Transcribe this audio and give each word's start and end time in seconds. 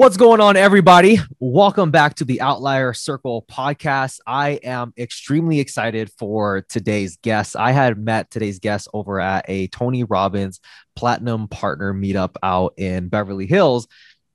What's 0.00 0.16
going 0.16 0.40
on, 0.40 0.56
everybody? 0.56 1.18
Welcome 1.40 1.90
back 1.90 2.14
to 2.14 2.24
the 2.24 2.40
Outlier 2.40 2.94
Circle 2.94 3.44
podcast. 3.50 4.20
I 4.26 4.52
am 4.64 4.94
extremely 4.96 5.60
excited 5.60 6.10
for 6.18 6.62
today's 6.70 7.18
guest. 7.18 7.54
I 7.54 7.72
had 7.72 7.98
met 7.98 8.30
today's 8.30 8.60
guest 8.60 8.88
over 8.94 9.20
at 9.20 9.44
a 9.46 9.66
Tony 9.66 10.04
Robbins 10.04 10.58
Platinum 10.96 11.48
Partner 11.48 11.92
meetup 11.92 12.36
out 12.42 12.72
in 12.78 13.10
Beverly 13.10 13.44
Hills. 13.44 13.88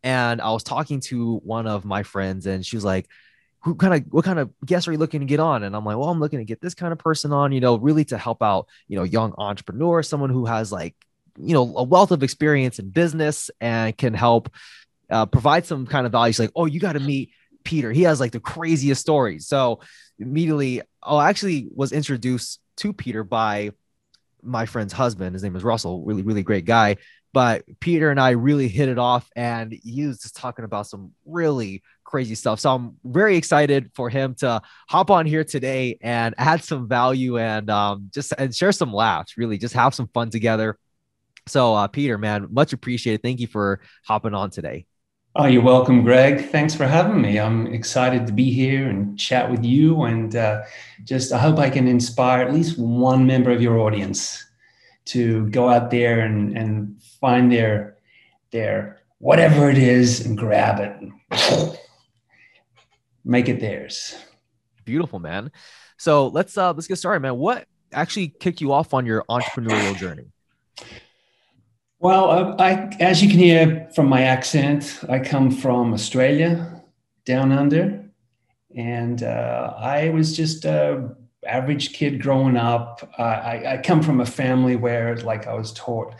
And 0.03 0.39
I 0.39 0.51
was 0.51 0.61
talking 0.61 0.99
to 0.99 1.37
one 1.37 1.65
of 1.65 1.83
my 1.83 2.03
friends, 2.03 2.45
and 2.45 2.63
she 2.63 2.77
was 2.77 2.85
like, 2.85 3.09
who 3.61 3.73
kind 3.73 3.95
of 3.95 4.03
what 4.13 4.23
kind 4.23 4.37
of 4.37 4.51
guests 4.63 4.87
are 4.87 4.91
you 4.91 4.99
looking 4.99 5.21
to 5.21 5.25
get 5.25 5.39
on 5.39 5.63
and 5.63 5.75
i'm 5.75 5.83
like 5.83 5.97
well 5.97 6.09
i'm 6.09 6.19
looking 6.19 6.37
to 6.37 6.45
get 6.45 6.61
this 6.61 6.75
kind 6.75 6.93
of 6.93 6.99
person 6.99 7.33
on 7.33 7.51
you 7.51 7.59
know 7.59 7.79
really 7.79 8.05
to 8.05 8.15
help 8.15 8.43
out 8.43 8.67
you 8.87 8.95
know 8.95 9.01
young 9.01 9.33
entrepreneurs 9.39 10.07
someone 10.07 10.29
who 10.29 10.45
has 10.45 10.71
like 10.71 10.93
you 11.39 11.55
know 11.55 11.73
a 11.75 11.81
wealth 11.81 12.11
of 12.11 12.21
experience 12.21 12.77
in 12.77 12.91
business 12.91 13.49
and 13.59 13.97
can 13.97 14.13
help 14.13 14.49
uh, 15.09 15.25
provide 15.25 15.65
some 15.65 15.85
kind 15.85 16.05
of 16.05 16.11
value. 16.11 16.33
Like, 16.37 16.51
oh, 16.55 16.65
you 16.65 16.79
got 16.79 16.93
to 16.93 16.99
meet 16.99 17.31
Peter. 17.63 17.91
He 17.91 18.03
has 18.03 18.19
like 18.19 18.31
the 18.31 18.39
craziest 18.39 19.01
stories. 19.01 19.47
So 19.47 19.81
immediately, 20.19 20.81
oh, 21.03 21.17
I 21.17 21.29
actually 21.29 21.67
was 21.73 21.91
introduced 21.91 22.59
to 22.77 22.93
Peter 22.93 23.23
by 23.23 23.71
my 24.41 24.65
friend's 24.65 24.93
husband. 24.93 25.33
His 25.33 25.43
name 25.43 25.55
is 25.55 25.63
Russell, 25.63 26.03
really, 26.05 26.21
really 26.21 26.43
great 26.43 26.65
guy. 26.65 26.97
But 27.33 27.65
Peter 27.81 28.11
and 28.11 28.19
I 28.19 28.29
really 28.29 28.69
hit 28.69 28.87
it 28.87 28.97
off, 28.97 29.29
and 29.35 29.73
he 29.83 30.07
was 30.07 30.21
just 30.21 30.37
talking 30.37 30.63
about 30.63 30.87
some 30.87 31.11
really 31.25 31.83
crazy 32.05 32.33
stuff. 32.33 32.61
So 32.61 32.73
I'm 32.73 32.95
very 33.03 33.35
excited 33.35 33.91
for 33.93 34.09
him 34.09 34.35
to 34.35 34.61
hop 34.87 35.11
on 35.11 35.25
here 35.25 35.43
today 35.43 35.97
and 36.01 36.33
add 36.37 36.63
some 36.63 36.87
value 36.87 37.37
and 37.37 37.69
um, 37.69 38.09
just 38.13 38.33
and 38.37 38.55
share 38.55 38.71
some 38.71 38.93
laughs. 38.93 39.37
Really, 39.37 39.57
just 39.57 39.73
have 39.73 39.93
some 39.93 40.07
fun 40.13 40.29
together. 40.29 40.77
So, 41.47 41.75
uh, 41.75 41.87
Peter, 41.87 42.17
man, 42.17 42.47
much 42.51 42.71
appreciated. 42.71 43.21
Thank 43.21 43.41
you 43.41 43.47
for 43.47 43.81
hopping 44.05 44.33
on 44.33 44.49
today. 44.49 44.85
Oh, 45.37 45.47
you're 45.47 45.61
welcome, 45.61 46.01
Greg. 46.01 46.49
Thanks 46.49 46.73
for 46.73 46.87
having 46.87 47.21
me. 47.21 47.41
I'm 47.41 47.67
excited 47.67 48.25
to 48.25 48.31
be 48.31 48.53
here 48.53 48.87
and 48.87 49.19
chat 49.19 49.51
with 49.51 49.65
you. 49.65 50.03
And 50.03 50.33
uh, 50.33 50.61
just, 51.03 51.33
I 51.33 51.37
hope 51.37 51.59
I 51.59 51.69
can 51.69 51.89
inspire 51.89 52.47
at 52.47 52.53
least 52.53 52.79
one 52.79 53.27
member 53.27 53.51
of 53.51 53.61
your 53.61 53.79
audience 53.79 54.41
to 55.05 55.49
go 55.49 55.67
out 55.67 55.91
there 55.91 56.21
and, 56.21 56.57
and 56.57 57.03
find 57.19 57.51
their, 57.51 57.97
their 58.51 59.01
whatever 59.17 59.69
it 59.69 59.77
is 59.77 60.25
and 60.25 60.37
grab 60.37 60.79
it 60.79 60.95
and 61.01 61.11
make 63.25 63.49
it 63.49 63.59
theirs. 63.59 64.15
Beautiful, 64.85 65.19
man. 65.19 65.51
So 65.97 66.27
let's 66.27 66.57
uh 66.57 66.71
let's 66.73 66.87
get 66.87 66.97
started, 66.97 67.21
man. 67.21 67.37
What 67.37 67.67
actually 67.91 68.29
kicked 68.29 68.61
you 68.61 68.71
off 68.71 68.93
on 68.93 69.05
your 69.05 69.25
entrepreneurial 69.29 69.97
journey? 69.97 70.31
Well, 72.05 72.29
uh, 72.29 72.55
I, 72.59 72.95
as 72.99 73.23
you 73.23 73.27
can 73.27 73.39
hear 73.39 73.89
from 73.95 74.07
my 74.09 74.21
accent, 74.21 74.99
I 75.09 75.17
come 75.17 75.49
from 75.49 75.91
Australia, 75.91 76.83
down 77.25 77.51
under, 77.51 77.99
and 78.75 79.23
uh, 79.23 79.73
I 79.75 80.09
was 80.09 80.37
just 80.37 80.65
a 80.65 81.15
average 81.47 81.93
kid 81.93 82.21
growing 82.21 82.57
up. 82.57 83.11
Uh, 83.17 83.23
I, 83.23 83.73
I, 83.73 83.77
come 83.77 84.03
from 84.03 84.21
a 84.21 84.25
family 84.27 84.75
where, 84.75 85.17
like, 85.17 85.47
I 85.47 85.55
was 85.55 85.73
taught, 85.73 86.13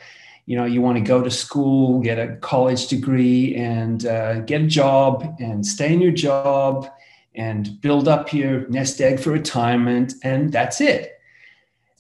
you 0.48 0.58
know, 0.58 0.66
you 0.66 0.82
want 0.82 0.98
to 0.98 1.04
go 1.04 1.22
to 1.22 1.30
school, 1.30 2.02
get 2.02 2.18
a 2.18 2.36
college 2.38 2.88
degree, 2.88 3.54
and 3.54 4.08
uh, 4.08 4.40
get 4.40 4.62
a 4.62 4.66
job, 4.66 5.36
and 5.40 5.64
stay 5.64 5.94
in 5.94 6.02
your 6.02 6.14
job, 6.14 6.90
and 7.36 7.80
build 7.80 8.08
up 8.08 8.34
your 8.34 8.68
nest 8.70 9.00
egg 9.02 9.20
for 9.20 9.30
retirement, 9.30 10.16
and 10.24 10.52
that's 10.52 10.82
it. 10.82 11.22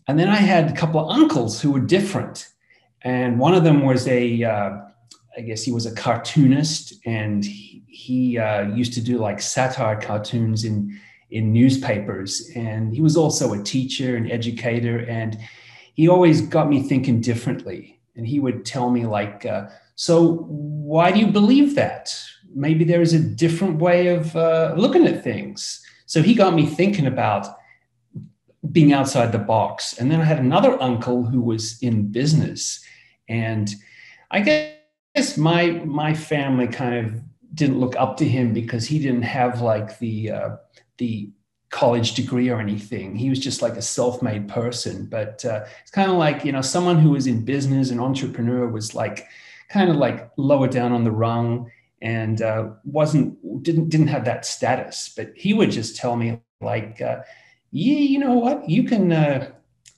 And 0.08 0.17
then 0.17 0.30
I 0.30 0.38
had 0.38 0.72
a 0.72 0.75
couple 0.75 1.00
of 1.00 1.16
uncles 1.16 1.61
who 1.61 1.69
were 1.69 1.80
different 1.80 2.47
and 3.06 3.38
one 3.38 3.53
of 3.53 3.64
them 3.64 3.84
was 3.84 4.08
a, 4.08 4.44
uh, 4.44 4.78
I 5.38 5.42
guess 5.42 5.61
he 5.61 5.72
was 5.72 5.86
a 5.86 5.94
cartoonist, 5.94 6.95
and 7.06 7.45
he, 7.45 7.84
he 7.88 8.38
uh, 8.39 8.64
used 8.70 8.94
to 8.94 9.02
do 9.02 9.20
like 9.20 9.39
satire 9.42 10.02
cartoons 10.02 10.66
in 10.66 11.00
in 11.30 11.53
newspapers. 11.53 12.50
And 12.56 12.94
he 12.94 13.02
was 13.02 13.16
also 13.16 13.53
a 13.53 13.64
teacher 13.64 14.16
and 14.16 14.31
educator, 14.31 15.06
and 15.08 15.38
he 15.94 16.07
always 16.09 16.41
got 16.41 16.68
me 16.68 16.81
thinking 16.81 17.22
differently. 17.22 18.00
And 18.16 18.28
he 18.28 18.40
would 18.40 18.66
tell 18.66 18.90
me 18.90 19.06
like, 19.06 19.46
uh, 19.46 19.68
"So 19.94 20.47
why 20.47 21.12
do 21.12 21.19
you 21.19 21.28
believe 21.28 21.75
that? 21.75 22.12
Maybe 22.56 22.85
there 22.85 23.02
is 23.02 23.13
a 23.13 23.19
different 23.19 23.78
way 23.78 24.08
of 24.08 24.35
uh, 24.35 24.74
looking 24.75 25.06
at 25.06 25.24
things." 25.24 25.79
So 26.08 26.24
he 26.24 26.34
got 26.34 26.56
me 26.56 26.66
thinking 26.66 27.06
about 27.06 27.46
being 28.72 28.94
outside 28.94 29.31
the 29.31 29.38
box. 29.38 30.00
And 30.00 30.12
then 30.12 30.22
I 30.22 30.24
had 30.24 30.40
another 30.40 30.81
uncle 30.81 31.24
who 31.24 31.41
was 31.41 31.79
in 31.84 32.12
business 32.12 32.84
and 33.30 33.69
I 34.31 34.41
guess 34.41 35.38
my 35.38 35.72
my 35.86 36.13
family 36.13 36.68
kind 36.68 37.06
of 37.06 37.22
didn't 37.53 37.80
look 37.80 37.96
up 37.96 38.18
to 38.18 38.25
him 38.25 38.53
because 38.53 38.86
he 38.86 39.00
didn't 39.00 39.24
have 39.24 39.62
like 39.62 39.97
the 40.00 40.31
uh, 40.31 40.56
the 40.97 41.31
college 41.69 42.14
degree 42.14 42.50
or 42.50 42.59
anything. 42.59 43.16
He 43.16 43.30
was 43.30 43.40
just 43.40 43.62
like 43.62 43.74
a 43.74 43.81
self-made 43.81 44.47
person. 44.47 45.08
But 45.08 45.44
uh, 45.44 45.66
it's 45.81 45.91
kind 45.91 46.12
of 46.12 46.18
like 46.18 46.46
you 46.46 46.52
know 46.52 46.62
someone 46.62 47.00
who 47.00 47.12
was 47.12 47.28
in 47.28 47.46
business 47.46 47.91
and 47.91 48.00
entrepreneur 48.00 48.68
was 48.68 48.96
like 48.96 49.28
kind 49.69 49.90
of 49.90 49.96
like 49.96 50.31
lower 50.38 50.68
down 50.68 50.91
on 50.91 51.03
the 51.03 51.12
rung 51.12 51.72
and 52.02 52.41
uh, 52.41 52.69
wasn't 52.84 53.64
didn't 53.64 53.90
didn't 53.90 54.08
have 54.08 54.25
that 54.25 54.46
status. 54.46 55.14
But 55.16 55.34
he 55.35 55.53
would 55.53 55.72
just 55.72 55.96
tell 55.96 56.16
me 56.16 56.40
like, 56.62 57.02
uh, 57.02 57.22
yeah, 57.72 57.97
you 57.97 58.19
know 58.19 58.35
what, 58.35 58.69
you 58.69 58.84
can 58.84 59.12
uh, 59.12 59.52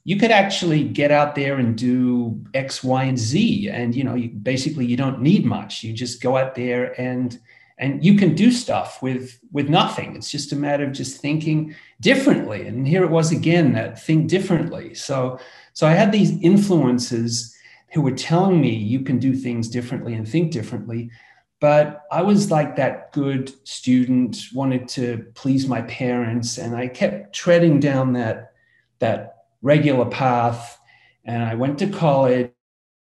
you 0.08 0.16
could 0.16 0.32
actually 0.32 0.86
get 0.86 1.12
out 1.12 1.36
there 1.36 1.58
and 1.58 1.78
do 1.78 2.42
X, 2.54 2.82
Y, 2.82 3.04
and 3.04 3.20
Z. 3.20 3.70
And 3.70 3.94
you 3.94 4.06
know, 4.06 4.16
you, 4.16 4.30
basically, 4.30 4.86
you 4.86 4.96
don't 4.96 5.22
need 5.22 5.46
much. 5.46 5.84
You 5.84 5.92
just 5.92 6.22
go 6.24 6.38
out 6.38 6.56
there 6.56 7.00
and 7.00 7.38
and 7.78 8.04
you 8.04 8.18
can 8.18 8.34
do 8.34 8.50
stuff 8.50 9.02
with 9.02 9.38
with 9.52 9.68
nothing. 9.68 10.16
It's 10.16 10.32
just 10.32 10.54
a 10.54 10.56
matter 10.56 10.86
of 10.86 10.94
just 10.94 11.20
thinking 11.20 11.76
differently. 12.00 12.66
And 12.68 12.88
here 12.88 13.04
it 13.04 13.10
was 13.10 13.34
again 13.34 13.74
that 13.74 14.02
think 14.02 14.30
differently. 14.30 14.94
So 14.94 15.40
so 15.74 15.86
I 15.86 15.92
had 15.92 16.14
these 16.14 16.42
influences 16.42 17.54
who 17.90 18.00
were 18.00 18.12
telling 18.12 18.62
me 18.62 18.74
you 18.74 19.02
can 19.02 19.20
do 19.20 19.36
things 19.36 19.68
differently 19.68 20.14
and 20.14 20.26
think 20.26 20.54
differently. 20.54 21.12
But 21.60 22.04
I 22.14 22.22
was 22.22 22.50
like 22.50 22.78
that 22.78 23.12
good 23.12 23.52
student, 23.68 24.38
wanted 24.54 24.88
to 24.90 25.26
please 25.36 25.68
my 25.68 25.82
parents, 25.82 26.58
and 26.60 26.78
I 26.78 26.88
kept 26.88 27.36
treading 27.36 27.82
down 27.82 28.14
that 28.14 28.54
that 29.00 29.37
regular 29.62 30.06
path. 30.06 30.80
And 31.26 31.44
I 31.44 31.56
went 31.56 31.80
to 31.80 31.88
college 31.88 32.52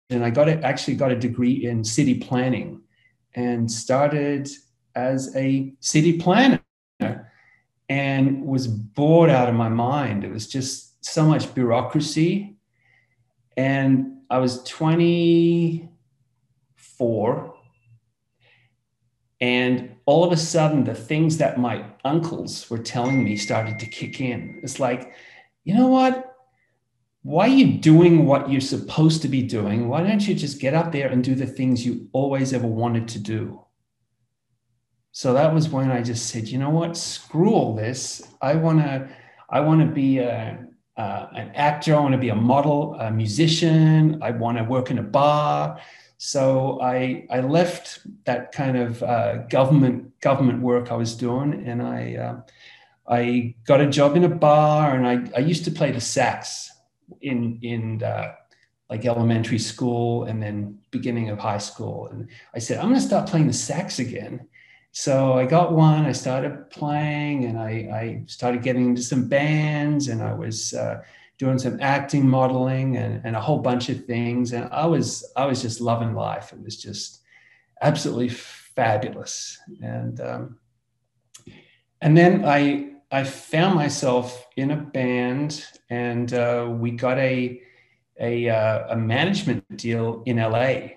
and 0.09 0.23
I 0.23 0.29
got 0.29 0.49
it, 0.49 0.63
actually 0.63 0.95
got 0.95 1.11
a 1.11 1.15
degree 1.15 1.65
in 1.65 1.83
city 1.83 2.19
planning 2.19 2.81
and 3.35 3.69
started 3.69 4.49
as 4.95 5.35
a 5.35 5.73
city 5.79 6.19
planner 6.19 6.61
and 7.89 8.45
was 8.45 8.67
bored 8.67 9.29
out 9.29 9.49
of 9.49 9.55
my 9.55 9.69
mind. 9.69 10.23
It 10.23 10.31
was 10.31 10.47
just 10.47 11.05
so 11.05 11.25
much 11.25 11.53
bureaucracy. 11.53 12.55
And 13.57 14.19
I 14.29 14.39
was 14.39 14.63
24. 14.63 17.53
And 19.41 19.95
all 20.05 20.23
of 20.23 20.31
a 20.31 20.37
sudden, 20.37 20.83
the 20.83 20.95
things 20.95 21.37
that 21.37 21.59
my 21.59 21.85
uncles 22.03 22.69
were 22.69 22.77
telling 22.77 23.23
me 23.23 23.37
started 23.37 23.79
to 23.79 23.85
kick 23.85 24.21
in. 24.21 24.59
It's 24.63 24.79
like, 24.79 25.13
you 25.63 25.75
know 25.75 25.87
what? 25.87 26.34
Why 27.25 27.47
are 27.47 27.55
you 27.55 27.79
doing 27.79 28.27
what 28.27 28.51
you're 28.51 28.61
supposed 28.61 29.23
to 29.23 29.27
be 29.27 29.41
doing? 29.41 29.89
Why 29.89 30.03
don't 30.03 30.27
you 30.27 30.35
just 30.35 30.61
get 30.61 30.75
up 30.75 30.91
there 30.91 31.07
and 31.07 31.23
do 31.23 31.33
the 31.33 31.47
things 31.47 31.83
you 31.83 32.07
always 32.11 32.53
ever 32.53 32.67
wanted 32.67 33.07
to 33.07 33.19
do? 33.19 33.65
So 35.11 35.33
that 35.33 35.51
was 35.51 35.67
when 35.67 35.89
I 35.89 36.03
just 36.03 36.27
said, 36.27 36.47
you 36.47 36.59
know 36.59 36.69
what, 36.69 36.95
screw 36.95 37.49
all 37.51 37.73
this. 37.73 38.21
I 38.43 38.53
want 38.53 38.77
to, 38.77 39.09
I 39.49 39.59
want 39.61 39.81
to 39.81 39.87
be 39.87 40.19
a, 40.19 40.67
uh, 40.97 41.27
an 41.33 41.49
actor. 41.55 41.95
I 41.95 41.99
want 41.99 42.11
to 42.11 42.19
be 42.19 42.29
a 42.29 42.35
model, 42.35 42.93
a 42.99 43.09
musician. 43.09 44.21
I 44.21 44.29
want 44.29 44.59
to 44.59 44.63
work 44.63 44.91
in 44.91 44.99
a 44.99 45.03
bar. 45.03 45.81
So 46.19 46.79
I, 46.79 47.25
I 47.31 47.39
left 47.39 48.01
that 48.25 48.51
kind 48.51 48.77
of 48.77 49.01
uh, 49.01 49.37
government 49.47 50.19
government 50.21 50.61
work 50.61 50.91
I 50.91 50.95
was 50.95 51.15
doing, 51.15 51.67
and 51.67 51.81
I, 51.81 52.15
uh, 52.15 52.41
I 53.11 53.55
got 53.65 53.81
a 53.81 53.89
job 53.89 54.15
in 54.15 54.23
a 54.25 54.29
bar, 54.29 54.95
and 54.95 55.07
I, 55.07 55.27
I 55.35 55.39
used 55.39 55.65
to 55.65 55.71
play 55.71 55.91
the 55.91 55.99
sax 55.99 56.71
in 57.21 57.59
in 57.61 58.03
uh, 58.03 58.33
like 58.89 59.05
elementary 59.05 59.59
school 59.59 60.25
and 60.25 60.41
then 60.41 60.77
beginning 60.91 61.29
of 61.29 61.39
high 61.39 61.57
school. 61.57 62.07
And 62.07 62.27
I 62.53 62.59
said, 62.59 62.77
I'm 62.77 62.89
going 62.89 62.95
to 62.95 63.01
start 63.01 63.29
playing 63.29 63.47
the 63.47 63.53
sax 63.53 63.99
again. 63.99 64.47
So 64.91 65.33
I 65.33 65.45
got 65.45 65.73
one. 65.73 66.05
I 66.05 66.13
started 66.13 66.69
playing, 66.69 67.45
and 67.45 67.59
I, 67.59 67.69
I 67.69 68.23
started 68.27 68.63
getting 68.63 68.85
into 68.85 69.01
some 69.01 69.27
bands, 69.27 70.07
and 70.07 70.23
I 70.23 70.33
was 70.33 70.73
uh, 70.73 71.01
doing 71.37 71.59
some 71.59 71.79
acting, 71.81 72.25
modeling, 72.25 72.95
and, 72.95 73.19
and 73.25 73.35
a 73.35 73.41
whole 73.41 73.59
bunch 73.59 73.89
of 73.89 74.05
things. 74.05 74.53
And 74.53 74.69
I 74.71 74.85
was 74.85 75.29
I 75.35 75.47
was 75.47 75.61
just 75.61 75.81
loving 75.81 76.13
life. 76.13 76.53
It 76.53 76.63
was 76.63 76.81
just 76.81 77.23
absolutely 77.81 78.29
fabulous. 78.29 79.59
And 79.81 80.21
um, 80.21 80.59
and 81.99 82.17
then 82.17 82.45
I 82.45 82.94
I 83.11 83.23
found 83.23 83.75
myself 83.75 84.47
in 84.57 84.71
a 84.71 84.77
band, 84.77 85.65
and 85.89 86.33
uh, 86.33 86.67
we 86.69 86.91
got 86.91 87.17
a 87.17 87.61
a, 88.19 88.49
uh, 88.49 88.93
a 88.93 88.95
management 88.95 89.77
deal 89.77 90.23
in 90.25 90.37
LA. 90.37 90.87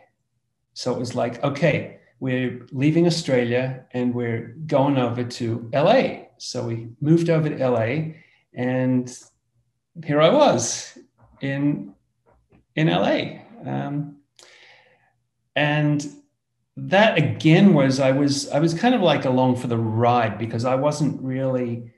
So 0.74 0.94
it 0.94 0.98
was 0.98 1.14
like, 1.16 1.42
okay, 1.42 1.98
we're 2.20 2.66
leaving 2.70 3.06
Australia 3.06 3.84
and 3.92 4.14
we're 4.14 4.56
going 4.66 4.98
over 4.98 5.24
to 5.24 5.68
LA. 5.72 6.26
So 6.38 6.64
we 6.66 6.88
moved 7.00 7.30
over 7.30 7.48
to 7.48 7.68
LA, 7.68 8.14
and 8.54 9.16
here 10.04 10.20
I 10.20 10.28
was 10.28 10.96
in 11.40 11.94
in 12.76 12.86
LA. 12.86 13.40
Um, 13.66 14.18
and 15.56 16.06
that 16.76 17.18
again 17.18 17.74
was 17.74 17.98
I 17.98 18.12
was 18.12 18.48
I 18.50 18.60
was 18.60 18.72
kind 18.72 18.94
of 18.94 19.00
like 19.00 19.24
along 19.24 19.56
for 19.56 19.66
the 19.66 19.76
ride 19.76 20.38
because 20.38 20.64
I 20.64 20.76
wasn't 20.76 21.20
really 21.20 21.92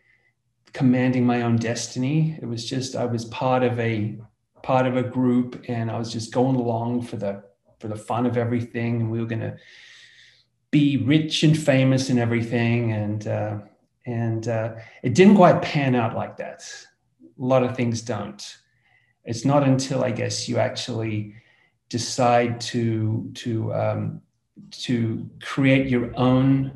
commanding 0.72 1.24
my 1.26 1.42
own 1.42 1.56
destiny. 1.56 2.38
It 2.40 2.46
was 2.46 2.68
just 2.68 2.96
I 2.96 3.04
was 3.04 3.24
part 3.26 3.62
of 3.62 3.78
a 3.78 4.18
part 4.62 4.86
of 4.86 4.96
a 4.96 5.02
group 5.02 5.64
and 5.68 5.90
I 5.90 5.98
was 5.98 6.12
just 6.12 6.32
going 6.32 6.56
along 6.56 7.02
for 7.02 7.16
the 7.16 7.42
for 7.78 7.88
the 7.88 7.96
fun 7.96 8.26
of 8.26 8.36
everything 8.36 9.00
and 9.00 9.10
we 9.10 9.20
were 9.20 9.26
going 9.26 9.40
to 9.40 9.56
be 10.70 10.98
rich 10.98 11.42
and 11.42 11.58
famous 11.58 12.10
and 12.10 12.18
everything 12.18 12.92
and 12.92 13.26
uh, 13.26 13.58
and 14.06 14.48
uh, 14.48 14.74
it 15.02 15.14
didn't 15.14 15.36
quite 15.36 15.62
pan 15.62 15.94
out 15.94 16.14
like 16.14 16.36
that. 16.38 16.62
A 17.22 17.44
lot 17.44 17.62
of 17.62 17.76
things 17.76 18.02
don't. 18.02 18.56
It's 19.24 19.44
not 19.44 19.66
until 19.66 20.04
I 20.04 20.10
guess 20.10 20.48
you 20.48 20.58
actually 20.58 21.34
decide 21.88 22.60
to 22.60 23.30
to 23.34 23.74
um, 23.74 24.22
to 24.70 25.28
create 25.42 25.88
your 25.88 26.16
own 26.16 26.72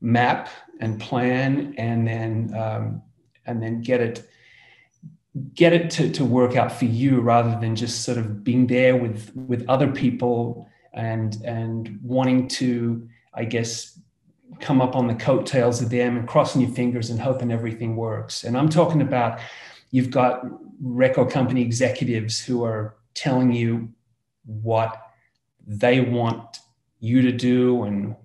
map 0.00 0.48
and 0.80 1.00
plan, 1.00 1.74
and 1.76 2.06
then 2.06 2.54
um, 2.54 3.02
and 3.46 3.62
then 3.62 3.80
get 3.82 4.00
it 4.00 4.28
get 5.54 5.72
it 5.72 5.90
to, 5.90 6.10
to 6.10 6.24
work 6.24 6.56
out 6.56 6.72
for 6.72 6.86
you 6.86 7.20
rather 7.20 7.58
than 7.60 7.76
just 7.76 8.02
sort 8.02 8.18
of 8.18 8.42
being 8.42 8.66
there 8.66 8.96
with 8.96 9.34
with 9.34 9.64
other 9.68 9.90
people 9.90 10.68
and 10.94 11.36
and 11.44 11.98
wanting 12.02 12.48
to 12.48 13.08
i 13.34 13.44
guess 13.44 14.00
come 14.60 14.80
up 14.80 14.96
on 14.96 15.06
the 15.06 15.14
coattails 15.14 15.80
of 15.80 15.90
them 15.90 16.16
and 16.16 16.26
crossing 16.26 16.60
your 16.62 16.70
fingers 16.70 17.10
and 17.10 17.20
hoping 17.20 17.52
everything 17.52 17.96
works. 17.96 18.44
And 18.44 18.56
i'm 18.56 18.68
talking 18.68 19.02
about 19.02 19.40
you've 19.90 20.10
got 20.10 20.42
record 20.80 21.30
company 21.30 21.62
executives 21.62 22.40
who 22.40 22.64
are 22.64 22.96
telling 23.14 23.52
you 23.52 23.90
what 24.44 25.00
they 25.66 26.00
want 26.00 26.58
you 27.00 27.22
to 27.22 27.32
do 27.32 27.84
and 27.84 28.16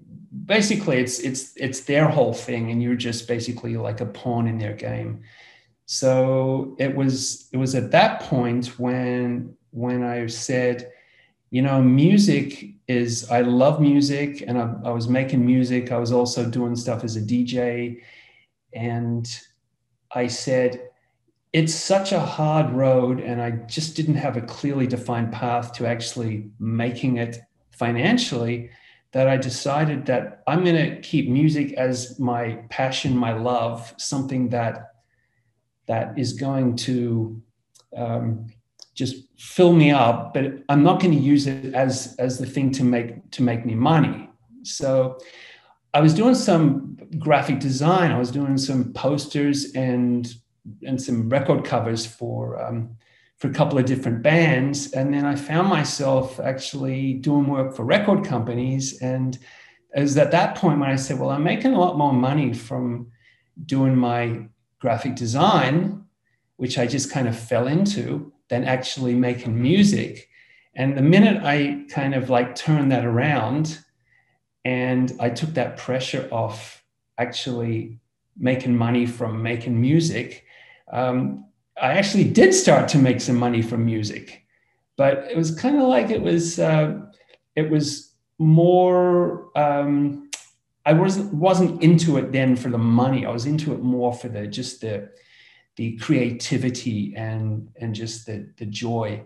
basically 0.45 0.97
it's 0.97 1.19
it's 1.19 1.55
it's 1.57 1.81
their 1.81 2.07
whole 2.07 2.33
thing 2.33 2.71
and 2.71 2.81
you're 2.81 2.95
just 2.95 3.27
basically 3.27 3.77
like 3.77 4.01
a 4.01 4.05
pawn 4.05 4.47
in 4.47 4.57
their 4.57 4.73
game. 4.73 5.23
So 5.85 6.75
it 6.79 6.95
was 6.95 7.49
it 7.51 7.57
was 7.57 7.75
at 7.75 7.91
that 7.91 8.21
point 8.21 8.79
when 8.79 9.55
when 9.71 10.03
i 10.03 10.27
said 10.27 10.91
you 11.49 11.61
know 11.61 11.81
music 11.81 12.65
is 12.87 13.29
i 13.31 13.41
love 13.41 13.81
music 13.81 14.43
and 14.45 14.57
I, 14.57 14.75
I 14.85 14.91
was 14.91 15.07
making 15.07 15.45
music. 15.45 15.91
I 15.91 15.97
was 15.97 16.11
also 16.11 16.49
doing 16.49 16.75
stuff 16.75 17.03
as 17.03 17.15
a 17.15 17.21
dj 17.21 18.01
and 18.73 19.27
i 20.13 20.27
said 20.27 20.89
it's 21.53 21.73
such 21.73 22.11
a 22.11 22.19
hard 22.19 22.71
road 22.71 23.19
and 23.19 23.41
i 23.41 23.51
just 23.51 23.95
didn't 23.95 24.15
have 24.15 24.37
a 24.37 24.41
clearly 24.41 24.87
defined 24.87 25.31
path 25.31 25.73
to 25.73 25.87
actually 25.87 26.49
making 26.59 27.17
it 27.17 27.39
financially 27.71 28.69
that 29.13 29.27
i 29.27 29.37
decided 29.37 30.05
that 30.05 30.43
i'm 30.47 30.63
going 30.63 30.75
to 30.75 30.99
keep 31.01 31.29
music 31.29 31.73
as 31.73 32.19
my 32.19 32.59
passion 32.69 33.15
my 33.15 33.33
love 33.33 33.93
something 33.97 34.49
that 34.49 34.91
that 35.87 36.17
is 36.17 36.33
going 36.33 36.75
to 36.75 37.41
um, 37.95 38.47
just 38.95 39.15
fill 39.37 39.73
me 39.73 39.91
up 39.91 40.33
but 40.33 40.45
i'm 40.69 40.83
not 40.83 40.99
going 40.99 41.13
to 41.13 41.19
use 41.19 41.47
it 41.47 41.73
as 41.73 42.15
as 42.19 42.37
the 42.37 42.45
thing 42.45 42.71
to 42.71 42.83
make 42.83 43.31
to 43.31 43.41
make 43.41 43.65
me 43.65 43.75
money. 43.75 44.29
So 44.63 45.17
i 45.93 46.01
was 46.01 46.13
doing 46.13 46.35
some 46.35 46.97
graphic 47.19 47.59
design 47.59 48.11
i 48.11 48.17
was 48.17 48.31
doing 48.31 48.57
some 48.57 48.93
posters 48.93 49.73
and 49.73 50.33
and 50.83 51.01
some 51.01 51.29
record 51.29 51.65
covers 51.65 52.05
for 52.05 52.61
um, 52.63 52.95
for 53.43 53.49
a 53.49 53.53
couple 53.53 53.77
of 53.77 53.83
different 53.83 54.23
bands, 54.23 54.93
and 54.93 55.13
then 55.13 55.25
I 55.25 55.35
found 55.35 55.67
myself 55.67 56.39
actually 56.39 57.15
doing 57.15 57.45
work 57.45 57.75
for 57.75 57.83
record 57.83 58.23
companies. 58.23 59.01
And 59.01 59.37
it 59.93 59.99
was 59.99 60.15
at 60.15 60.31
that 60.31 60.55
point 60.55 60.79
when 60.79 60.89
I 60.89 60.95
said, 60.95 61.19
"Well, 61.19 61.29
I'm 61.29 61.43
making 61.43 61.73
a 61.73 61.77
lot 61.77 61.97
more 61.97 62.13
money 62.13 62.53
from 62.53 63.11
doing 63.65 63.97
my 63.97 64.47
graphic 64.79 65.15
design, 65.15 66.05
which 66.55 66.77
I 66.77 66.87
just 66.87 67.11
kind 67.11 67.27
of 67.27 67.37
fell 67.37 67.67
into, 67.67 68.31
than 68.47 68.63
actually 68.63 69.13
making 69.13 69.61
music." 69.61 70.29
And 70.73 70.97
the 70.97 71.01
minute 71.01 71.43
I 71.43 71.83
kind 71.89 72.15
of 72.15 72.29
like 72.29 72.55
turned 72.55 72.93
that 72.93 73.03
around, 73.03 73.77
and 74.63 75.11
I 75.19 75.29
took 75.29 75.53
that 75.55 75.75
pressure 75.75 76.29
off 76.31 76.81
actually 77.17 77.99
making 78.37 78.77
money 78.77 79.05
from 79.05 79.43
making 79.43 79.81
music 79.81 80.45
um, 80.93 81.43
I 81.81 81.93
actually 81.93 82.25
did 82.25 82.53
start 82.53 82.87
to 82.89 82.97
make 82.97 83.19
some 83.19 83.35
money 83.35 83.61
from 83.61 83.85
music, 83.85 84.45
but 84.95 85.25
it 85.29 85.35
was 85.37 85.55
kind 85.55 85.77
of 85.77 85.87
like 85.87 86.09
it 86.09 86.21
was 86.21 86.59
uh, 86.59 87.01
it 87.55 87.69
was 87.69 88.13
more. 88.37 89.49
Um, 89.57 90.29
I 90.85 90.93
wasn't 90.93 91.33
wasn't 91.33 91.81
into 91.81 92.17
it 92.17 92.31
then 92.31 92.55
for 92.55 92.69
the 92.69 92.77
money. 92.77 93.25
I 93.25 93.31
was 93.31 93.45
into 93.45 93.73
it 93.73 93.81
more 93.81 94.13
for 94.13 94.27
the 94.27 94.47
just 94.47 94.81
the 94.81 95.09
the 95.77 95.97
creativity 95.97 97.15
and 97.15 97.69
and 97.79 97.95
just 97.95 98.25
the 98.25 98.51
the 98.57 98.65
joy. 98.65 99.25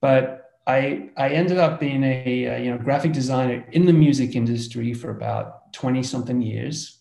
But 0.00 0.50
I 0.66 1.10
I 1.16 1.28
ended 1.28 1.58
up 1.58 1.78
being 1.78 2.02
a, 2.02 2.44
a 2.44 2.58
you 2.58 2.70
know 2.70 2.78
graphic 2.78 3.12
designer 3.12 3.64
in 3.70 3.86
the 3.86 3.92
music 3.92 4.34
industry 4.34 4.94
for 4.94 5.10
about 5.10 5.72
twenty 5.72 6.02
something 6.02 6.40
years, 6.40 6.98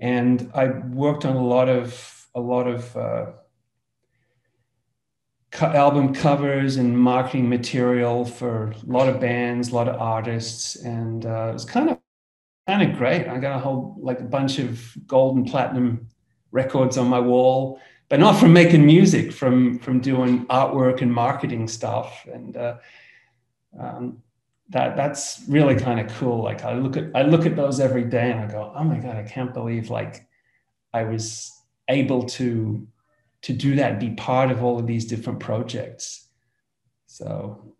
and 0.00 0.50
I 0.54 0.68
worked 0.68 1.24
on 1.24 1.36
a 1.36 1.46
lot 1.46 1.68
of 1.68 2.15
a 2.36 2.40
lot 2.40 2.68
of 2.68 2.96
uh, 2.96 3.26
album 5.62 6.14
covers 6.14 6.76
and 6.76 6.96
marketing 6.96 7.48
material 7.48 8.26
for 8.26 8.72
a 8.72 8.74
lot 8.86 9.08
of 9.08 9.18
bands, 9.18 9.70
a 9.70 9.74
lot 9.74 9.88
of 9.88 10.00
artists, 10.00 10.76
and 10.76 11.24
uh, 11.24 11.48
it 11.50 11.54
was 11.54 11.64
kind 11.64 11.90
of 11.90 11.98
kind 12.68 12.88
of 12.88 12.98
great. 12.98 13.26
I 13.26 13.38
got 13.38 13.56
a 13.56 13.58
whole 13.58 13.96
like 13.98 14.20
a 14.20 14.24
bunch 14.24 14.58
of 14.58 14.80
gold 15.06 15.36
and 15.36 15.46
platinum 15.46 16.08
records 16.50 16.98
on 16.98 17.08
my 17.08 17.20
wall, 17.20 17.80
but 18.10 18.20
not 18.20 18.38
from 18.38 18.52
making 18.52 18.84
music, 18.84 19.32
from 19.32 19.78
from 19.78 20.00
doing 20.00 20.44
artwork 20.46 21.00
and 21.00 21.12
marketing 21.12 21.68
stuff, 21.68 22.26
and 22.30 22.54
uh, 22.56 22.76
um, 23.80 24.22
that 24.68 24.94
that's 24.94 25.42
really 25.48 25.76
kind 25.76 26.00
of 26.00 26.14
cool. 26.18 26.42
Like 26.42 26.64
I 26.64 26.74
look 26.74 26.98
at 26.98 27.04
I 27.14 27.22
look 27.22 27.46
at 27.46 27.56
those 27.56 27.80
every 27.80 28.04
day, 28.04 28.30
and 28.30 28.40
I 28.40 28.46
go, 28.46 28.72
oh 28.76 28.84
my 28.84 28.98
god, 28.98 29.16
I 29.16 29.22
can't 29.22 29.54
believe 29.54 29.88
like 29.88 30.28
I 30.92 31.04
was 31.04 31.55
able 31.88 32.22
to 32.24 32.86
to 33.42 33.52
do 33.52 33.76
that 33.76 34.00
be 34.00 34.10
part 34.10 34.50
of 34.50 34.64
all 34.64 34.78
of 34.78 34.86
these 34.86 35.04
different 35.04 35.38
projects. 35.38 36.26
So 37.06 37.74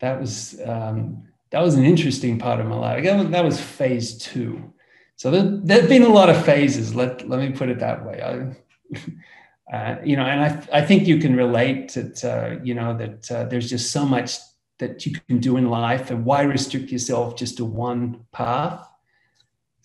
that 0.00 0.20
was 0.20 0.60
um, 0.64 1.24
that 1.50 1.62
was 1.62 1.74
an 1.74 1.84
interesting 1.84 2.38
part 2.38 2.60
of 2.60 2.66
my 2.66 2.76
life. 2.76 3.04
That 3.04 3.44
was 3.44 3.60
phase 3.60 4.18
two. 4.18 4.72
So 5.16 5.30
there, 5.30 5.80
have 5.80 5.88
been 5.88 6.02
a 6.02 6.08
lot 6.08 6.30
of 6.30 6.44
phases. 6.44 6.94
Let, 6.94 7.28
let 7.28 7.40
me 7.40 7.50
put 7.50 7.68
it 7.68 7.80
that 7.80 8.06
way. 8.06 8.22
I, 8.22 9.76
uh, 9.76 10.00
you 10.04 10.16
know 10.16 10.24
and 10.24 10.40
I, 10.40 10.78
I 10.78 10.84
think 10.84 11.06
you 11.06 11.18
can 11.18 11.36
relate 11.36 11.92
that 11.94 12.24
uh, 12.24 12.62
you 12.62 12.74
know 12.74 12.96
that 12.96 13.30
uh, 13.30 13.44
there's 13.44 13.70
just 13.70 13.92
so 13.92 14.04
much 14.04 14.36
that 14.78 15.06
you 15.06 15.12
can 15.28 15.38
do 15.38 15.56
in 15.56 15.68
life 15.68 16.10
and 16.10 16.24
why 16.24 16.42
restrict 16.42 16.90
yourself 16.90 17.36
just 17.36 17.58
to 17.58 17.64
one 17.64 18.24
path 18.32 18.89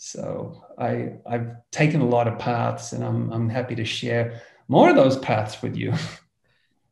so 0.06 0.64
I, 0.78 1.14
I've 1.26 1.48
taken 1.72 2.00
a 2.00 2.06
lot 2.06 2.28
of 2.28 2.38
paths 2.38 2.94
and 2.94 3.04
I'm, 3.04 3.34
I'm 3.34 3.50
happy 3.50 3.74
to 3.74 3.84
share 3.84 4.40
more 4.68 4.92
of 4.92 4.96
those 4.96 5.18
paths 5.18 5.64
with 5.64 5.76
you. 5.76 5.94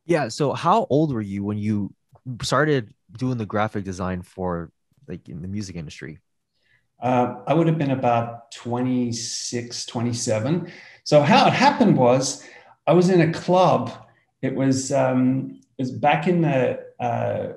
Yeah. 0.06 0.28
So 0.28 0.52
how 0.52 0.86
old 0.90 1.14
were 1.14 1.22
you 1.22 1.42
when 1.44 1.56
you 1.56 1.94
started 2.42 2.92
doing 3.16 3.38
the 3.38 3.46
graphic 3.46 3.84
design 3.84 4.20
for 4.20 4.70
like 5.08 5.30
in 5.30 5.40
the 5.40 5.48
music 5.48 5.76
industry? 5.76 6.18
Uh, 7.00 7.36
I 7.46 7.54
would 7.54 7.66
have 7.68 7.78
been 7.78 7.92
about 7.92 8.52
26, 8.52 9.86
27. 9.86 10.70
So 11.04 11.22
how 11.22 11.46
it 11.46 11.54
happened 11.54 11.96
was 11.96 12.46
I 12.86 12.92
was 12.92 13.08
in 13.08 13.22
a 13.22 13.32
club. 13.32 13.92
It 14.42 14.54
was, 14.54 14.92
um, 14.92 15.58
it 15.78 15.82
was 15.82 15.90
back 15.90 16.28
in 16.28 16.42
the, 16.42 16.80
uh, 17.00 17.54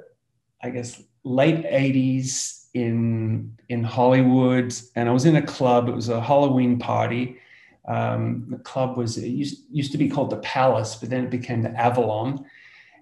I 0.63 0.69
guess, 0.69 1.03
late 1.25 1.65
80s 1.65 2.56
in 2.81 3.57
in 3.69 3.83
Hollywood, 3.83 4.73
and 4.95 5.09
I 5.09 5.11
was 5.11 5.25
in 5.25 5.35
a 5.35 5.41
club. 5.41 5.89
It 5.89 5.95
was 5.95 6.09
a 6.09 6.21
Halloween 6.21 6.79
party. 6.79 7.37
Um, 7.87 8.45
the 8.49 8.57
club 8.57 8.97
was 8.97 9.17
it 9.17 9.27
used, 9.27 9.63
used 9.71 9.91
to 9.93 9.97
be 9.97 10.09
called 10.09 10.29
the 10.29 10.37
Palace, 10.37 10.95
but 10.95 11.09
then 11.09 11.25
it 11.25 11.29
became 11.29 11.61
the 11.61 11.71
Avalon. 11.71 12.45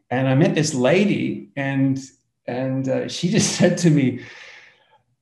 And 0.10 0.27
I 0.27 0.36
met 0.36 0.55
this 0.55 0.74
lady, 0.74 1.50
and 1.55 2.00
and 2.48 2.88
uh, 2.88 3.08
she 3.08 3.29
just 3.38 3.55
said 3.55 3.77
to 3.79 3.89
me, 3.89 4.22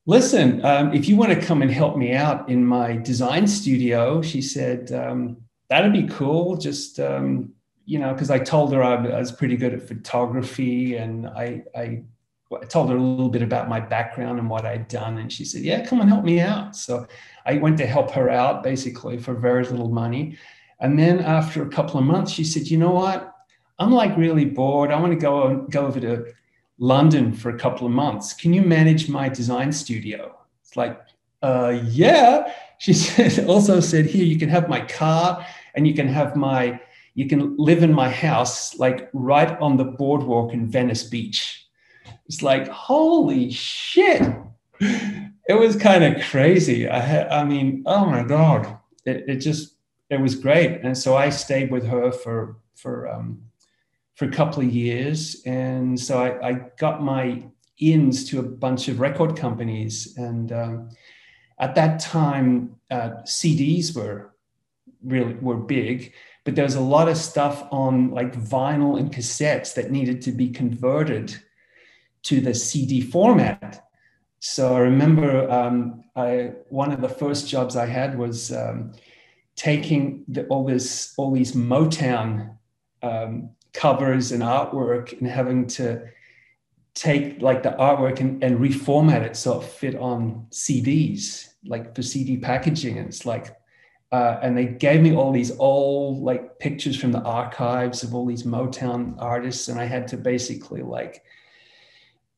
"Listen, 0.05 0.63
um, 0.65 0.93
if 0.93 1.07
you 1.07 1.15
want 1.15 1.31
to 1.33 1.45
come 1.47 1.61
and 1.61 1.71
help 1.71 1.97
me 1.97 2.13
out 2.13 2.49
in 2.49 2.65
my 2.65 2.97
design 2.97 3.47
studio," 3.47 4.21
she 4.21 4.41
said, 4.41 4.91
um, 4.91 5.37
"that'd 5.69 5.93
be 5.93 6.07
cool. 6.07 6.57
Just 6.57 6.99
um, 6.99 7.53
you 7.85 7.99
know, 7.99 8.13
because 8.13 8.29
I 8.29 8.39
told 8.39 8.73
her 8.73 8.83
I 8.83 9.19
was 9.19 9.31
pretty 9.31 9.57
good 9.57 9.73
at 9.73 9.87
photography, 9.87 10.95
and 10.95 11.27
I 11.27 11.63
I 11.75 12.03
I 12.61 12.65
told 12.65 12.89
her 12.89 12.95
a 12.95 13.01
little 13.01 13.29
bit 13.29 13.41
about 13.41 13.69
my 13.69 13.79
background 13.79 14.39
and 14.39 14.49
what 14.49 14.65
I'd 14.65 14.87
done. 14.87 15.17
And 15.17 15.31
she 15.31 15.45
said, 15.45 15.61
Yeah, 15.61 15.85
come 15.85 16.01
and 16.01 16.09
help 16.09 16.23
me 16.23 16.39
out. 16.39 16.75
So 16.75 17.07
I 17.45 17.57
went 17.57 17.77
to 17.79 17.85
help 17.85 18.11
her 18.11 18.29
out 18.29 18.63
basically 18.63 19.17
for 19.17 19.33
very 19.33 19.63
little 19.63 19.89
money. 19.89 20.37
And 20.79 20.97
then 20.97 21.19
after 21.19 21.63
a 21.63 21.69
couple 21.69 21.99
of 21.99 22.05
months, 22.05 22.31
she 22.31 22.43
said, 22.43 22.67
You 22.67 22.77
know 22.77 22.91
what? 22.91 23.33
I'm 23.79 23.91
like 23.91 24.15
really 24.17 24.45
bored. 24.45 24.91
I 24.91 24.99
want 24.99 25.13
to 25.13 25.19
go, 25.19 25.65
go 25.69 25.85
over 25.85 25.99
to 25.99 26.25
London 26.77 27.33
for 27.33 27.49
a 27.49 27.57
couple 27.57 27.87
of 27.87 27.93
months. 27.93 28.33
Can 28.33 28.53
you 28.53 28.61
manage 28.61 29.09
my 29.09 29.29
design 29.29 29.71
studio? 29.71 30.37
It's 30.61 30.75
like, 30.75 30.99
uh, 31.41 31.79
yeah. 31.85 32.53
She 32.77 32.93
said, 32.93 33.47
also 33.47 33.79
said, 33.79 34.05
Here, 34.05 34.25
you 34.25 34.37
can 34.37 34.49
have 34.49 34.69
my 34.69 34.81
car 34.81 35.45
and 35.75 35.87
you 35.87 35.93
can 35.93 36.07
have 36.07 36.35
my, 36.35 36.79
you 37.15 37.27
can 37.27 37.55
live 37.57 37.83
in 37.83 37.93
my 37.93 38.09
house, 38.09 38.77
like 38.77 39.09
right 39.13 39.59
on 39.59 39.77
the 39.77 39.85
boardwalk 39.85 40.53
in 40.53 40.67
Venice 40.67 41.03
Beach 41.03 41.62
it's 42.25 42.41
like, 42.41 42.67
holy 42.67 43.51
shit. 43.51 44.21
It 44.79 45.59
was 45.59 45.75
kind 45.75 46.03
of 46.03 46.23
crazy. 46.29 46.87
I, 46.87 47.41
I 47.41 47.43
mean, 47.43 47.83
oh 47.85 48.05
my 48.05 48.23
God. 48.23 48.77
It, 49.05 49.25
it 49.27 49.35
just, 49.37 49.75
it 50.09 50.19
was 50.19 50.35
great. 50.35 50.81
And 50.83 50.97
so 50.97 51.15
I 51.15 51.29
stayed 51.29 51.71
with 51.71 51.85
her 51.85 52.11
for, 52.11 52.57
for, 52.75 53.09
um, 53.09 53.41
for 54.15 54.25
a 54.25 54.31
couple 54.31 54.63
of 54.63 54.69
years. 54.69 55.41
And 55.45 55.99
so 55.99 56.17
I, 56.17 56.49
I 56.49 56.53
got 56.77 57.03
my 57.03 57.43
ins 57.79 58.29
to 58.29 58.39
a 58.39 58.43
bunch 58.43 58.87
of 58.87 58.99
record 58.99 59.35
companies. 59.35 60.13
And 60.17 60.51
um, 60.51 60.89
at 61.59 61.75
that 61.75 61.99
time, 61.99 62.75
uh, 62.89 63.09
CDs 63.25 63.95
were 63.95 64.33
really 65.03 65.33
were 65.35 65.57
big, 65.57 66.13
but 66.45 66.55
there 66.55 66.63
was 66.63 66.75
a 66.75 66.81
lot 66.81 67.09
of 67.09 67.17
stuff 67.17 67.67
on 67.71 68.11
like 68.11 68.33
vinyl 68.33 68.99
and 68.99 69.13
cassettes 69.13 69.73
that 69.75 69.91
needed 69.91 70.21
to 70.21 70.31
be 70.31 70.49
converted 70.49 71.35
to 72.23 72.41
the 72.41 72.53
CD 72.53 73.01
format. 73.01 73.87
So 74.39 74.75
I 74.75 74.79
remember 74.79 75.49
um, 75.49 76.03
I, 76.15 76.53
one 76.69 76.91
of 76.91 77.01
the 77.01 77.09
first 77.09 77.47
jobs 77.47 77.75
I 77.75 77.85
had 77.85 78.17
was 78.17 78.51
um, 78.51 78.93
taking 79.55 80.25
the, 80.27 80.45
all 80.47 80.65
this 80.65 81.13
all 81.17 81.31
these 81.31 81.53
Motown 81.53 82.57
um, 83.01 83.49
covers 83.73 84.31
and 84.31 84.43
artwork 84.43 85.17
and 85.19 85.27
having 85.27 85.67
to 85.67 86.03
take 86.93 87.41
like 87.41 87.63
the 87.63 87.71
artwork 87.71 88.19
and, 88.19 88.43
and 88.43 88.59
reformat 88.59 89.21
it 89.21 89.35
so 89.35 89.59
it 89.59 89.65
fit 89.65 89.95
on 89.95 90.45
CDs, 90.51 91.53
like 91.65 91.95
for 91.95 92.01
CD 92.01 92.37
packaging. 92.37 92.97
And 92.97 93.07
it's 93.07 93.25
like, 93.25 93.55
uh, 94.11 94.37
and 94.43 94.55
they 94.55 94.65
gave 94.65 95.01
me 95.01 95.15
all 95.15 95.31
these 95.31 95.57
old 95.57 96.19
like 96.19 96.59
pictures 96.59 96.95
from 96.95 97.11
the 97.11 97.21
archives 97.21 98.03
of 98.03 98.13
all 98.13 98.25
these 98.27 98.43
Motown 98.43 99.15
artists, 99.17 99.69
and 99.69 99.79
I 99.79 99.85
had 99.85 100.07
to 100.09 100.17
basically 100.17 100.83
like 100.83 101.23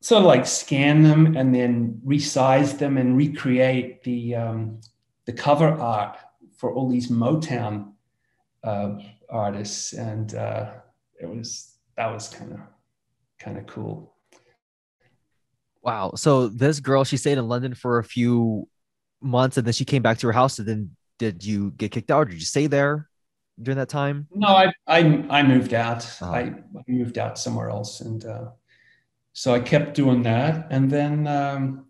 sort 0.06 0.20
of 0.20 0.28
like 0.28 0.46
scan 0.46 1.02
them 1.02 1.36
and 1.36 1.54
then 1.56 2.00
resize 2.06 2.78
them 2.78 3.00
and 3.00 3.18
recreate 3.18 4.04
the 4.04 4.36
um, 4.36 4.80
the 5.26 5.34
cover 5.34 5.68
art 5.68 6.16
for 6.58 6.72
all 6.72 6.88
these 6.88 7.10
Motown 7.10 7.94
uh, 8.64 9.00
artists, 9.28 9.94
and 9.94 10.36
uh, 10.36 10.74
it 11.20 11.28
was 11.28 11.78
that 11.98 12.14
was 12.14 12.30
kind 12.30 12.54
of 12.54 12.60
kind 13.40 13.58
of 13.58 13.66
cool. 13.66 14.14
Wow! 15.82 16.14
So 16.16 16.50
this 16.50 16.80
girl, 16.80 17.04
she 17.04 17.18
stayed 17.18 17.40
in 17.40 17.48
London 17.48 17.74
for 17.74 17.98
a 17.98 18.04
few 18.04 18.68
months, 19.22 19.58
and 19.58 19.66
then 19.66 19.74
she 19.74 19.86
came 19.86 20.04
back 20.04 20.20
to 20.20 20.28
her 20.28 20.34
house. 20.34 20.60
And 20.60 20.68
then, 20.68 20.96
did 21.18 21.44
you 21.44 21.72
get 21.72 21.92
kicked 21.92 22.12
out, 22.12 22.22
or 22.22 22.26
did 22.26 22.36
you 22.36 22.46
stay 22.46 22.68
there 22.68 23.10
during 23.60 23.80
that 23.80 23.90
time? 23.90 24.28
No, 24.32 24.50
I 24.50 24.72
I, 24.86 25.26
I 25.32 25.42
moved 25.42 25.74
out. 25.74 26.06
Uh-huh. 26.22 26.32
I, 26.32 26.42
I, 26.42 26.84
moved 26.88 27.18
out 27.18 27.40
somewhere 27.40 27.72
else, 27.72 28.02
and 28.02 28.24
uh, 28.24 28.50
so 29.38 29.54
I 29.54 29.60
kept 29.60 29.96
doing 29.96 30.24
that, 30.24 30.68
and 30.72 30.90
then 30.90 31.28
um, 31.28 31.88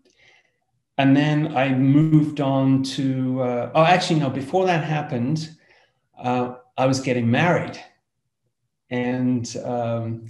and 0.98 1.16
then 1.16 1.56
I 1.56 1.72
moved 1.72 2.40
on 2.40 2.82
to. 2.82 3.40
Uh, 3.40 3.70
oh, 3.72 3.84
actually, 3.84 4.18
no. 4.18 4.30
Before 4.30 4.66
that 4.66 4.82
happened, 4.82 5.56
uh, 6.18 6.56
I 6.76 6.86
was 6.86 7.00
getting 7.00 7.30
married, 7.30 7.80
and 8.90 9.46
um, 9.64 10.26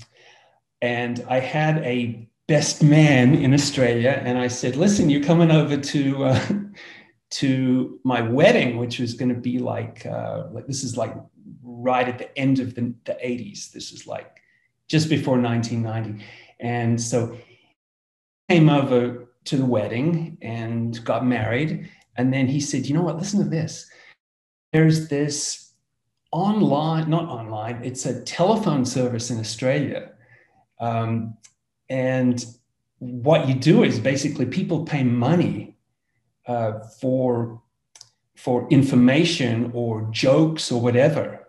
and 0.82 1.24
I 1.26 1.40
had 1.40 1.78
a 1.78 2.28
best 2.48 2.82
man 2.82 3.34
in 3.34 3.54
Australia, 3.54 4.20
and 4.22 4.36
I 4.36 4.48
said, 4.48 4.76
"Listen, 4.76 5.08
you're 5.08 5.24
coming 5.24 5.50
over 5.50 5.76
to." 5.78 6.24
Uh, 6.24 6.46
to 7.28 7.98
my 8.04 8.22
wedding, 8.22 8.76
which 8.78 9.00
was 9.00 9.14
going 9.14 9.28
to 9.28 9.40
be 9.40 9.58
like, 9.58 10.06
uh, 10.06 10.44
like 10.52 10.64
this 10.68 10.84
is 10.84 10.96
like 10.96 11.12
right 11.60 12.06
at 12.06 12.18
the 12.18 12.38
end 12.38 12.60
of 12.60 12.76
the, 12.76 12.94
the 13.04 13.14
80s. 13.14 13.72
This 13.72 13.90
is 13.90 14.06
like 14.06 14.36
just 14.88 15.10
before 15.10 15.36
1990 15.36 16.24
and 16.60 17.00
so 17.00 17.36
came 18.48 18.68
over 18.68 19.28
to 19.44 19.56
the 19.56 19.64
wedding 19.64 20.38
and 20.42 21.04
got 21.04 21.26
married. 21.26 21.90
And 22.16 22.32
then 22.32 22.46
he 22.46 22.60
said, 22.60 22.86
you 22.86 22.94
know 22.94 23.02
what, 23.02 23.18
listen 23.18 23.42
to 23.42 23.48
this. 23.48 23.88
There's 24.72 25.08
this 25.08 25.72
online, 26.32 27.08
not 27.08 27.24
online, 27.24 27.80
it's 27.82 28.06
a 28.06 28.22
telephone 28.22 28.84
service 28.84 29.30
in 29.30 29.38
Australia. 29.38 30.12
Um, 30.80 31.36
and 31.88 32.44
what 32.98 33.48
you 33.48 33.54
do 33.54 33.84
is 33.84 33.98
basically 33.98 34.46
people 34.46 34.84
pay 34.84 35.02
money 35.02 35.76
uh, 36.46 36.80
for 37.00 37.62
for 38.36 38.68
information 38.68 39.70
or 39.72 40.08
jokes 40.10 40.70
or 40.70 40.80
whatever 40.80 41.46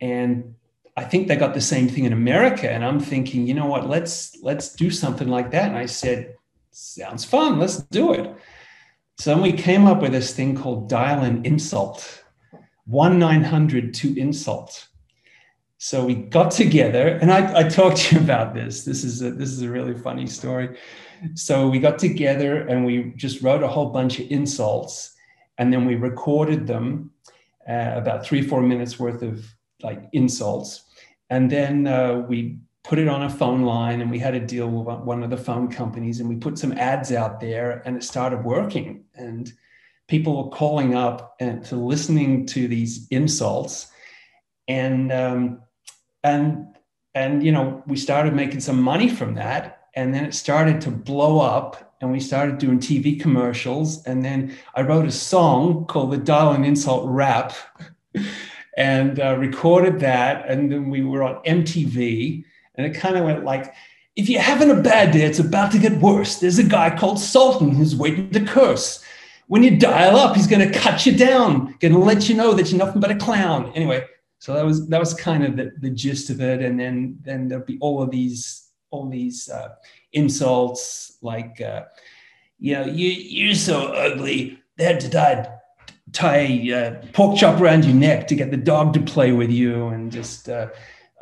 and 0.00 0.55
I 0.96 1.04
think 1.04 1.28
they 1.28 1.36
got 1.36 1.52
the 1.52 1.60
same 1.60 1.88
thing 1.88 2.04
in 2.04 2.12
America. 2.12 2.70
And 2.70 2.84
I'm 2.84 3.00
thinking, 3.00 3.46
you 3.46 3.54
know 3.54 3.66
what, 3.66 3.88
let's 3.88 4.36
let's 4.42 4.74
do 4.74 4.90
something 4.90 5.28
like 5.28 5.50
that. 5.50 5.68
And 5.68 5.76
I 5.76 5.86
said, 5.86 6.34
sounds 6.70 7.24
fun, 7.24 7.58
let's 7.58 7.78
do 7.84 8.12
it. 8.12 8.34
So 9.18 9.30
then 9.30 9.42
we 9.42 9.52
came 9.52 9.86
up 9.86 10.02
with 10.02 10.12
this 10.12 10.34
thing 10.34 10.56
called 10.56 10.88
dial 10.88 11.22
and 11.22 11.46
insult, 11.46 12.24
one 12.86 13.18
nine 13.18 13.44
hundred 13.44 13.94
to 13.94 14.18
insult. 14.18 14.88
So 15.78 16.04
we 16.04 16.14
got 16.14 16.50
together, 16.50 17.18
and 17.20 17.30
I, 17.30 17.60
I 17.60 17.62
talked 17.68 17.96
to 18.08 18.16
you 18.16 18.20
about 18.20 18.54
this. 18.54 18.84
This 18.84 19.04
is 19.04 19.22
a, 19.22 19.30
this 19.30 19.50
is 19.50 19.62
a 19.62 19.70
really 19.70 19.94
funny 19.94 20.26
story. 20.26 20.78
So 21.34 21.68
we 21.68 21.78
got 21.78 21.98
together 21.98 22.66
and 22.68 22.84
we 22.84 23.14
just 23.16 23.42
wrote 23.42 23.62
a 23.62 23.68
whole 23.68 23.90
bunch 23.90 24.18
of 24.18 24.30
insults, 24.30 25.14
and 25.58 25.72
then 25.72 25.84
we 25.84 25.94
recorded 25.94 26.66
them, 26.66 27.10
uh, 27.68 27.92
about 27.94 28.24
three 28.24 28.42
four 28.42 28.62
minutes 28.62 28.98
worth 28.98 29.22
of 29.22 29.44
like 29.82 30.08
insults, 30.12 30.85
and 31.30 31.50
then 31.50 31.86
uh, 31.86 32.24
we 32.28 32.58
put 32.86 32.98
it 32.98 33.08
on 33.08 33.24
a 33.24 33.30
phone 33.30 33.62
line 33.62 34.00
and 34.00 34.10
we 34.10 34.18
had 34.18 34.34
a 34.34 34.40
deal 34.40 34.68
with 34.68 34.98
one 35.00 35.24
of 35.24 35.30
the 35.30 35.36
phone 35.36 35.68
companies 35.68 36.20
and 36.20 36.28
we 36.28 36.36
put 36.36 36.56
some 36.56 36.72
ads 36.72 37.10
out 37.10 37.40
there 37.40 37.82
and 37.84 37.96
it 37.96 38.04
started 38.04 38.44
working. 38.44 39.04
And 39.16 39.52
people 40.06 40.44
were 40.44 40.50
calling 40.50 40.94
up 40.94 41.34
and 41.40 41.64
to 41.64 41.76
listening 41.76 42.46
to 42.46 42.68
these 42.68 43.08
insults. 43.08 43.88
And, 44.68 45.10
um, 45.10 45.62
and, 46.22 46.66
and, 47.14 47.44
you 47.44 47.50
know, 47.50 47.82
we 47.88 47.96
started 47.96 48.34
making 48.34 48.60
some 48.60 48.80
money 48.80 49.08
from 49.08 49.34
that. 49.34 49.88
And 49.96 50.14
then 50.14 50.24
it 50.24 50.34
started 50.34 50.80
to 50.82 50.90
blow 50.90 51.40
up 51.40 51.96
and 52.00 52.12
we 52.12 52.20
started 52.20 52.58
doing 52.58 52.78
TV 52.78 53.20
commercials. 53.20 54.04
And 54.06 54.24
then 54.24 54.54
I 54.76 54.82
wrote 54.82 55.06
a 55.06 55.12
song 55.12 55.86
called 55.86 56.12
the 56.12 56.50
and 56.50 56.64
Insult 56.64 57.08
Rap. 57.08 57.52
and 58.76 59.18
uh, 59.20 59.36
recorded 59.38 60.00
that. 60.00 60.48
And 60.48 60.70
then 60.70 60.90
we 60.90 61.02
were 61.02 61.22
on 61.22 61.42
MTV, 61.44 62.44
and 62.74 62.86
it 62.86 62.94
kind 62.94 63.16
of 63.16 63.24
went 63.24 63.44
like, 63.44 63.74
if 64.14 64.28
you're 64.28 64.40
having 64.40 64.70
a 64.70 64.82
bad 64.82 65.12
day, 65.12 65.22
it's 65.22 65.38
about 65.38 65.72
to 65.72 65.78
get 65.78 66.00
worse. 66.00 66.38
There's 66.38 66.58
a 66.58 66.64
guy 66.64 66.96
called 66.96 67.18
Sultan 67.18 67.70
who's 67.70 67.94
waiting 67.94 68.30
to 68.30 68.44
curse. 68.44 69.02
When 69.48 69.62
you 69.62 69.78
dial 69.78 70.16
up, 70.16 70.34
he's 70.34 70.46
going 70.46 70.66
to 70.66 70.78
cut 70.78 71.06
you 71.06 71.16
down, 71.16 71.76
going 71.80 71.92
to 71.92 71.98
let 71.98 72.28
you 72.28 72.34
know 72.34 72.54
that 72.54 72.70
you're 72.70 72.78
nothing 72.78 73.00
but 73.00 73.10
a 73.10 73.16
clown. 73.16 73.72
Anyway, 73.74 74.04
so 74.38 74.54
that 74.54 74.64
was 74.64 74.88
that 74.88 74.98
was 74.98 75.14
kind 75.14 75.44
of 75.44 75.56
the, 75.56 75.72
the 75.80 75.90
gist 75.90 76.30
of 76.30 76.40
it. 76.40 76.62
And 76.62 76.80
then 76.80 77.18
then 77.22 77.46
there'll 77.46 77.64
be 77.64 77.78
all 77.80 78.02
of 78.02 78.10
these 78.10 78.70
all 78.90 79.08
these 79.08 79.48
uh, 79.48 79.74
insults 80.12 81.18
like, 81.22 81.60
uh, 81.60 81.84
you 82.58 82.72
know, 82.72 82.86
you 82.86 83.08
you're 83.08 83.54
so 83.54 83.88
ugly. 83.92 84.58
They 84.76 84.84
had 84.84 85.00
to 85.00 85.08
die 85.08 85.55
tie 86.12 86.36
a 86.36 86.72
uh, 86.72 86.94
pork 87.12 87.36
chop 87.36 87.60
around 87.60 87.84
your 87.84 87.94
neck 87.94 88.28
to 88.28 88.34
get 88.34 88.50
the 88.50 88.56
dog 88.56 88.94
to 88.94 89.00
play 89.00 89.32
with 89.32 89.50
you 89.50 89.88
and 89.88 90.12
just 90.12 90.48
uh, 90.48 90.68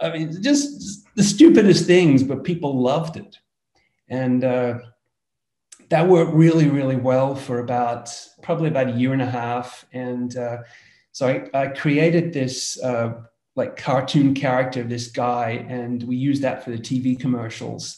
i 0.01 0.11
mean 0.11 0.43
just 0.43 1.05
the 1.15 1.23
stupidest 1.23 1.87
things 1.87 2.23
but 2.23 2.45
people 2.45 2.81
loved 2.81 3.17
it. 3.17 3.39
And 4.09 4.45
uh, 4.45 4.79
that 5.89 6.09
worked 6.09 6.33
really 6.33 6.69
really 6.69 6.97
well 6.97 7.35
for 7.35 7.61
about 7.61 8.11
probably 8.43 8.69
about 8.69 8.89
a 8.89 8.93
year 8.93 9.13
and 9.13 9.23
a 9.23 9.31
half. 9.31 9.87
And 9.93 10.37
uh, 10.37 10.59
so 11.13 11.29
I, 11.29 11.63
I, 11.63 11.67
created 11.69 12.33
this 12.33 12.83
uh, 12.83 13.15
like 13.57 13.77
cartoon 13.77 14.35
character 14.35 14.83
this 14.83 15.09
guy 15.09 15.65
and 15.69 16.03
we 16.03 16.17
used 16.17 16.43
that 16.43 16.65
for 16.65 16.71
the 16.71 16.79
tv 16.79 17.19
commercials. 17.19 17.97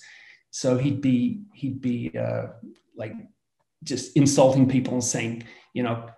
So 0.50 0.78
he'd 0.78 1.00
be 1.00 1.40
he'd 1.54 1.80
be 1.80 2.16
uh, 2.16 2.48
like 2.96 3.14
just 3.82 4.16
insulting 4.16 4.68
people 4.68 4.94
and 4.94 5.04
saying 5.04 5.44
you 5.74 5.82
know 5.82 6.08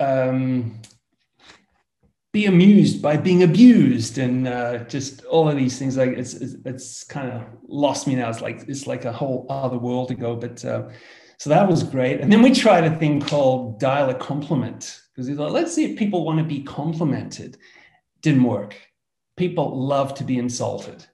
um, 0.00 0.80
be 2.32 2.46
amused 2.46 3.00
by 3.00 3.16
being 3.16 3.42
abused 3.42 4.18
and 4.18 4.46
uh, 4.46 4.78
just 4.84 5.24
all 5.24 5.48
of 5.48 5.56
these 5.56 5.78
things 5.78 5.96
like 5.96 6.10
it's 6.10 6.34
it's, 6.34 6.54
it's 6.64 7.04
kind 7.04 7.30
of 7.32 7.42
lost 7.66 8.06
me 8.06 8.14
now. 8.14 8.28
It's 8.28 8.40
like 8.40 8.64
it's 8.68 8.86
like 8.86 9.04
a 9.06 9.12
whole 9.12 9.46
other 9.48 9.78
world 9.78 10.08
to 10.08 10.14
go 10.14 10.36
but 10.36 10.64
uh, 10.64 10.88
so 11.38 11.50
that 11.50 11.68
was 11.68 11.82
great. 11.82 12.20
And 12.20 12.32
then 12.32 12.42
we 12.42 12.52
tried 12.52 12.84
a 12.84 12.96
thing 12.96 13.20
called 13.20 13.80
dial 13.80 14.10
a 14.10 14.14
compliment 14.14 15.00
because 15.10 15.28
we 15.28 15.34
thought 15.34 15.52
let's 15.52 15.74
see 15.74 15.84
if 15.90 15.98
people 15.98 16.24
want 16.24 16.38
to 16.38 16.44
be 16.44 16.62
complimented. 16.62 17.56
Didn't 18.20 18.44
work. 18.44 18.76
People 19.36 19.86
love 19.86 20.14
to 20.14 20.24
be 20.24 20.38
insulted 20.38 21.06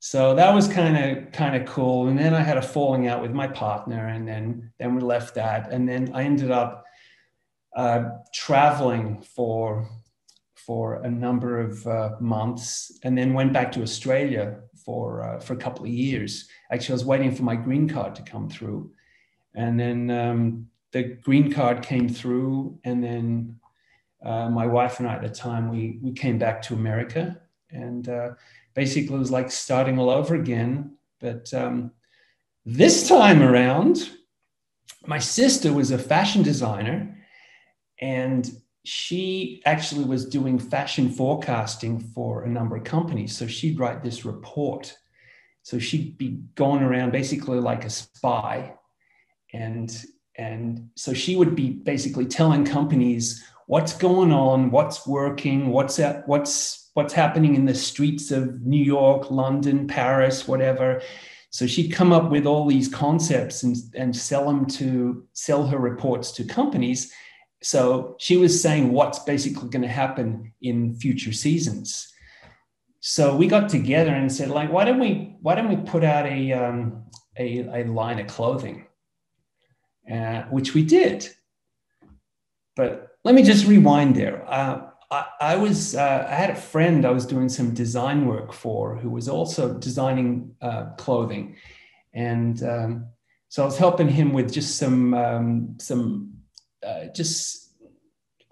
so 0.00 0.34
that 0.34 0.52
was 0.52 0.66
kind 0.66 0.96
of 0.96 1.30
kind 1.30 1.54
of 1.54 1.66
cool 1.68 2.08
and 2.08 2.18
then 2.18 2.34
i 2.34 2.40
had 2.40 2.56
a 2.56 2.62
falling 2.62 3.06
out 3.06 3.22
with 3.22 3.30
my 3.30 3.46
partner 3.46 4.08
and 4.08 4.26
then 4.26 4.72
then 4.78 4.94
we 4.94 5.00
left 5.00 5.34
that 5.34 5.70
and 5.70 5.88
then 5.88 6.10
i 6.14 6.24
ended 6.24 6.50
up 6.50 6.84
uh, 7.76 8.08
traveling 8.34 9.22
for 9.22 9.88
for 10.66 11.02
a 11.02 11.10
number 11.10 11.60
of 11.60 11.86
uh, 11.86 12.10
months 12.20 12.92
and 13.02 13.16
then 13.16 13.32
went 13.32 13.52
back 13.52 13.72
to 13.72 13.82
Australia 13.82 14.56
for, 14.84 15.22
uh, 15.22 15.40
for 15.40 15.54
a 15.54 15.56
couple 15.56 15.84
of 15.84 15.90
years. 15.90 16.48
Actually, 16.70 16.92
I 16.92 16.96
was 16.96 17.04
waiting 17.04 17.34
for 17.34 17.42
my 17.42 17.56
green 17.56 17.88
card 17.88 18.14
to 18.16 18.22
come 18.22 18.48
through. 18.48 18.92
And 19.54 19.80
then 19.80 20.10
um, 20.10 20.68
the 20.92 21.02
green 21.02 21.50
card 21.52 21.82
came 21.82 22.08
through. 22.08 22.78
And 22.84 23.02
then 23.02 23.58
uh, 24.24 24.50
my 24.50 24.66
wife 24.66 25.00
and 25.00 25.08
I 25.08 25.14
at 25.14 25.22
the 25.22 25.28
time, 25.28 25.70
we, 25.70 25.98
we 26.02 26.12
came 26.12 26.38
back 26.38 26.62
to 26.62 26.74
America. 26.74 27.40
And 27.70 28.08
uh, 28.08 28.30
basically, 28.74 29.16
it 29.16 29.20
was 29.20 29.30
like 29.30 29.50
starting 29.50 29.98
all 29.98 30.10
over 30.10 30.34
again. 30.34 30.96
But 31.20 31.52
um, 31.54 31.92
this 32.64 33.08
time 33.08 33.42
around, 33.42 34.10
my 35.06 35.18
sister 35.18 35.72
was 35.72 35.90
a 35.90 35.98
fashion 35.98 36.42
designer. 36.42 37.16
And 38.00 38.50
she 38.84 39.62
actually 39.66 40.04
was 40.04 40.26
doing 40.26 40.58
fashion 40.58 41.10
forecasting 41.10 42.00
for 42.00 42.44
a 42.44 42.48
number 42.48 42.76
of 42.76 42.84
companies. 42.84 43.36
So 43.36 43.46
she'd 43.46 43.78
write 43.78 44.02
this 44.02 44.24
report. 44.24 44.96
So 45.62 45.78
she'd 45.78 46.16
be 46.16 46.40
going 46.54 46.82
around 46.82 47.12
basically 47.12 47.60
like 47.60 47.84
a 47.84 47.90
spy. 47.90 48.74
And, 49.52 49.94
and 50.36 50.88
so 50.96 51.12
she 51.12 51.36
would 51.36 51.54
be 51.54 51.70
basically 51.70 52.24
telling 52.24 52.64
companies 52.64 53.44
what's 53.66 53.92
going 53.92 54.32
on, 54.32 54.70
what's 54.70 55.06
working, 55.06 55.68
what's, 55.68 55.98
at, 55.98 56.26
what's, 56.26 56.79
what's 56.94 57.14
happening 57.14 57.54
in 57.54 57.66
the 57.66 57.74
streets 57.74 58.30
of 58.30 58.62
New 58.62 58.82
York, 58.82 59.30
London, 59.30 59.86
Paris, 59.86 60.48
whatever. 60.48 61.02
So 61.50 61.66
she'd 61.66 61.92
come 61.92 62.12
up 62.12 62.30
with 62.30 62.46
all 62.46 62.66
these 62.66 62.88
concepts 62.88 63.62
and, 63.62 63.76
and 63.94 64.14
sell 64.14 64.46
them 64.46 64.66
to 64.66 65.26
sell 65.32 65.66
her 65.66 65.78
reports 65.78 66.32
to 66.32 66.44
companies 66.44 67.12
so 67.62 68.16
she 68.18 68.36
was 68.36 68.60
saying 68.60 68.92
what's 68.92 69.18
basically 69.20 69.68
going 69.68 69.82
to 69.82 69.88
happen 69.88 70.52
in 70.62 70.94
future 70.94 71.32
seasons. 71.32 72.08
So 73.00 73.36
we 73.36 73.46
got 73.46 73.68
together 73.68 74.14
and 74.14 74.32
said, 74.32 74.50
like, 74.50 74.72
why 74.72 74.84
don't 74.84 74.98
we 74.98 75.36
why 75.40 75.54
don't 75.54 75.68
we 75.68 75.76
put 75.76 76.04
out 76.04 76.26
a 76.26 76.52
um, 76.52 77.04
a, 77.38 77.82
a 77.82 77.84
line 77.84 78.18
of 78.18 78.26
clothing, 78.26 78.86
uh, 80.10 80.42
which 80.44 80.74
we 80.74 80.84
did. 80.84 81.28
But 82.76 83.08
let 83.24 83.34
me 83.34 83.42
just 83.42 83.66
rewind 83.66 84.16
there. 84.16 84.44
Uh, 84.46 84.89
I, 85.10 85.56
was 85.56 85.96
uh, 85.96 86.26
I 86.28 86.34
had 86.34 86.50
a 86.50 86.54
friend 86.54 87.04
I 87.04 87.10
was 87.10 87.26
doing 87.26 87.48
some 87.48 87.74
design 87.74 88.26
work 88.26 88.52
for 88.52 88.96
who 88.96 89.10
was 89.10 89.28
also 89.28 89.74
designing 89.74 90.54
uh, 90.62 90.90
clothing, 90.96 91.56
and 92.14 92.62
um, 92.62 93.06
so 93.48 93.62
I 93.62 93.66
was 93.66 93.78
helping 93.78 94.08
him 94.08 94.32
with 94.32 94.52
just 94.52 94.76
some 94.76 95.14
um, 95.14 95.76
some 95.80 96.34
uh, 96.86 97.06
just 97.14 97.72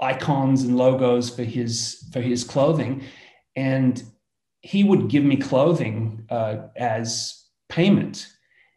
icons 0.00 0.62
and 0.62 0.76
logos 0.76 1.30
for 1.30 1.44
his 1.44 2.08
for 2.12 2.20
his 2.20 2.42
clothing, 2.42 3.04
and 3.54 4.02
he 4.60 4.82
would 4.82 5.08
give 5.08 5.22
me 5.22 5.36
clothing 5.36 6.26
uh, 6.28 6.56
as 6.76 7.44
payment, 7.68 8.26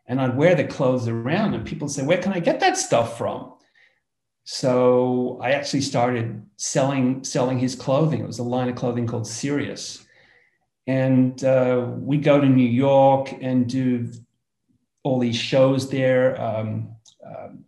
and 0.07 0.21
I'd 0.21 0.38
wear 0.38 0.53
the 0.53 0.65
clothes 0.65 1.07
around, 1.07 1.55
and 1.55 1.65
people 1.65 1.88
say, 1.88 2.05
"Where 2.05 2.21
can 2.21 2.33
I 2.33 2.39
get 2.39 2.59
that 2.59 2.77
stuff 2.77 3.17
from?" 3.17 3.53
So 4.43 5.39
I 5.42 5.51
actually 5.51 5.81
started 5.81 6.46
selling 6.57 7.24
selling 7.24 7.59
his 7.59 7.75
clothing. 7.75 8.22
It 8.22 8.27
was 8.27 8.39
a 8.39 8.44
line 8.44 8.70
of 8.70 8.75
clothing 8.75 9.07
called 9.07 9.27
Sirius, 9.27 10.05
and 10.87 11.44
uh, 11.44 11.87
we 11.98 12.18
go 12.18 12.42
to 12.42 12.48
New 12.48 12.68
York 12.68 13.33
and 13.42 13.68
do 13.68 14.11
all 15.03 15.20
these 15.20 15.37
shows 15.37 15.89
there. 15.89 16.39
Um, 16.42 16.96
um, 17.25 17.65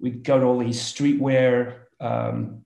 we 0.00 0.10
go 0.10 0.38
to 0.38 0.44
all 0.44 0.58
these 0.58 0.80
streetwear 0.80 1.74
um, 2.00 2.64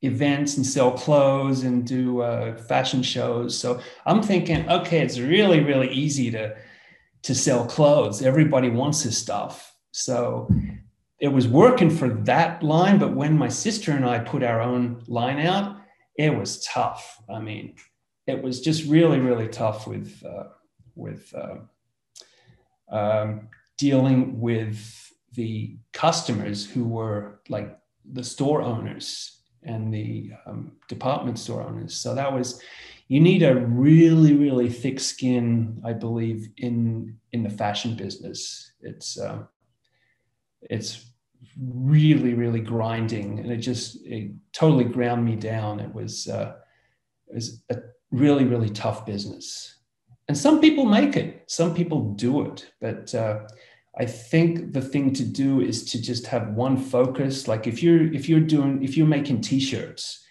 events 0.00 0.56
and 0.56 0.66
sell 0.66 0.90
clothes 0.90 1.62
and 1.62 1.86
do 1.86 2.22
uh, 2.22 2.56
fashion 2.56 3.02
shows. 3.02 3.58
So 3.58 3.80
I'm 4.06 4.22
thinking, 4.22 4.68
okay, 4.68 5.00
it's 5.00 5.18
really, 5.18 5.60
really 5.60 5.90
easy 5.90 6.30
to 6.30 6.56
to 7.22 7.34
sell 7.34 7.66
clothes. 7.66 8.22
Everybody 8.22 8.68
wants 8.68 9.04
this 9.04 9.16
stuff. 9.16 9.76
So 9.92 10.48
it 11.22 11.32
was 11.32 11.46
working 11.46 11.88
for 11.88 12.08
that 12.08 12.64
line, 12.64 12.98
but 12.98 13.14
when 13.14 13.38
my 13.38 13.48
sister 13.48 13.92
and 13.92 14.04
I 14.04 14.18
put 14.18 14.42
our 14.42 14.60
own 14.60 15.04
line 15.06 15.38
out, 15.38 15.76
it 16.18 16.36
was 16.36 16.64
tough. 16.64 17.22
I 17.32 17.38
mean, 17.38 17.76
it 18.26 18.42
was 18.42 18.60
just 18.60 18.90
really, 18.90 19.20
really 19.20 19.46
tough 19.46 19.86
with 19.86 20.20
uh, 20.26 20.48
with 20.96 21.32
uh, 21.32 21.58
um, 22.92 23.48
dealing 23.78 24.40
with 24.40 25.12
the 25.34 25.76
customers 25.92 26.68
who 26.68 26.84
were 26.84 27.40
like 27.48 27.78
the 28.04 28.24
store 28.24 28.60
owners 28.60 29.42
and 29.62 29.94
the 29.94 30.32
um, 30.44 30.72
department 30.88 31.38
store 31.38 31.62
owners. 31.62 31.94
So 31.94 32.16
that 32.16 32.32
was, 32.32 32.60
you 33.06 33.20
need 33.20 33.44
a 33.44 33.54
really, 33.54 34.34
really 34.34 34.68
thick 34.68 34.98
skin, 34.98 35.80
I 35.84 35.92
believe, 35.92 36.48
in 36.56 37.16
in 37.30 37.44
the 37.44 37.50
fashion 37.50 37.94
business. 37.94 38.72
It's 38.80 39.16
uh, 39.16 39.44
it's 40.62 41.11
really, 41.58 42.34
really 42.34 42.60
grinding, 42.60 43.38
and 43.38 43.50
it 43.50 43.58
just 43.58 44.04
it 44.06 44.32
totally 44.52 44.84
ground 44.84 45.24
me 45.24 45.36
down. 45.36 45.80
It 45.80 45.92
was 45.92 46.28
uh, 46.28 46.54
it 47.28 47.34
was 47.34 47.62
a 47.70 47.78
really, 48.10 48.44
really 48.44 48.70
tough 48.70 49.06
business, 49.06 49.76
and 50.28 50.36
some 50.36 50.60
people 50.60 50.84
make 50.84 51.16
it, 51.16 51.44
some 51.46 51.74
people 51.74 52.14
do 52.14 52.42
it, 52.42 52.72
but 52.80 53.14
uh, 53.14 53.40
I 53.98 54.06
think 54.06 54.72
the 54.72 54.80
thing 54.80 55.12
to 55.14 55.24
do 55.24 55.60
is 55.60 55.84
to 55.92 56.00
just 56.00 56.26
have 56.26 56.54
one 56.54 56.76
focus. 56.76 57.46
Like 57.46 57.66
if 57.66 57.82
you're 57.82 58.12
if 58.12 58.28
you're 58.28 58.40
doing 58.40 58.82
if 58.82 58.96
you're 58.96 59.06
making 59.06 59.42
t-shirts 59.42 60.24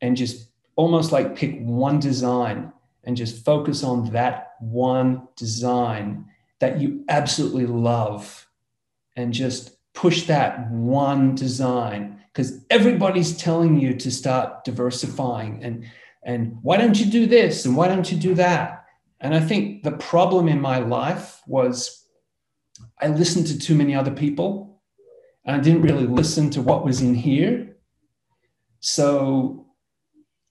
and 0.00 0.16
just 0.16 0.50
almost 0.76 1.12
like 1.12 1.36
pick 1.36 1.58
one 1.60 1.98
design 1.98 2.72
and 3.04 3.16
just 3.16 3.44
focus 3.44 3.84
on 3.84 4.10
that 4.10 4.52
one 4.60 5.28
design 5.36 6.26
that 6.60 6.80
you 6.80 7.04
absolutely 7.08 7.66
love 7.66 8.48
and 9.16 9.32
just 9.32 9.76
push 9.94 10.26
that 10.26 10.70
one 10.70 11.34
design 11.34 12.20
because 12.32 12.64
everybody's 12.68 13.36
telling 13.36 13.78
you 13.78 13.94
to 13.94 14.10
start 14.10 14.64
diversifying 14.64 15.62
and 15.62 15.84
and 16.24 16.56
why 16.62 16.76
don't 16.76 16.98
you 16.98 17.06
do 17.06 17.26
this 17.26 17.64
and 17.64 17.76
why 17.76 17.86
don't 17.86 18.10
you 18.10 18.18
do 18.18 18.34
that 18.34 18.84
and 19.20 19.34
i 19.34 19.40
think 19.40 19.82
the 19.82 19.92
problem 19.92 20.48
in 20.48 20.60
my 20.60 20.78
life 20.78 21.40
was 21.46 22.04
I 23.00 23.08
listened 23.08 23.46
to 23.48 23.58
too 23.58 23.74
many 23.74 23.94
other 23.94 24.10
people 24.10 24.80
and 25.44 25.56
I 25.56 25.60
didn't 25.60 25.82
really 25.82 26.06
listen 26.06 26.50
to 26.50 26.62
what 26.62 26.84
was 26.84 27.02
in 27.02 27.14
here. 27.14 27.76
So 28.80 29.66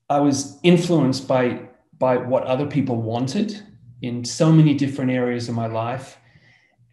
I 0.10 0.19
was 0.19 0.60
influenced 0.63 1.27
by, 1.27 1.69
by 1.97 2.17
what 2.17 2.43
other 2.43 2.65
people 2.65 3.01
wanted 3.01 3.62
in 4.01 4.25
so 4.25 4.51
many 4.51 4.73
different 4.73 5.12
areas 5.12 5.49
of 5.49 5.56
my 5.56 5.67
life. 5.67 6.17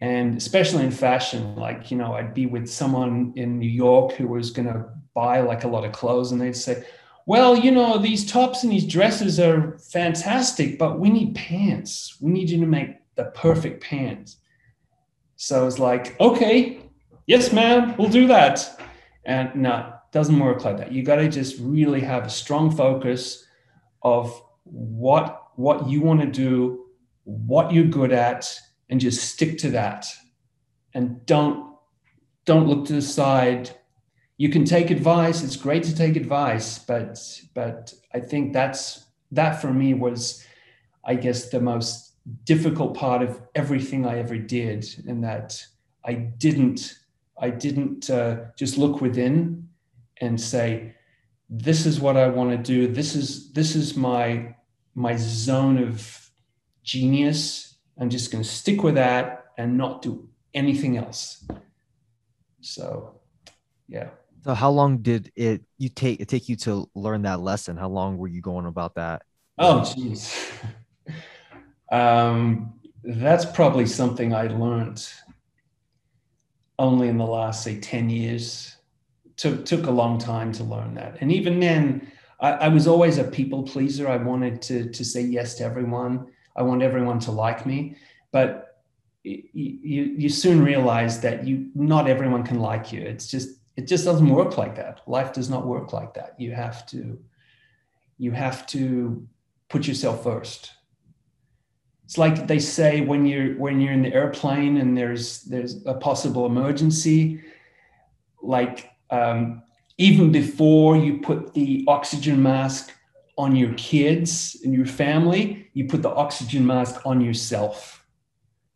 And 0.01 0.35
especially 0.35 0.83
in 0.83 0.91
fashion, 0.91 1.55
like, 1.55 1.91
you 1.91 1.97
know, 1.97 2.13
I'd 2.13 2.33
be 2.33 2.47
with 2.47 2.67
someone 2.67 3.33
in 3.35 3.59
New 3.59 3.69
York 3.69 4.13
who 4.13 4.27
was 4.27 4.49
going 4.49 4.67
to 4.67 4.85
buy 5.13 5.41
like 5.41 5.63
a 5.63 5.67
lot 5.67 5.85
of 5.85 5.91
clothes 5.91 6.31
and 6.31 6.41
they'd 6.41 6.55
say, 6.55 6.83
well, 7.27 7.55
you 7.55 7.71
know, 7.71 7.99
these 7.99 8.25
tops 8.25 8.63
and 8.63 8.71
these 8.71 8.85
dresses 8.85 9.39
are 9.39 9.77
fantastic, 9.77 10.79
but 10.79 10.99
we 10.99 11.11
need 11.11 11.35
pants. 11.35 12.17
We 12.19 12.31
need 12.31 12.49
you 12.49 12.59
to 12.61 12.65
make 12.65 12.97
the 13.15 13.25
perfect 13.25 13.83
pants. 13.83 14.37
So 15.35 15.67
it's 15.67 15.77
like, 15.77 16.19
okay, 16.19 16.81
yes, 17.27 17.53
ma'am, 17.53 17.95
we'll 17.97 18.09
do 18.09 18.27
that. 18.27 18.81
And 19.25 19.53
no, 19.55 19.93
doesn't 20.11 20.39
work 20.39 20.65
like 20.65 20.77
that. 20.77 20.91
You 20.91 21.03
got 21.03 21.17
to 21.17 21.29
just 21.29 21.59
really 21.59 22.01
have 22.01 22.25
a 22.25 22.29
strong 22.29 22.75
focus 22.75 23.45
of 24.01 24.41
what 24.63 25.37
what 25.55 25.87
you 25.87 26.01
want 26.01 26.21
to 26.21 26.27
do, 26.27 26.85
what 27.23 27.71
you're 27.71 27.85
good 27.85 28.11
at, 28.11 28.57
and 28.91 28.99
just 28.99 29.31
stick 29.31 29.57
to 29.59 29.71
that. 29.71 30.05
And 30.93 31.25
don't 31.25 31.71
don't 32.45 32.67
look 32.67 32.85
to 32.87 32.93
the 32.93 33.01
side. 33.01 33.71
You 34.37 34.49
can 34.49 34.65
take 34.65 34.91
advice. 34.91 35.43
It's 35.43 35.55
great 35.55 35.83
to 35.83 35.95
take 35.95 36.15
advice, 36.15 36.77
but 36.77 37.17
but 37.55 37.93
I 38.13 38.19
think 38.19 38.53
that's 38.53 39.05
that 39.31 39.61
for 39.61 39.73
me 39.73 39.93
was, 39.93 40.45
I 41.05 41.15
guess, 41.15 41.49
the 41.49 41.61
most 41.61 42.13
difficult 42.43 42.95
part 42.95 43.23
of 43.23 43.41
everything 43.55 44.05
I 44.05 44.19
ever 44.19 44.37
did, 44.37 44.85
in 45.07 45.21
that 45.21 45.65
I 46.05 46.13
didn't 46.13 46.93
I 47.39 47.49
didn't 47.49 48.09
uh, 48.09 48.51
just 48.57 48.77
look 48.77 49.01
within 49.01 49.69
and 50.19 50.39
say, 50.39 50.93
this 51.49 51.85
is 51.85 51.99
what 51.99 52.17
I 52.17 52.27
want 52.27 52.51
to 52.51 52.57
do. 52.57 52.91
This 52.91 53.15
is 53.15 53.51
this 53.53 53.75
is 53.75 53.95
my 53.95 54.55
my 54.95 55.15
zone 55.15 55.77
of 55.77 56.29
genius. 56.83 57.70
I'm 58.01 58.09
just 58.09 58.31
going 58.31 58.43
to 58.43 58.49
stick 58.49 58.81
with 58.81 58.95
that 58.95 59.45
and 59.59 59.77
not 59.77 60.01
do 60.01 60.27
anything 60.55 60.97
else. 60.97 61.45
So, 62.59 63.21
yeah. 63.87 64.09
So 64.43 64.55
how 64.55 64.71
long 64.71 64.97
did 64.97 65.31
it 65.35 65.61
you 65.77 65.89
take 65.89 66.19
it 66.19 66.27
take 66.27 66.49
you 66.49 66.55
to 66.57 66.89
learn 66.95 67.21
that 67.21 67.41
lesson? 67.41 67.77
How 67.77 67.89
long 67.89 68.17
were 68.17 68.27
you 68.27 68.41
going 68.41 68.65
about 68.65 68.95
that? 68.95 69.21
Oh, 69.59 69.81
jeez. 69.81 70.51
um, 71.91 72.73
that's 73.03 73.45
probably 73.45 73.85
something 73.85 74.33
I 74.33 74.47
learned 74.47 75.07
only 76.79 77.07
in 77.07 77.17
the 77.19 77.25
last 77.25 77.63
say 77.63 77.79
10 77.79 78.09
years 78.09 78.77
took 79.37 79.65
took 79.65 79.85
a 79.85 79.91
long 79.91 80.17
time 80.17 80.51
to 80.51 80.63
learn 80.63 80.95
that 80.95 81.17
and 81.21 81.31
even 81.31 81.59
then 81.59 82.11
I, 82.39 82.51
I, 82.53 82.67
was 82.69 82.87
always 82.87 83.19
a 83.19 83.23
people 83.23 83.61
pleaser 83.61 84.09
i 84.09 84.17
wanted 84.17 84.63
to 84.63 84.89
to 84.89 85.05
say 85.05 85.21
yes 85.21 85.55
to 85.55 85.63
everyone 85.63 86.25
i 86.55 86.61
want 86.61 86.81
everyone 86.81 87.19
to 87.19 87.31
like 87.31 87.65
me. 87.65 87.95
But 88.31 88.71
you, 89.23 89.43
you, 90.17 90.29
soon 90.29 90.63
realize 90.63 91.21
that 91.21 91.45
you 91.45 91.69
not 91.75 92.09
everyone 92.09 92.43
can 92.43 92.59
like 92.59 92.91
you. 92.91 93.01
It's 93.01 93.27
just 93.27 93.59
it 93.75 93.87
just 93.87 94.05
doesn't 94.05 94.29
work 94.29 94.57
like 94.57 94.75
that. 94.75 95.01
Life 95.07 95.33
does 95.33 95.49
not 95.49 95.67
work 95.67 95.93
like 95.93 96.13
that. 96.15 96.35
You 96.39 96.51
have 96.53 96.85
to 96.87 97.19
you 98.17 98.31
have 98.31 98.65
to 98.67 99.27
put 99.69 99.87
yourself 99.87 100.23
first. 100.23 100.71
It's 102.05 102.17
like 102.17 102.47
they 102.47 102.59
say 102.59 103.01
when 103.01 103.25
you're 103.25 103.53
when 103.57 103.79
you're 103.79 103.93
in 103.93 104.01
the 104.01 104.13
airplane 104.13 104.77
and 104.77 104.97
there's 104.97 105.43
there's 105.43 105.85
a 105.85 105.93
possible 105.93 106.45
emergency 106.45 107.41
like 108.41 108.91
um, 109.11 109.61
even 109.97 110.31
before 110.31 110.97
you 110.97 111.19
put 111.19 111.53
the 111.53 111.85
oxygen 111.87 112.41
mask 112.41 112.91
on 113.41 113.55
your 113.55 113.73
kids 113.73 114.55
and 114.63 114.71
your 114.71 114.85
family 114.85 115.61
you 115.73 115.85
put 115.87 116.01
the 116.01 116.09
oxygen 116.09 116.65
mask 116.65 117.05
on 117.05 117.21
yourself 117.21 118.05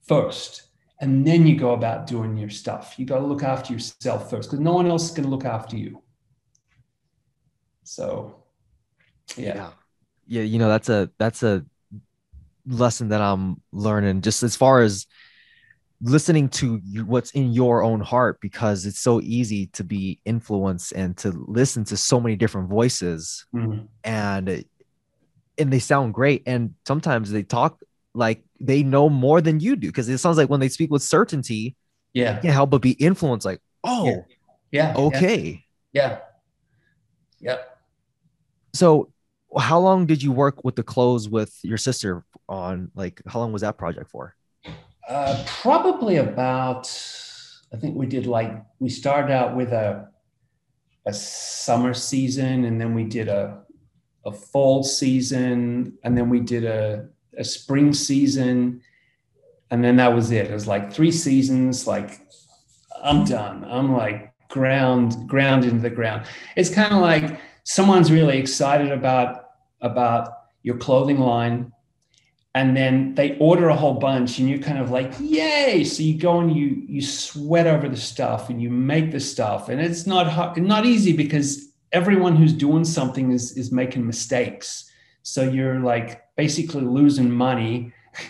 first. 0.08 0.63
And 1.01 1.28
then 1.28 1.45
you 1.45 1.58
go 1.58 1.73
about 1.73 2.08
doing 2.08 2.38
your 2.38 2.49
stuff. 2.49 2.95
You 2.97 3.06
got 3.06 3.19
to 3.19 3.25
look 3.25 3.43
after 3.43 3.73
yourself 3.73 4.30
first 4.30 4.49
because 4.49 4.63
no 4.63 4.73
one 4.73 4.88
else 4.88 5.06
is 5.06 5.12
going 5.12 5.25
to 5.25 5.30
look 5.30 5.45
after 5.45 5.75
you. 5.75 6.01
So 7.84 8.43
yeah. 9.36 9.56
yeah. 9.56 9.69
Yeah 10.28 10.41
you 10.41 10.58
know 10.58 10.69
that's 10.69 10.89
a 10.89 11.12
that's 11.19 11.43
a 11.43 11.65
lesson 12.65 13.10
that 13.10 13.21
I'm 13.21 13.62
learning 13.71 14.21
just 14.21 14.41
as 14.41 14.56
far 14.56 14.82
as 14.82 15.06
listening 16.01 16.49
to 16.49 16.77
what's 17.05 17.31
in 17.31 17.51
your 17.51 17.84
own 17.84 18.01
heart 18.01 18.39
because 18.41 18.86
it's 18.86 18.99
so 18.99 19.21
easy 19.21 19.67
to 19.67 19.84
be 19.84 20.19
influenced 20.25 20.91
and 20.91 21.15
to 21.17 21.31
listen 21.47 21.84
to 21.86 21.95
so 21.95 22.19
many 22.19 22.36
different 22.36 22.69
voices 22.69 23.45
mm-hmm. 23.53 23.86
and 24.03 24.65
and 25.58 25.71
they 25.71 25.79
sound 25.79 26.13
great 26.13 26.43
and 26.45 26.73
sometimes 26.86 27.31
they 27.31 27.43
talk 27.43 27.81
like 28.13 28.43
they 28.60 28.84
know 28.84 29.10
more 29.10 29.39
than 29.39 29.60
you 29.60 29.75
do 29.75 29.88
because 29.88 30.10
it 30.10 30.17
sounds 30.17 30.38
like 30.38 30.49
when 30.49 30.60
they 30.60 30.69
speak 30.69 30.91
with 30.91 31.01
certainty 31.01 31.75
yeah. 32.13 32.36
you 32.36 32.41
can't 32.41 32.53
help 32.53 32.69
but 32.69 32.81
be 32.81 32.91
influenced 32.91 33.45
like 33.45 33.62
oh 33.86 34.05
yeah, 34.71 34.93
yeah 34.93 34.93
okay. 34.97 35.65
Yeah. 35.93 36.19
Yeah 37.39 37.58
so 38.75 39.12
how 39.58 39.79
long 39.79 40.05
did 40.05 40.21
you 40.21 40.31
work 40.31 40.63
with 40.63 40.75
the 40.75 40.84
clothes 40.84 41.29
with 41.29 41.58
your 41.63 41.77
sister 41.77 42.25
on 42.49 42.91
like 42.95 43.21
how 43.25 43.39
long 43.39 43.53
was 43.53 43.62
that 43.62 43.77
project 43.77 44.12
for 44.12 44.36
uh, 45.09 45.43
probably 45.47 46.17
about 46.17 46.87
i 47.73 47.77
think 47.77 47.95
we 47.95 48.05
did 48.05 48.25
like 48.25 48.51
we 48.79 48.89
started 48.89 49.31
out 49.31 49.55
with 49.55 49.71
a 49.71 50.07
a 51.07 51.13
summer 51.13 51.93
season 51.93 52.65
and 52.65 52.81
then 52.81 52.93
we 52.93 53.03
did 53.03 53.27
a 53.27 53.65
a 54.25 54.31
fall 54.31 54.83
season 54.83 55.93
and 56.03 56.17
then 56.17 56.29
we 56.29 56.39
did 56.39 56.65
a, 56.65 57.07
a 57.37 57.43
spring 57.43 57.93
season 57.93 58.81
and 59.71 59.83
then 59.83 59.95
that 59.97 60.13
was 60.13 60.31
it. 60.31 60.49
It 60.49 60.53
was 60.53 60.67
like 60.67 60.91
three 60.91 61.11
seasons 61.11 61.87
like 61.87 62.21
i'm 63.03 63.25
done. 63.25 63.65
I'm 63.65 63.93
like 63.93 64.33
ground 64.49 65.27
ground 65.27 65.63
into 65.63 65.79
the 65.79 65.89
ground. 65.89 66.25
It's 66.55 66.73
kind 66.73 66.93
of 66.93 67.01
like 67.01 67.39
someone's 67.63 68.11
really 68.11 68.37
excited 68.37 68.91
about 68.91 69.49
about 69.81 70.29
your 70.63 70.77
clothing 70.77 71.19
line 71.19 71.71
and 72.55 72.75
then 72.75 73.13
they 73.15 73.37
order 73.37 73.67
a 73.67 73.75
whole 73.75 73.95
bunch 73.95 74.39
and 74.39 74.49
you're 74.49 74.59
kind 74.59 74.79
of 74.79 74.89
like 74.89 75.11
yay! 75.19 75.83
So 75.83 76.01
you 76.01 76.17
go 76.17 76.39
and 76.39 76.55
you 76.55 76.83
you 76.87 77.01
sweat 77.01 77.67
over 77.67 77.89
the 77.89 77.97
stuff 77.97 78.49
and 78.49 78.61
you 78.61 78.69
make 78.69 79.11
the 79.11 79.19
stuff. 79.19 79.67
And 79.67 79.81
it's 79.81 80.07
not 80.07 80.27
hard, 80.27 80.57
not 80.63 80.85
easy 80.85 81.11
because 81.11 81.73
everyone 81.91 82.37
who's 82.37 82.53
doing 82.53 82.85
something 82.85 83.31
is 83.31 83.57
is 83.57 83.73
making 83.73 84.07
mistakes. 84.07 84.89
So 85.21 85.43
you're 85.43 85.81
like 85.81 86.23
basically 86.35 86.81
losing 86.81 87.29
money. 87.29 87.93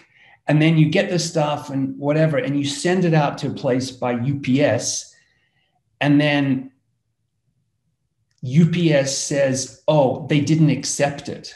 And 0.48 0.62
then 0.62 0.78
you 0.78 0.90
get 0.90 1.10
the 1.10 1.18
stuff 1.18 1.72
and 1.72 1.98
whatever 1.98 2.38
and 2.38 2.56
you 2.56 2.66
send 2.66 3.04
it 3.04 3.16
out 3.16 3.40
to 3.40 3.48
a 3.48 3.54
place 3.54 3.90
by 3.90 4.14
UPS 4.14 5.12
and 6.00 6.22
then 6.22 6.72
UPS 8.46 9.18
says, 9.18 9.82
oh, 9.88 10.28
they 10.28 10.40
didn't 10.40 10.70
accept 10.70 11.30
it. 11.30 11.56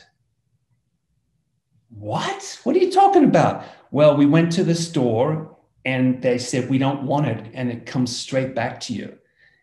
What? 1.99 2.59
What 2.63 2.75
are 2.75 2.79
you 2.79 2.91
talking 2.91 3.25
about? 3.25 3.65
Well, 3.91 4.15
we 4.15 4.25
went 4.25 4.51
to 4.53 4.63
the 4.63 4.75
store 4.75 5.55
and 5.85 6.21
they 6.21 6.37
said, 6.37 6.69
we 6.69 6.77
don't 6.77 7.03
want 7.03 7.27
it. 7.27 7.51
And 7.53 7.69
it 7.69 7.85
comes 7.85 8.15
straight 8.15 8.55
back 8.55 8.79
to 8.81 8.93
you. 8.93 9.17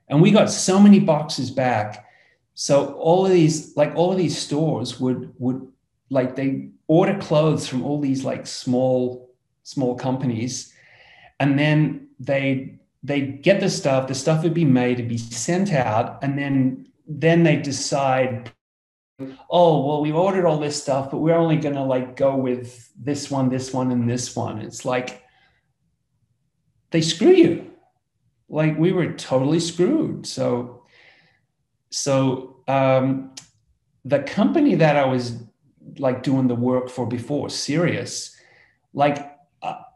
And 0.08 0.20
we 0.20 0.30
got 0.30 0.50
so 0.50 0.78
many 0.78 1.00
boxes 1.00 1.50
back. 1.50 2.06
So 2.54 2.92
all 2.94 3.24
of 3.24 3.32
these, 3.32 3.76
like 3.76 3.94
all 3.96 4.12
of 4.12 4.18
these 4.18 4.36
stores 4.36 5.00
would, 5.00 5.32
would 5.38 5.66
like 6.10 6.36
they 6.36 6.68
order 6.86 7.18
clothes 7.18 7.66
from 7.66 7.82
all 7.84 8.00
these 8.00 8.24
like 8.24 8.46
small, 8.46 9.34
small 9.62 9.96
companies. 9.96 10.72
And 11.40 11.58
then 11.58 12.08
they, 12.20 12.78
they 13.02 13.20
get 13.20 13.60
the 13.60 13.70
stuff, 13.70 14.08
the 14.08 14.14
stuff 14.14 14.42
would 14.42 14.54
be 14.54 14.64
made, 14.64 14.98
to 14.98 15.02
be 15.02 15.18
sent 15.18 15.72
out. 15.72 16.22
And 16.22 16.38
then 16.38 16.86
then 17.06 17.44
they 17.44 17.56
decide 17.56 18.50
oh 19.48 19.86
well 19.86 20.02
we 20.02 20.12
ordered 20.12 20.46
all 20.46 20.58
this 20.58 20.80
stuff 20.80 21.10
but 21.10 21.18
we're 21.18 21.34
only 21.34 21.56
going 21.56 21.74
to 21.74 21.82
like 21.82 22.16
go 22.16 22.36
with 22.36 22.92
this 22.98 23.30
one 23.30 23.48
this 23.48 23.72
one 23.72 23.90
and 23.90 24.08
this 24.08 24.36
one. 24.36 24.58
It's 24.58 24.84
like 24.84 25.22
they 26.90 27.00
screw 27.00 27.32
you. 27.32 27.70
Like 28.48 28.78
we 28.78 28.92
were 28.92 29.12
totally 29.12 29.60
screwed. 29.60 30.26
So 30.26 30.84
so 31.90 32.62
um 32.68 33.32
the 34.04 34.20
company 34.20 34.74
that 34.74 34.96
i 34.96 35.04
was 35.04 35.42
like 35.98 36.22
doing 36.22 36.48
the 36.48 36.54
work 36.54 36.90
for 36.90 37.06
before 37.06 37.48
Sirius 37.48 38.36
like 38.92 39.36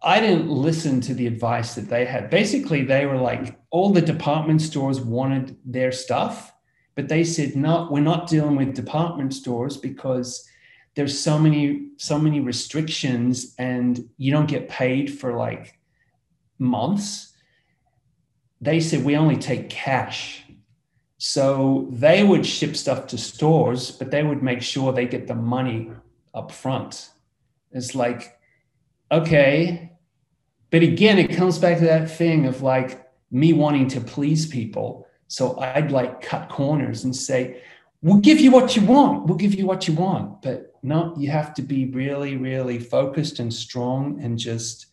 I 0.03 0.21
didn't 0.21 0.49
listen 0.49 1.01
to 1.03 1.15
the 1.15 1.27
advice 1.27 1.75
that 1.75 1.89
they 1.89 2.07
had. 2.07 2.31
Basically, 2.31 2.83
they 2.83 3.05
were 3.07 3.19
like, 3.19 3.59
all 3.71 3.91
the 3.91 4.01
department 4.01 4.63
stores 4.63 5.01
wanted 5.01 5.59
their 5.65 5.93
stuff 5.93 6.53
but 6.95 7.09
they 7.09 7.25
said, 7.25 7.57
no, 7.57 7.89
we're 7.91 8.01
not 8.01 8.29
dealing 8.29 8.57
with 8.57 8.75
department 8.75 9.35
stores 9.35 9.77
because 9.77 10.47
there's 10.95 11.19
so 11.19 11.39
many, 11.39 11.89
so 11.97 12.19
many 12.19 12.41
restrictions 12.41 13.55
and 13.59 14.09
you 14.17 14.33
don't 14.33 14.49
get 14.49 14.69
paid 14.69 15.19
for 15.19 15.35
like 15.35 15.79
months. 16.59 17.33
They 18.61 18.81
said, 18.81 19.05
we 19.05 19.17
only 19.17 19.37
take 19.37 19.71
cash. 19.71 20.45
So 21.19 21.87
they 21.91 22.25
would 22.25 22.45
ship 22.45 22.77
stuff 22.77 23.07
to 23.09 23.19
stores, 23.19 23.91
but 23.91 24.11
they 24.11 24.23
would 24.23 24.43
make 24.43 24.63
sure 24.63 24.93
they 24.93 25.07
get 25.07 25.27
the 25.27 25.35
money 25.35 25.91
up 26.35 26.51
front. 26.51 27.11
It's 27.73 27.95
like, 27.95 28.39
okay. 29.13 29.93
But 30.71 30.83
again, 30.83 31.19
it 31.19 31.37
comes 31.37 31.59
back 31.59 31.79
to 31.79 31.85
that 31.85 32.11
thing 32.11 32.47
of 32.47 32.63
like 32.63 33.07
me 33.31 33.53
wanting 33.53 33.89
to 33.89 34.01
please 34.01 34.47
people 34.47 35.07
so 35.31 35.57
I'd 35.61 35.93
like 35.93 36.23
cut 36.23 36.49
corners 36.49 37.05
and 37.05 37.15
say, 37.15 37.63
we'll 38.03 38.19
give 38.19 38.41
you 38.41 38.51
what 38.51 38.75
you 38.75 38.83
want. 38.83 39.27
We'll 39.27 39.39
give 39.39 39.55
you 39.55 39.65
what 39.65 39.87
you 39.87 39.95
want. 39.95 40.43
But 40.43 40.75
no, 40.83 41.15
you 41.17 41.31
have 41.31 41.55
to 41.55 41.63
be 41.63 41.87
really, 41.87 42.37
really 42.37 42.81
focused 42.81 43.39
and 43.39 43.55
strong 43.55 44.21
and 44.21 44.37
just 44.37 44.87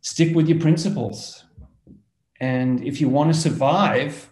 stick 0.00 0.34
with 0.34 0.48
your 0.48 0.58
principles. 0.58 1.44
And 2.40 2.82
if 2.82 3.00
you 3.00 3.08
want 3.08 3.32
to 3.32 3.40
survive, 3.40 4.28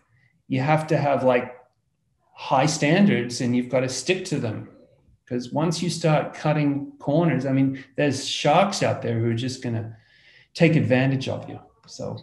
you 0.48 0.60
have 0.62 0.88
to 0.88 0.96
have 0.96 1.22
like 1.22 1.56
high 2.34 2.66
standards 2.66 3.40
and 3.40 3.54
you've 3.54 3.68
got 3.68 3.80
to 3.80 3.88
stick 3.88 4.24
to 4.26 4.40
them. 4.40 4.68
Because 5.24 5.52
once 5.52 5.80
you 5.80 5.90
start 5.90 6.34
cutting 6.34 6.90
corners, 6.98 7.46
I 7.46 7.52
mean, 7.52 7.84
there's 7.96 8.26
sharks 8.26 8.82
out 8.82 9.00
there 9.00 9.20
who 9.20 9.30
are 9.30 9.34
just 9.34 9.62
going 9.62 9.76
to 9.76 9.94
take 10.54 10.74
advantage 10.74 11.28
of 11.28 11.48
you. 11.48 11.60
So 11.86 12.18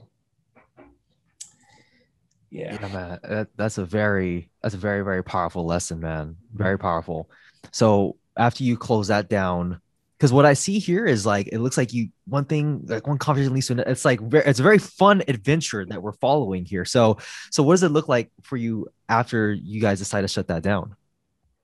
yeah, 2.49 2.77
yeah 2.79 2.87
man 2.87 3.19
that, 3.23 3.47
that's 3.55 3.77
a 3.77 3.85
very 3.85 4.49
that's 4.61 4.75
a 4.75 4.77
very 4.77 5.03
very 5.03 5.23
powerful 5.23 5.65
lesson 5.65 5.99
man 5.99 6.35
very 6.53 6.77
powerful 6.77 7.29
so 7.71 8.15
after 8.37 8.63
you 8.63 8.77
close 8.77 9.07
that 9.07 9.29
down 9.29 9.81
because 10.17 10.33
what 10.33 10.45
I 10.45 10.53
see 10.53 10.79
here 10.79 11.05
is 11.05 11.25
like 11.25 11.47
it 11.51 11.59
looks 11.59 11.77
like 11.77 11.93
you 11.93 12.09
one 12.25 12.45
thing 12.45 12.81
like 12.85 13.05
one 13.05 13.19
conversation 13.19 13.53
leads 13.53 13.67
to 13.67 13.89
it's 13.89 14.03
like 14.03 14.19
it's 14.33 14.59
a 14.59 14.63
very 14.63 14.79
fun 14.79 15.21
adventure 15.27 15.85
that 15.85 16.01
we're 16.01 16.13
following 16.13 16.65
here. 16.65 16.85
So 16.85 17.17
so 17.51 17.61
what 17.61 17.73
does 17.73 17.83
it 17.83 17.89
look 17.89 18.07
like 18.07 18.31
for 18.41 18.57
you 18.57 18.87
after 19.09 19.53
you 19.53 19.79
guys 19.79 19.99
decide 19.99 20.21
to 20.21 20.27
shut 20.27 20.47
that 20.47 20.63
down? 20.63 20.95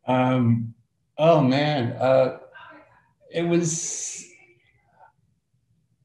Um, 0.06 0.76
oh 1.18 1.42
man, 1.42 1.94
uh, 1.94 2.40
it 3.32 3.44
was 3.44 4.24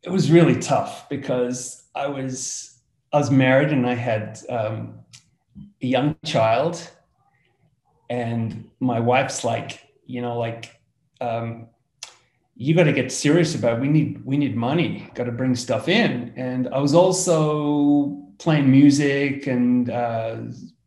it 0.02 0.10
was 0.10 0.30
really 0.30 0.58
tough 0.58 1.08
because 1.10 1.84
I 1.94 2.06
was 2.06 2.77
I 3.12 3.18
was 3.18 3.30
married 3.30 3.70
and 3.70 3.86
I 3.86 3.94
had 3.94 4.40
um, 4.48 5.00
a 5.82 5.86
young 5.86 6.16
child, 6.24 6.90
and 8.10 8.68
my 8.80 9.00
wife's 9.00 9.44
like 9.44 9.86
you 10.06 10.22
know 10.22 10.38
like. 10.38 10.74
Um, 11.20 11.68
you 12.60 12.74
got 12.74 12.84
to 12.84 12.92
get 12.92 13.12
serious 13.12 13.54
about 13.54 13.78
it. 13.78 13.80
we 13.80 13.88
need 13.88 14.24
we 14.24 14.36
need 14.36 14.56
money 14.56 15.08
got 15.14 15.24
to 15.24 15.32
bring 15.32 15.54
stuff 15.54 15.88
in 15.88 16.32
and 16.36 16.68
i 16.68 16.78
was 16.78 16.92
also 16.92 18.20
playing 18.38 18.68
music 18.68 19.46
and 19.46 19.90
uh, 19.90 20.38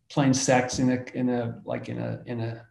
playing 0.09 0.33
sax 0.33 0.79
in 0.79 0.91
a 0.91 1.05
in 1.17 1.29
a 1.29 1.59
like 1.63 1.87
in 1.87 1.97
a 1.97 2.21
in 2.25 2.41
a 2.41 2.65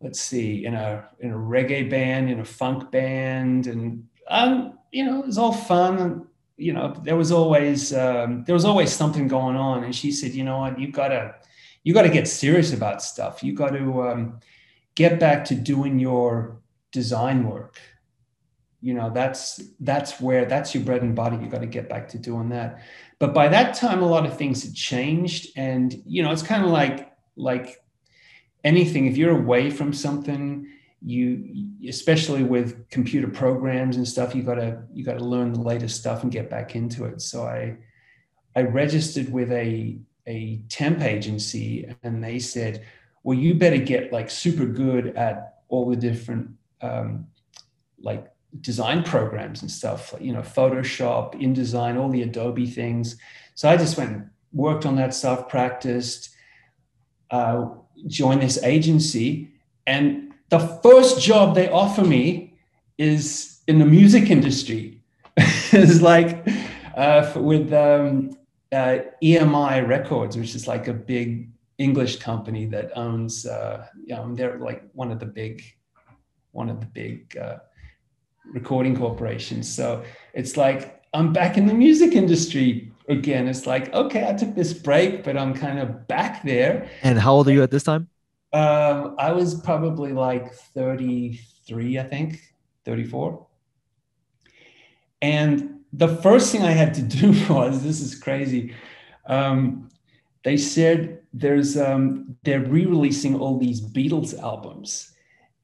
let's 0.00 0.20
see 0.20 0.66
in 0.66 0.74
a 0.74 1.08
in 1.20 1.30
a 1.30 1.36
reggae 1.36 1.88
band 1.88 2.28
in 2.28 2.40
a 2.40 2.44
funk 2.44 2.90
band 2.90 3.68
and 3.68 4.04
um 4.28 4.76
you 4.90 5.04
know 5.04 5.20
it 5.20 5.26
was 5.26 5.38
all 5.38 5.52
fun 5.52 6.26
you 6.56 6.72
know 6.72 6.94
there 7.02 7.16
was 7.16 7.32
always 7.32 7.92
um, 7.92 8.44
there 8.44 8.54
was 8.54 8.64
always 8.64 8.92
something 8.92 9.28
going 9.28 9.56
on. 9.56 9.84
And 9.84 9.94
she 9.94 10.12
said 10.12 10.32
you 10.32 10.44
know 10.44 10.58
what? 10.58 10.78
You 10.78 10.90
gotta 10.92 11.34
you 11.82 11.92
gotta 11.94 12.08
get 12.08 12.28
serious 12.28 12.72
about 12.72 13.02
stuff. 13.02 13.42
You 13.42 13.52
got 13.52 13.70
to 13.70 14.02
um, 14.02 14.40
get 14.94 15.20
back 15.20 15.44
to 15.46 15.54
doing 15.54 15.98
your 15.98 16.60
design 16.92 17.48
work. 17.48 17.80
You 18.80 18.94
know 18.94 19.10
that's 19.10 19.62
that's 19.80 20.20
where 20.20 20.44
that's 20.44 20.74
your 20.74 20.84
bread 20.84 21.02
and 21.02 21.16
butter. 21.16 21.40
You 21.40 21.48
got 21.48 21.60
to 21.60 21.66
get 21.66 21.88
back 21.88 22.08
to 22.08 22.18
doing 22.18 22.50
that. 22.50 22.82
But 23.18 23.32
by 23.32 23.48
that 23.48 23.74
time 23.74 24.02
a 24.02 24.06
lot 24.06 24.26
of 24.26 24.36
things 24.36 24.62
had 24.62 24.74
changed. 24.74 25.52
And 25.56 26.02
you 26.06 26.22
know 26.22 26.30
it's 26.30 26.42
kind 26.42 26.64
of 26.64 26.70
like 26.70 27.12
like 27.36 27.82
anything. 28.62 29.06
If 29.06 29.16
you're 29.16 29.38
away 29.38 29.70
from 29.70 29.92
something 29.92 30.68
you 31.04 31.68
especially 31.88 32.42
with 32.42 32.88
computer 32.88 33.28
programs 33.28 33.96
and 33.96 34.08
stuff 34.08 34.34
you 34.34 34.42
got 34.42 34.54
to 34.54 34.82
you 34.92 35.04
got 35.04 35.18
to 35.18 35.24
learn 35.24 35.52
the 35.52 35.60
latest 35.60 35.98
stuff 36.00 36.22
and 36.22 36.32
get 36.32 36.48
back 36.48 36.74
into 36.74 37.04
it 37.04 37.20
so 37.20 37.44
i 37.44 37.76
i 38.56 38.62
registered 38.62 39.30
with 39.30 39.52
a 39.52 39.98
a 40.26 40.62
temp 40.68 41.02
agency 41.02 41.86
and 42.02 42.24
they 42.24 42.38
said 42.38 42.84
well 43.22 43.36
you 43.36 43.54
better 43.54 43.76
get 43.76 44.12
like 44.12 44.30
super 44.30 44.64
good 44.64 45.08
at 45.16 45.58
all 45.68 45.90
the 45.90 45.96
different 45.96 46.48
um, 46.80 47.26
like 48.00 48.30
design 48.60 49.02
programs 49.02 49.62
and 49.62 49.70
stuff, 49.70 50.12
like, 50.12 50.22
you 50.22 50.32
know, 50.32 50.40
Photoshop, 50.40 51.34
InDesign, 51.34 51.98
all 51.98 52.08
the 52.08 52.22
Adobe 52.22 52.66
things. 52.66 53.16
So 53.54 53.68
I 53.68 53.76
just 53.76 53.96
went 53.96 54.26
worked 54.52 54.86
on 54.86 54.96
that 54.96 55.14
stuff, 55.14 55.48
practiced, 55.48 56.30
uh, 57.30 57.66
joined 58.06 58.42
this 58.42 58.62
agency, 58.62 59.50
and 59.86 60.23
the 60.50 60.58
first 60.82 61.20
job 61.20 61.54
they 61.54 61.68
offer 61.68 62.04
me 62.04 62.54
is 62.98 63.60
in 63.66 63.78
the 63.78 63.86
music 63.86 64.30
industry. 64.30 65.00
it's 65.36 66.00
like 66.00 66.46
uh, 66.96 67.32
with 67.36 67.72
um, 67.72 68.36
uh, 68.72 68.98
EMI 69.22 69.86
Records, 69.86 70.36
which 70.36 70.54
is 70.54 70.68
like 70.68 70.88
a 70.88 70.92
big 70.92 71.50
English 71.78 72.16
company 72.16 72.66
that 72.66 72.96
owns, 72.96 73.46
uh, 73.46 73.86
you 74.06 74.14
know, 74.14 74.34
they're 74.34 74.58
like 74.58 74.84
one 74.92 75.10
of 75.10 75.18
the 75.18 75.26
big 75.26 75.62
one 76.52 76.70
of 76.70 76.78
the 76.78 76.86
big 76.86 77.36
uh, 77.36 77.56
recording 78.52 78.96
corporations. 78.96 79.68
So 79.72 80.04
it's 80.34 80.56
like 80.56 81.02
I'm 81.12 81.32
back 81.32 81.56
in 81.58 81.66
the 81.66 81.74
music 81.74 82.14
industry 82.14 82.92
again. 83.08 83.48
It's 83.48 83.66
like, 83.66 83.92
okay, 83.92 84.28
I 84.28 84.34
took 84.34 84.54
this 84.54 84.72
break, 84.72 85.24
but 85.24 85.36
I'm 85.36 85.54
kind 85.54 85.78
of 85.78 86.06
back 86.06 86.42
there. 86.44 86.88
And 87.02 87.18
how 87.18 87.34
old 87.34 87.48
are 87.48 87.52
you 87.52 87.62
at 87.62 87.70
this 87.70 87.82
time? 87.82 88.08
Um, 88.54 89.16
I 89.18 89.32
was 89.32 89.60
probably 89.60 90.12
like 90.12 90.54
33, 90.54 91.98
I 91.98 92.04
think, 92.04 92.40
34. 92.84 93.44
And 95.20 95.80
the 95.92 96.16
first 96.18 96.52
thing 96.52 96.62
I 96.62 96.70
had 96.70 96.94
to 96.94 97.02
do 97.20 97.30
was 97.52 97.82
this 97.82 98.00
is 98.00 98.14
crazy. 98.14 98.72
Um, 99.26 99.90
they 100.44 100.56
said 100.56 101.22
there's 101.32 101.76
um, 101.76 102.36
they're 102.44 102.60
re-releasing 102.60 103.40
all 103.40 103.58
these 103.58 103.80
Beatles 103.80 104.38
albums, 104.38 105.12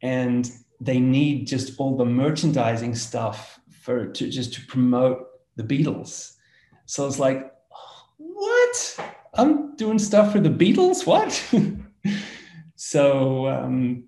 and 0.03 0.51
they 0.81 0.99
need 0.99 1.47
just 1.47 1.79
all 1.79 1.97
the 1.97 2.05
merchandising 2.05 2.97
stuff 2.97 3.61
for 3.71 4.07
to 4.07 4.29
just 4.29 4.55
to 4.55 4.67
promote 4.67 5.29
the 5.55 5.63
Beatles. 5.63 6.35
So 6.87 7.07
it's 7.07 7.21
like, 7.21 7.53
what? 8.17 9.01
I'm 9.35 9.77
doing 9.77 10.01
stuff 10.01 10.33
for 10.33 10.41
the 10.41 10.51
Beatles? 10.51 11.07
What? 11.07 11.31
so 12.91 13.47
um, 13.47 14.03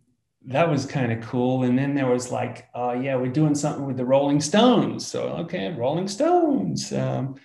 that 0.46 0.68
was 0.68 0.86
kind 0.86 1.12
of 1.12 1.20
cool. 1.20 1.62
And 1.62 1.78
then 1.78 1.94
there 1.94 2.08
was 2.08 2.32
like, 2.32 2.66
uh, 2.74 2.96
yeah, 3.00 3.14
we're 3.14 3.30
doing 3.30 3.54
something 3.54 3.86
with 3.86 3.96
the 3.96 4.04
Rolling 4.04 4.40
Stones. 4.40 5.06
So 5.06 5.28
okay, 5.44 5.72
Rolling 5.72 6.08
Stones. 6.08 6.92
Um, 6.92 7.36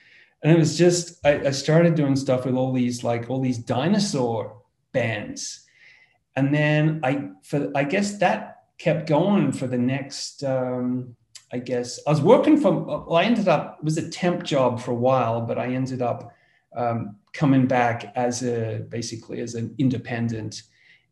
and 0.41 0.51
it 0.51 0.57
was 0.57 0.75
just 0.75 1.23
I, 1.23 1.33
I 1.49 1.51
started 1.51 1.93
doing 1.93 2.15
stuff 2.15 2.43
with 2.43 2.55
all 2.55 2.73
these 2.73 3.03
like 3.03 3.29
all 3.29 3.39
these 3.39 3.59
dinosaur 3.59 4.63
bands. 4.93 5.63
And 6.35 6.51
then 6.51 7.01
I 7.03 7.29
for 7.43 7.71
I 7.75 7.83
guess 7.83 8.17
that 8.17 8.63
kept 8.79 9.07
going 9.07 9.51
for 9.51 9.67
the 9.67 9.77
next 9.77 10.43
um, 10.43 11.15
i 11.53 11.57
guess 11.57 11.99
i 12.05 12.09
was 12.09 12.21
working 12.21 12.57
for 12.59 12.71
well, 12.71 13.15
i 13.15 13.23
ended 13.23 13.47
up 13.47 13.77
it 13.79 13.85
was 13.85 13.97
a 13.97 14.09
temp 14.09 14.43
job 14.43 14.79
for 14.79 14.91
a 14.91 15.01
while 15.07 15.41
but 15.41 15.57
i 15.57 15.65
ended 15.65 16.01
up 16.01 16.31
um, 16.75 17.15
coming 17.33 17.65
back 17.65 18.11
as 18.15 18.43
a 18.43 18.85
basically 18.89 19.39
as 19.39 19.55
an 19.55 19.73
independent 19.77 20.61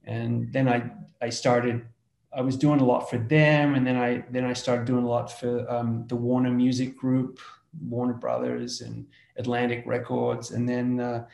and 0.06 0.52
then 0.54 0.68
i 0.68 0.84
i 1.22 1.30
started 1.30 1.86
i 2.34 2.41
was 2.41 2.56
doing 2.56 2.80
a 2.80 2.86
lot 2.86 3.10
for 3.10 3.18
them 3.18 3.76
and 3.76 3.86
then 3.86 3.96
i 3.96 4.24
then 4.32 4.46
i 4.46 4.54
started 4.54 4.86
doing 4.86 5.04
a 5.04 5.08
lot 5.08 5.32
for 5.39 5.70
um, 5.70 6.06
the 6.08 6.15
warner 6.15 6.52
music 6.52 6.98
group 6.98 7.39
warner 7.88 8.13
brothers 8.13 8.82
and 8.82 9.06
atlantic 9.38 9.84
records 9.86 10.52
and 10.52 10.68
then 10.68 11.00
uh, 11.00 11.26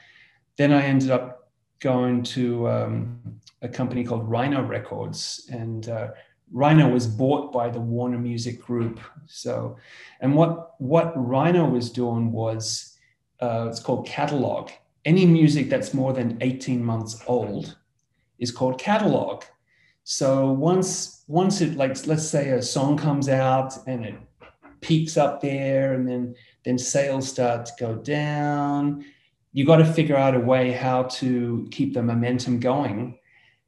then 0.58 0.74
i 0.74 0.82
ended 0.82 1.12
up 1.12 1.42
going 1.82 2.22
to 2.22 2.70
um, 2.70 3.20
a 3.62 3.68
company 3.68 4.04
called 4.04 4.30
Rhino 4.30 4.62
Records, 4.64 5.50
and 5.52 5.90
uh, 5.90 6.10
Rhino 6.52 6.90
was 6.90 7.08
bought 7.08 7.52
by 7.52 7.70
the 7.70 7.80
Warner 7.80 8.20
Music 8.20 8.62
Group. 8.62 9.00
So, 9.26 9.78
and 10.22 10.36
what 10.36 10.80
what 10.80 11.12
Rhino 11.16 11.66
was 11.68 11.90
doing 11.90 12.32
was 12.32 12.98
uh, 13.42 13.68
it's 13.70 13.80
called 13.80 14.08
catalog. 14.08 14.70
Any 15.04 15.26
music 15.26 15.70
that's 15.70 15.96
more 15.96 16.14
than 16.14 16.38
18 16.42 16.84
months 16.84 17.24
old 17.26 17.76
is 18.42 18.52
called 18.52 18.78
catalog. 18.78 19.44
So 20.04 20.52
once 20.52 21.24
once 21.28 21.62
it 21.62 21.78
like 21.78 22.06
let's 22.06 22.28
say 22.28 22.50
a 22.50 22.62
song 22.62 22.98
comes 22.98 23.30
out 23.30 23.74
and 23.88 24.04
it 24.04 24.16
peaks 24.82 25.16
up 25.16 25.40
there 25.42 25.94
and 25.94 26.06
then 26.06 26.36
then 26.66 26.78
sales 26.78 27.30
start 27.30 27.66
to 27.68 27.74
go 27.80 27.96
down 27.96 29.06
you 29.54 29.64
got 29.64 29.78
to 29.78 29.86
figure 29.86 30.18
out 30.18 30.34
a 30.34 30.40
way 30.40 30.72
how 30.72 31.04
to 31.04 31.68
keep 31.72 31.94
the 31.94 32.02
momentum 32.02 32.60
going 32.60 33.20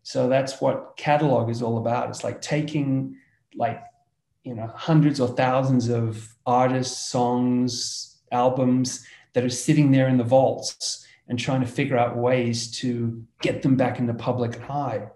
so 0.03 0.27
that's 0.27 0.59
what 0.59 0.95
catalog 0.97 1.49
is 1.49 1.61
all 1.61 1.77
about. 1.77 2.09
It's 2.09 2.25
like 2.25 2.41
taking 2.41 3.15
like, 3.55 3.81
you 4.43 4.53
know, 4.53 4.67
hundreds 4.67 5.21
or 5.21 5.29
thousands 5.29 5.89
of 5.89 6.27
artists, 6.45 7.09
songs, 7.09 8.17
albums 8.31 9.05
that 9.31 9.45
are 9.45 9.49
sitting 9.49 9.91
there 9.91 10.09
in 10.09 10.17
the 10.17 10.23
vaults 10.23 11.02
and 11.27 11.39
trying 11.39 11.61
to 11.61 11.67
figure 11.67 11.97
out 11.97 12.17
ways 12.17 12.69
to 12.79 13.23
get 13.41 13.61
them 13.61 13.75
back 13.75 13.99
in 13.99 14.07
the 14.07 14.13
public 14.13 14.69
eye. 14.69 15.07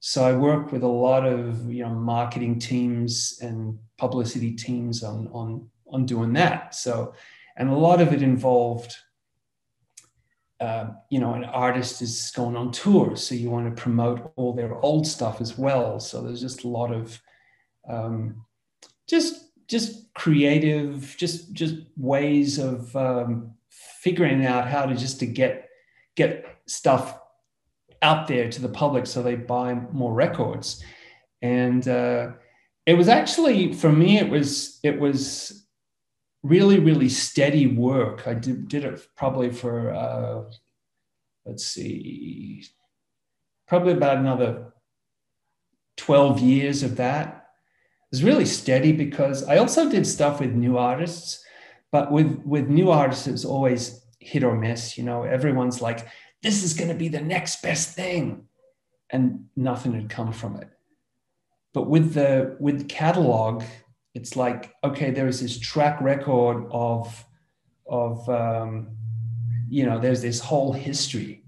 So 0.00 0.24
I 0.24 0.32
work 0.36 0.72
with 0.72 0.82
a 0.82 0.88
lot 0.88 1.26
of 1.26 1.70
you 1.72 1.82
know 1.82 1.94
marketing 1.94 2.58
teams 2.58 3.38
and 3.40 3.78
publicity 3.96 4.52
teams 4.52 5.02
on 5.02 5.28
on 5.32 5.68
on 5.86 6.06
doing 6.06 6.32
that. 6.34 6.74
So 6.74 7.14
and 7.56 7.70
a 7.70 7.74
lot 7.74 8.00
of 8.00 8.12
it 8.12 8.22
involved 8.22 8.96
uh, 10.60 10.92
you 11.10 11.18
know, 11.18 11.34
an 11.34 11.44
artist 11.44 12.00
is 12.00 12.32
going 12.34 12.56
on 12.56 12.70
tour, 12.70 13.16
so 13.16 13.34
you 13.34 13.50
want 13.50 13.74
to 13.74 13.82
promote 13.82 14.32
all 14.36 14.54
their 14.54 14.74
old 14.76 15.06
stuff 15.06 15.40
as 15.40 15.58
well. 15.58 16.00
So 16.00 16.22
there's 16.22 16.40
just 16.40 16.64
a 16.64 16.68
lot 16.68 16.92
of 16.92 17.20
um, 17.88 18.44
just 19.08 19.50
just 19.68 20.12
creative, 20.14 21.14
just 21.18 21.52
just 21.52 21.74
ways 21.96 22.58
of 22.58 22.94
um, 22.96 23.52
figuring 24.04 24.46
out 24.46 24.68
how 24.68 24.86
to 24.86 24.94
just 24.94 25.18
to 25.20 25.26
get 25.26 25.68
get 26.14 26.46
stuff 26.66 27.18
out 28.02 28.28
there 28.28 28.48
to 28.48 28.60
the 28.62 28.68
public 28.68 29.06
so 29.06 29.22
they 29.22 29.34
buy 29.34 29.74
more 29.90 30.12
records. 30.12 30.84
And 31.42 31.86
uh, 31.88 32.32
it 32.86 32.94
was 32.94 33.08
actually 33.08 33.72
for 33.72 33.90
me, 33.90 34.18
it 34.18 34.28
was 34.28 34.78
it 34.84 35.00
was 35.00 35.64
really, 36.44 36.78
really 36.78 37.08
steady 37.08 37.66
work. 37.66 38.28
I 38.28 38.34
did, 38.34 38.68
did 38.68 38.84
it 38.84 39.00
probably 39.16 39.50
for, 39.50 39.92
uh, 39.92 40.44
let's 41.46 41.66
see, 41.66 42.64
probably 43.66 43.94
about 43.94 44.18
another 44.18 44.74
12 45.96 46.40
years 46.40 46.82
of 46.82 46.96
that. 46.96 47.28
It 47.28 48.16
was 48.16 48.22
really 48.22 48.44
steady 48.44 48.92
because 48.92 49.42
I 49.48 49.56
also 49.56 49.90
did 49.90 50.06
stuff 50.06 50.38
with 50.38 50.52
new 50.52 50.76
artists, 50.76 51.43
but 51.94 52.10
with 52.10 52.42
with 52.44 52.68
new 52.68 52.90
artists, 52.90 53.28
it's 53.28 53.44
always 53.44 54.04
hit 54.18 54.42
or 54.42 54.56
miss. 54.56 54.98
You 54.98 55.04
know, 55.04 55.22
everyone's 55.22 55.80
like, 55.80 56.08
"This 56.42 56.64
is 56.64 56.74
going 56.74 56.88
to 56.88 56.96
be 56.96 57.06
the 57.06 57.20
next 57.20 57.62
best 57.62 57.94
thing," 57.94 58.48
and 59.10 59.44
nothing 59.54 59.92
had 59.92 60.08
come 60.10 60.32
from 60.32 60.56
it. 60.56 60.68
But 61.72 61.88
with 61.88 62.14
the 62.14 62.56
with 62.58 62.88
catalog, 62.88 63.62
it's 64.12 64.34
like, 64.34 64.74
okay, 64.82 65.12
there 65.12 65.28
is 65.28 65.40
this 65.40 65.56
track 65.56 66.00
record 66.00 66.66
of 66.72 67.24
of 67.86 68.28
um, 68.28 68.96
you 69.68 69.86
know, 69.86 70.00
there's 70.00 70.22
this 70.22 70.40
whole 70.40 70.72
history, 70.72 71.44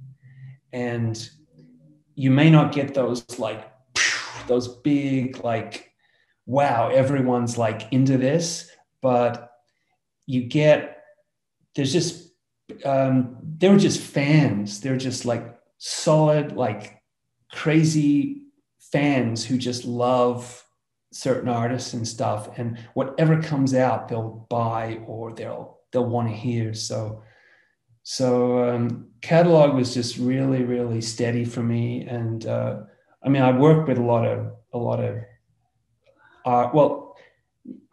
and 0.73 1.29
you 2.15 2.31
may 2.31 2.51
not 2.51 2.71
get 2.71 2.95
those 2.95 3.25
like 3.41 3.69
those 4.47 4.69
big 4.69 5.43
like 5.43 5.91
wow, 6.47 6.89
everyone's 6.91 7.59
like 7.59 7.89
into 7.91 8.17
this, 8.17 8.71
but 9.03 9.46
you 10.27 10.43
get 10.43 11.03
there's 11.75 11.93
just 11.93 12.33
um, 12.85 13.37
they 13.59 13.69
were 13.69 13.79
just 13.79 14.01
fans. 14.01 14.81
They're 14.81 14.97
just 14.97 15.25
like 15.25 15.57
solid, 15.79 16.53
like 16.53 17.01
crazy 17.53 18.43
fans 18.93 19.45
who 19.45 19.59
just 19.59 19.85
love 19.85 20.65
certain 21.13 21.49
artists 21.49 21.93
and 21.93 22.07
stuff. 22.07 22.59
And 22.59 22.79
whatever 22.95 23.41
comes 23.41 23.75
out, 23.75 24.09
they'll 24.09 24.47
buy 24.51 25.01
or 25.07 25.33
they'll 25.33 25.79
they'll 25.93 26.07
want 26.07 26.29
to 26.29 26.35
hear. 26.35 26.75
So 26.75 27.23
so 28.03 28.69
um, 28.69 29.09
catalog 29.21 29.75
was 29.75 29.95
just 29.95 30.17
really 30.17 30.65
really 30.65 31.01
steady 31.01 31.45
for 31.45 31.63
me. 31.63 32.07
And 32.07 32.47
uh, 32.47 32.81
I 33.25 33.29
mean, 33.29 33.43
I 33.43 33.57
worked 33.57 33.89
with 33.89 33.99
a 33.99 34.03
lot 34.03 34.27
of 34.27 34.53
a 34.73 34.79
lot 34.79 35.01
of 35.01 35.19
art. 36.45 36.75
Well, 36.75 36.96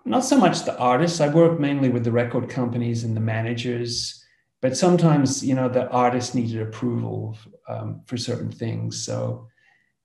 not 0.05 0.25
so 0.25 0.37
much 0.37 0.63
the 0.63 0.77
artists. 0.77 1.21
I 1.21 1.29
work 1.29 1.59
mainly 1.59 1.89
with 1.89 2.03
the 2.03 2.11
record 2.11 2.49
companies 2.49 3.03
and 3.03 3.15
the 3.15 3.21
managers, 3.21 4.23
but 4.61 4.77
sometimes 4.77 5.43
you 5.45 5.55
know 5.55 5.69
the 5.69 5.89
artists 5.89 6.35
needed 6.35 6.61
approval 6.61 7.37
um, 7.67 8.01
for 8.05 8.17
certain 8.17 8.51
things. 8.51 9.05
So 9.05 9.47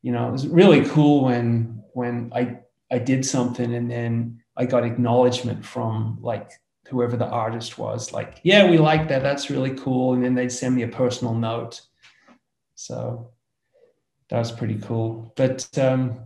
you 0.02 0.12
know 0.12 0.28
it 0.28 0.32
was 0.32 0.46
really 0.46 0.84
cool 0.86 1.24
when 1.24 1.82
when 1.92 2.32
I 2.34 2.58
I 2.90 2.98
did 2.98 3.24
something 3.24 3.74
and 3.74 3.90
then 3.90 4.40
I 4.56 4.64
got 4.64 4.84
acknowledgement 4.84 5.64
from 5.64 6.18
like 6.20 6.50
whoever 6.88 7.16
the 7.16 7.26
artist 7.26 7.78
was, 7.78 8.12
like, 8.12 8.40
yeah, 8.42 8.68
we 8.68 8.78
like 8.78 9.08
that. 9.08 9.22
That's 9.22 9.50
really 9.50 9.74
cool. 9.74 10.14
And 10.14 10.24
then 10.24 10.34
they'd 10.34 10.52
send 10.52 10.74
me 10.74 10.82
a 10.82 10.88
personal 10.88 11.34
note. 11.34 11.82
So 12.74 13.30
that 14.30 14.38
was 14.38 14.52
pretty 14.52 14.78
cool. 14.78 15.32
But 15.36 15.68
um, 15.78 16.20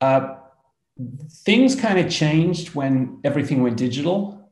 uh, 0.00 0.36
things 1.30 1.74
kind 1.74 1.98
of 1.98 2.10
changed 2.10 2.74
when 2.74 3.20
everything 3.24 3.62
went 3.62 3.76
digital. 3.76 4.50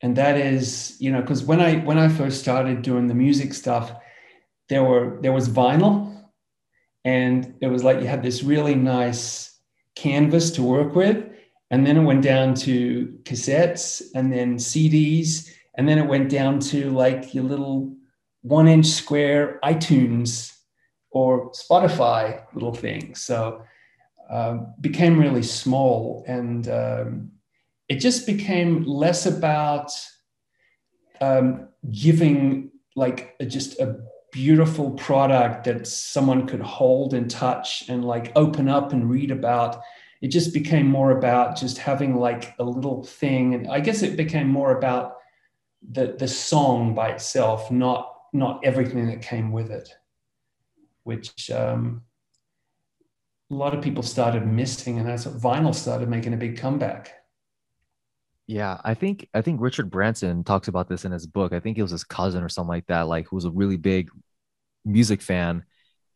And 0.00 0.16
that 0.16 0.36
is, 0.36 0.96
you 1.00 1.10
know, 1.10 1.20
because 1.20 1.44
when 1.44 1.60
I 1.60 1.76
when 1.76 1.98
I 1.98 2.08
first 2.08 2.40
started 2.40 2.82
doing 2.82 3.06
the 3.06 3.14
music 3.14 3.54
stuff, 3.54 3.92
there 4.68 4.84
were 4.84 5.18
there 5.22 5.32
was 5.32 5.48
vinyl, 5.48 6.24
and 7.04 7.54
it 7.60 7.68
was 7.68 7.84
like 7.84 8.00
you 8.00 8.06
had 8.06 8.22
this 8.22 8.42
really 8.42 8.74
nice 8.74 9.58
canvas 9.94 10.50
to 10.52 10.62
work 10.62 10.94
with, 10.94 11.24
and 11.70 11.86
then 11.86 11.96
it 11.96 12.02
went 12.02 12.22
down 12.22 12.54
to 12.54 13.18
cassettes, 13.22 14.02
and 14.14 14.30
then 14.32 14.56
CDs, 14.56 15.50
and 15.76 15.88
then 15.88 15.98
it 15.98 16.06
went 16.06 16.28
down 16.28 16.60
to 16.60 16.90
like 16.90 17.34
your 17.34 17.44
little 17.44 17.96
one 18.42 18.68
inch 18.68 18.86
square 18.86 19.58
iTunes 19.64 20.54
or 21.10 21.50
Spotify 21.52 22.44
little 22.52 22.74
things. 22.74 23.22
So 23.22 23.62
um, 24.30 24.74
became 24.80 25.18
really 25.18 25.42
small, 25.42 26.24
and 26.26 26.68
um, 26.68 27.30
it 27.88 27.96
just 27.96 28.26
became 28.26 28.84
less 28.84 29.26
about 29.26 29.90
um, 31.20 31.68
giving 31.90 32.70
like 32.96 33.34
a, 33.40 33.46
just 33.46 33.78
a 33.80 34.00
beautiful 34.32 34.92
product 34.92 35.64
that 35.64 35.86
someone 35.86 36.46
could 36.46 36.60
hold 36.60 37.14
and 37.14 37.30
touch 37.30 37.84
and 37.88 38.04
like 38.04 38.32
open 38.36 38.68
up 38.68 38.92
and 38.92 39.08
read 39.10 39.30
about. 39.30 39.80
It 40.22 40.28
just 40.28 40.54
became 40.54 40.86
more 40.86 41.10
about 41.10 41.56
just 41.56 41.76
having 41.78 42.16
like 42.16 42.54
a 42.58 42.64
little 42.64 43.04
thing. 43.04 43.54
And 43.54 43.68
i 43.68 43.78
guess 43.78 44.02
it 44.02 44.16
became 44.16 44.48
more 44.48 44.76
about 44.76 45.16
the 45.90 46.16
the 46.18 46.28
song 46.28 46.94
by 46.94 47.10
itself 47.10 47.70
not 47.70 48.14
not 48.32 48.60
everything 48.64 49.06
that 49.06 49.22
came 49.22 49.52
with 49.52 49.70
it 49.70 49.88
which 51.02 51.50
um, 51.50 52.02
a 53.54 53.56
lot 53.56 53.74
of 53.74 53.82
people 53.82 54.02
started 54.02 54.46
missing, 54.46 54.98
and 54.98 55.08
that's 55.08 55.26
what 55.26 55.36
vinyl 55.36 55.74
started 55.74 56.08
making 56.08 56.34
a 56.34 56.36
big 56.36 56.58
comeback. 56.58 57.12
Yeah, 58.46 58.78
I 58.84 58.94
think 58.94 59.28
I 59.32 59.40
think 59.40 59.60
Richard 59.60 59.90
Branson 59.90 60.44
talks 60.44 60.68
about 60.68 60.88
this 60.88 61.04
in 61.04 61.12
his 61.12 61.26
book. 61.26 61.52
I 61.52 61.60
think 61.60 61.78
it 61.78 61.82
was 61.82 61.92
his 61.92 62.04
cousin 62.04 62.42
or 62.42 62.48
something 62.48 62.68
like 62.68 62.86
that, 62.88 63.02
like 63.02 63.28
who 63.28 63.36
was 63.36 63.44
a 63.44 63.50
really 63.50 63.76
big 63.76 64.10
music 64.84 65.22
fan. 65.22 65.64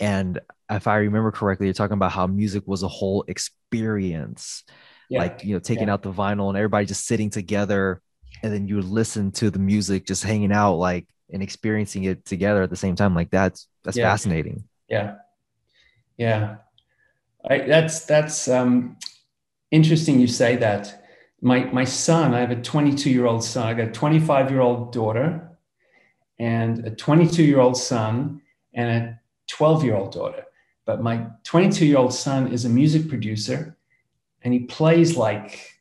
And 0.00 0.40
if 0.68 0.86
I 0.86 0.96
remember 0.96 1.30
correctly, 1.30 1.66
you're 1.66 1.74
talking 1.74 1.94
about 1.94 2.12
how 2.12 2.26
music 2.26 2.64
was 2.66 2.82
a 2.82 2.88
whole 2.88 3.24
experience. 3.28 4.64
Yeah. 5.08 5.20
Like, 5.20 5.42
you 5.42 5.54
know, 5.54 5.58
taking 5.58 5.88
yeah. 5.88 5.94
out 5.94 6.02
the 6.02 6.12
vinyl 6.12 6.48
and 6.48 6.58
everybody 6.58 6.84
just 6.84 7.06
sitting 7.06 7.30
together 7.30 8.02
and 8.42 8.52
then 8.52 8.68
you 8.68 8.82
listen 8.82 9.32
to 9.32 9.50
the 9.50 9.58
music 9.58 10.06
just 10.06 10.22
hanging 10.22 10.52
out 10.52 10.74
like 10.74 11.06
and 11.32 11.42
experiencing 11.42 12.04
it 12.04 12.26
together 12.26 12.62
at 12.62 12.68
the 12.68 12.76
same 12.76 12.94
time. 12.94 13.14
Like 13.14 13.30
that's 13.30 13.68
that's 13.84 13.96
yeah. 13.96 14.10
fascinating. 14.10 14.64
Yeah. 14.86 15.14
Yeah. 16.18 16.56
I, 17.44 17.58
that's 17.58 18.04
that's 18.04 18.48
um, 18.48 18.96
interesting. 19.70 20.20
You 20.20 20.26
say 20.26 20.56
that. 20.56 21.04
My 21.40 21.64
my 21.66 21.84
son, 21.84 22.34
I 22.34 22.40
have 22.40 22.50
a 22.50 22.56
22 22.56 23.10
year 23.10 23.26
old 23.26 23.44
son. 23.44 23.66
I 23.66 23.74
got 23.74 23.88
a 23.88 23.92
25 23.92 24.50
year 24.50 24.60
old 24.60 24.92
daughter, 24.92 25.50
and 26.38 26.84
a 26.86 26.90
22 26.90 27.44
year 27.44 27.60
old 27.60 27.76
son, 27.76 28.42
and 28.74 28.90
a 28.90 29.20
12 29.48 29.84
year 29.84 29.96
old 29.96 30.12
daughter. 30.12 30.44
But 30.84 31.02
my 31.02 31.26
22 31.44 31.86
year 31.86 31.98
old 31.98 32.14
son 32.14 32.52
is 32.52 32.64
a 32.64 32.68
music 32.68 33.08
producer, 33.08 33.76
and 34.42 34.52
he 34.52 34.60
plays 34.60 35.16
like, 35.16 35.74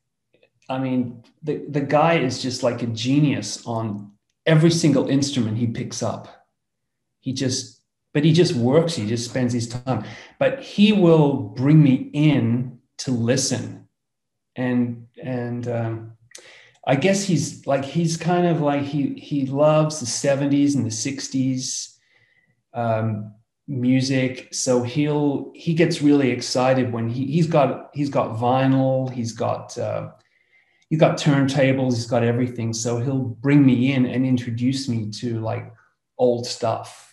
I 0.70 0.78
mean, 0.78 1.24
the 1.41 1.65
the 1.70 1.82
guy 1.82 2.20
is 2.20 2.41
just 2.41 2.62
like 2.62 2.84
a 2.84 2.88
genius 2.88 3.65
on 3.65 4.12
every 4.46 4.72
single 4.72 5.10
instrument 5.10 5.58
he 5.58 5.67
picks 5.67 6.04
up. 6.04 6.48
He 7.20 7.34
just 7.34 7.77
but 8.17 8.25
he 8.25 8.34
just 8.34 8.56
works 8.56 8.95
he 8.95 9.06
just 9.06 9.30
spends 9.30 9.53
his 9.53 9.69
time. 9.69 10.03
But 10.39 10.60
he 10.60 10.91
will 10.91 11.34
bring 11.36 11.84
me 11.84 12.10
in 12.13 12.80
to 12.97 13.12
listen. 13.12 13.88
And 14.56 15.06
and 15.21 15.67
um, 15.67 16.13
i 16.88 16.95
guess 16.95 17.23
he's 17.23 17.67
like 17.67 17.86
he's 17.86 18.17
kind 18.17 18.47
of 18.47 18.60
like 18.60 18.82
he 18.82 19.13
he 19.19 19.45
loves 19.45 19.99
the 19.99 20.08
70s 20.08 20.73
and 20.73 20.84
the 20.84 20.89
60s 20.89 21.95
um, 22.73 23.34
music. 23.67 24.51
So 24.51 24.82
he'll 24.82 25.51
he 25.53 25.75
gets 25.75 26.01
really 26.01 26.32
excited 26.32 26.91
when 26.91 27.10
he 27.10 27.27
he's 27.27 27.45
got 27.45 27.91
he's 27.93 28.10
got 28.10 28.36
vinyl 28.39 29.12
he's 29.12 29.32
got 29.32 29.77
uh, 29.77 30.10
he's 30.89 30.99
got 30.99 31.19
turntables 31.19 31.93
he's 31.93 32.08
got 32.08 32.23
everything. 32.23 32.73
So 32.73 32.97
he'll 32.97 33.25
bring 33.45 33.63
me 33.63 33.93
in 33.93 34.08
and 34.08 34.25
introduce 34.25 34.89
me 34.89 35.12
to 35.19 35.39
like 35.39 35.71
old 36.17 36.47
stuff 36.47 37.07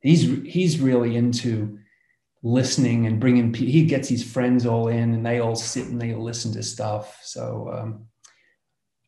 he's 0.00 0.22
he's 0.44 0.80
really 0.80 1.16
into 1.16 1.78
listening 2.42 3.06
and 3.06 3.18
bringing 3.20 3.52
he 3.52 3.84
gets 3.84 4.08
his 4.08 4.22
friends 4.22 4.64
all 4.64 4.88
in 4.88 5.14
and 5.14 5.26
they 5.26 5.40
all 5.40 5.56
sit 5.56 5.86
and 5.86 6.00
they 6.00 6.14
listen 6.14 6.52
to 6.52 6.62
stuff. 6.62 7.18
So 7.22 7.70
um, 7.72 8.06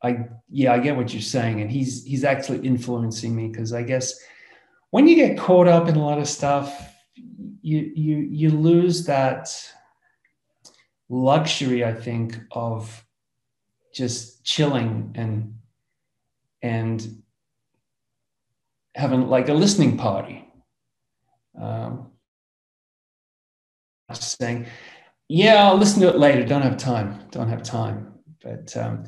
i 0.02 0.26
yeah 0.48 0.72
i 0.72 0.78
get 0.78 0.96
what 0.96 1.12
you're 1.12 1.22
saying. 1.22 1.60
And 1.60 1.70
he's 1.70 2.04
he's 2.04 2.24
actually 2.24 2.66
influencing 2.66 3.34
me 3.34 3.48
because 3.48 3.72
i 3.72 3.82
guess 3.82 4.14
when 4.90 5.06
you 5.06 5.14
get 5.14 5.38
caught 5.38 5.68
up 5.68 5.88
in 5.88 5.96
a 5.96 6.04
lot 6.04 6.18
of 6.18 6.28
stuff 6.28 6.94
you 7.62 7.92
you 7.94 8.16
you 8.16 8.50
lose 8.50 9.06
that 9.06 9.48
luxury 11.08 11.84
i 11.84 11.92
think 11.92 12.38
of 12.52 13.04
just 13.94 14.44
chilling 14.44 15.12
and 15.16 15.54
and 16.62 17.22
having 18.94 19.28
like 19.28 19.48
a 19.48 19.54
listening 19.54 19.96
party 19.96 20.49
um, 21.60 22.10
saying, 24.12 24.66
yeah, 25.28 25.64
I'll 25.64 25.76
listen 25.76 26.00
to 26.02 26.08
it 26.08 26.18
later. 26.18 26.44
Don't 26.44 26.62
have 26.62 26.76
time. 26.76 27.28
Don't 27.30 27.48
have 27.48 27.62
time. 27.62 28.14
But 28.42 28.76
um, 28.76 29.04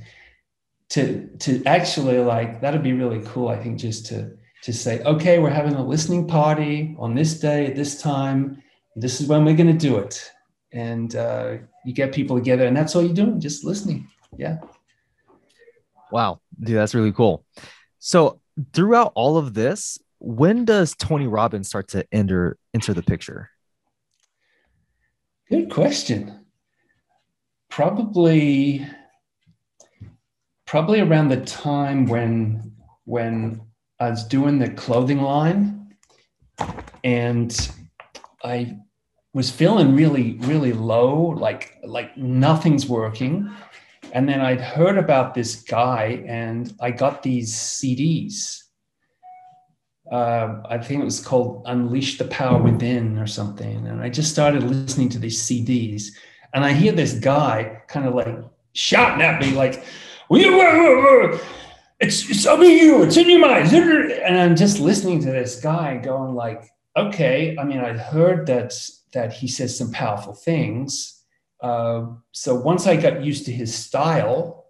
to 0.90 1.26
to 1.38 1.64
actually 1.64 2.18
like 2.18 2.60
that'd 2.60 2.82
be 2.82 2.92
really 2.92 3.20
cool. 3.24 3.48
I 3.48 3.56
think 3.56 3.78
just 3.78 4.06
to 4.06 4.36
to 4.62 4.72
say, 4.72 5.00
okay, 5.02 5.38
we're 5.38 5.50
having 5.50 5.74
a 5.74 5.84
listening 5.84 6.28
party 6.28 6.94
on 6.98 7.14
this 7.14 7.40
day 7.40 7.66
at 7.66 7.74
this 7.74 8.00
time. 8.00 8.62
This 8.94 9.20
is 9.20 9.26
when 9.26 9.44
we're 9.44 9.56
going 9.56 9.76
to 9.76 9.88
do 9.88 9.96
it, 9.98 10.30
and 10.72 11.16
uh, 11.16 11.56
you 11.84 11.94
get 11.94 12.12
people 12.12 12.36
together, 12.36 12.66
and 12.66 12.76
that's 12.76 12.94
all 12.94 13.02
you're 13.02 13.14
doing, 13.14 13.40
just 13.40 13.64
listening. 13.64 14.06
Yeah. 14.36 14.58
Wow, 16.12 16.40
dude, 16.60 16.76
that's 16.76 16.94
really 16.94 17.12
cool. 17.12 17.44
So 17.98 18.40
throughout 18.74 19.12
all 19.14 19.38
of 19.38 19.54
this, 19.54 19.98
when 20.22 20.64
does 20.64 20.94
Tony 20.94 21.26
Robbins 21.26 21.66
start 21.66 21.88
to 21.88 22.06
enter 22.12 22.56
enter 22.72 22.94
the 22.94 23.02
picture? 23.02 23.50
Good 25.50 25.68
question. 25.68 26.46
Probably, 27.68 28.86
probably 30.64 31.00
around 31.00 31.28
the 31.28 31.40
time 31.40 32.06
when 32.06 32.72
when 33.04 33.62
I 33.98 34.10
was 34.10 34.22
doing 34.24 34.60
the 34.60 34.70
clothing 34.70 35.20
line, 35.20 35.96
and 37.02 37.70
I 38.44 38.78
was 39.34 39.50
feeling 39.50 39.96
really, 39.96 40.34
really 40.34 40.72
low, 40.72 41.16
like 41.16 41.78
like 41.82 42.16
nothing's 42.16 42.86
working. 42.86 43.50
And 44.12 44.28
then 44.28 44.40
I'd 44.40 44.60
heard 44.60 44.98
about 44.98 45.34
this 45.34 45.62
guy, 45.62 46.22
and 46.28 46.72
I 46.80 46.92
got 46.92 47.24
these 47.24 47.52
CDs 47.52 48.61
uh, 50.12 50.62
I 50.68 50.76
think 50.76 51.00
it 51.00 51.04
was 51.04 51.24
called 51.24 51.62
Unleash 51.64 52.18
the 52.18 52.26
Power 52.26 52.62
Within 52.62 53.18
or 53.18 53.26
something. 53.26 53.86
And 53.86 54.02
I 54.02 54.10
just 54.10 54.30
started 54.30 54.62
listening 54.62 55.08
to 55.10 55.18
these 55.18 55.42
CDs. 55.42 56.08
And 56.52 56.62
I 56.66 56.74
hear 56.74 56.92
this 56.92 57.14
guy 57.14 57.80
kind 57.88 58.06
of 58.06 58.14
like 58.14 58.28
shouting 58.74 59.22
at 59.22 59.40
me, 59.40 59.52
like, 59.52 59.82
it's, 61.98 62.28
it's 62.28 62.44
to 62.44 62.62
you, 62.66 63.02
it's 63.04 63.16
in 63.16 63.30
your 63.30 63.40
mind. 63.40 63.72
And 63.72 64.38
I'm 64.38 64.54
just 64.54 64.78
listening 64.78 65.20
to 65.22 65.30
this 65.30 65.60
guy 65.60 65.96
going 65.96 66.34
like, 66.34 66.62
okay, 66.94 67.56
I 67.58 67.64
mean, 67.64 67.78
I'd 67.78 67.98
heard 67.98 68.46
that, 68.48 68.74
that 69.14 69.32
he 69.32 69.48
says 69.48 69.78
some 69.78 69.92
powerful 69.92 70.34
things. 70.34 71.22
Uh, 71.62 72.06
so 72.32 72.54
once 72.54 72.86
I 72.86 72.96
got 72.96 73.24
used 73.24 73.46
to 73.46 73.52
his 73.52 73.74
style, 73.74 74.66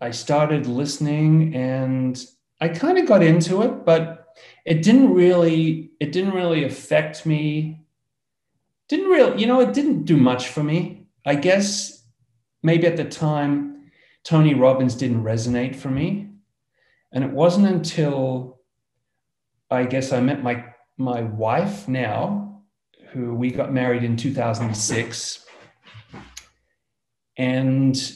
I 0.00 0.12
started 0.12 0.68
listening 0.68 1.56
and 1.56 2.24
I 2.60 2.68
kind 2.68 2.98
of 2.98 3.06
got 3.06 3.24
into 3.24 3.62
it, 3.62 3.84
but 3.84 4.27
it 4.64 4.82
didn't 4.82 5.14
really 5.14 5.90
it 6.00 6.12
didn't 6.12 6.34
really 6.34 6.64
affect 6.64 7.26
me. 7.26 7.84
Didn't 8.88 9.10
really 9.10 9.40
you 9.40 9.46
know 9.46 9.60
it 9.60 9.72
didn't 9.72 10.04
do 10.04 10.16
much 10.16 10.48
for 10.48 10.62
me. 10.62 11.06
I 11.24 11.34
guess 11.34 12.04
maybe 12.62 12.86
at 12.86 12.96
the 12.96 13.04
time 13.04 13.90
tony 14.24 14.54
robbins 14.54 14.94
didn't 14.94 15.22
resonate 15.22 15.76
for 15.76 15.88
me. 15.88 16.30
And 17.12 17.24
it 17.24 17.30
wasn't 17.30 17.66
until 17.66 18.58
i 19.70 19.84
guess 19.84 20.12
i 20.12 20.20
met 20.20 20.42
my 20.42 20.64
my 20.96 21.22
wife 21.22 21.88
now 21.88 22.62
who 23.12 23.34
we 23.34 23.50
got 23.50 23.72
married 23.72 24.02
in 24.02 24.16
2006 24.16 25.46
and 27.38 28.12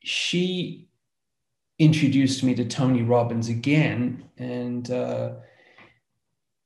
she 0.00 0.88
introduced 1.78 2.42
me 2.42 2.54
to 2.54 2.64
tony 2.64 3.02
robbins 3.02 3.48
again. 3.48 4.24
And 4.36 4.90
uh, 4.90 5.34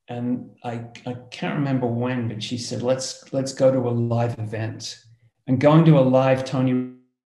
and 0.09 0.51
I, 0.65 0.85
I 1.07 1.17
can't 1.31 1.59
remember 1.59 1.87
when, 1.87 2.29
but 2.29 2.43
she 2.43 2.59
said, 2.59 2.83
let's 2.83 3.33
let's 3.33 3.53
go 3.53 3.71
to 3.71 3.79
a 3.79 3.91
live 3.91 4.39
event. 4.39 4.99
And 5.47 5.61
going 5.61 5.85
to 5.87 5.99
a 5.99 6.01
live 6.01 6.45
Tony 6.45 6.93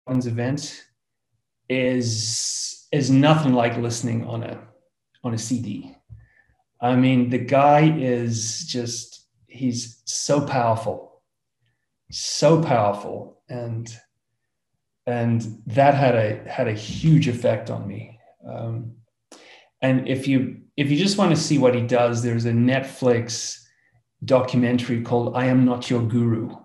Robbins 0.06 0.26
event 0.26 0.84
is 1.68 2.86
is 2.92 3.10
nothing 3.10 3.52
like 3.52 3.76
listening 3.76 4.26
on 4.26 4.42
a 4.42 4.60
on 5.22 5.34
a 5.34 5.38
CD. 5.38 5.96
I 6.80 6.96
mean, 6.96 7.30
the 7.30 7.38
guy 7.38 7.96
is 7.96 8.66
just 8.66 9.26
he's 9.46 10.02
so 10.04 10.46
powerful, 10.46 11.22
so 12.10 12.62
powerful, 12.62 13.40
and 13.48 13.94
and 15.06 15.62
that 15.66 15.94
had 15.94 16.14
a 16.14 16.48
had 16.48 16.68
a 16.68 16.72
huge 16.72 17.28
effect 17.28 17.70
on 17.70 17.86
me. 17.86 18.18
Um, 18.46 18.92
and 19.84 20.08
if 20.08 20.26
you 20.26 20.56
if 20.76 20.90
you 20.90 20.96
just 20.96 21.18
want 21.18 21.30
to 21.30 21.40
see 21.40 21.58
what 21.58 21.74
he 21.74 21.82
does, 21.82 22.22
there's 22.22 22.46
a 22.46 22.52
Netflix 22.52 23.60
documentary 24.24 25.02
called 25.02 25.36
"I 25.36 25.44
Am 25.46 25.66
Not 25.66 25.90
Your 25.90 26.02
Guru," 26.02 26.56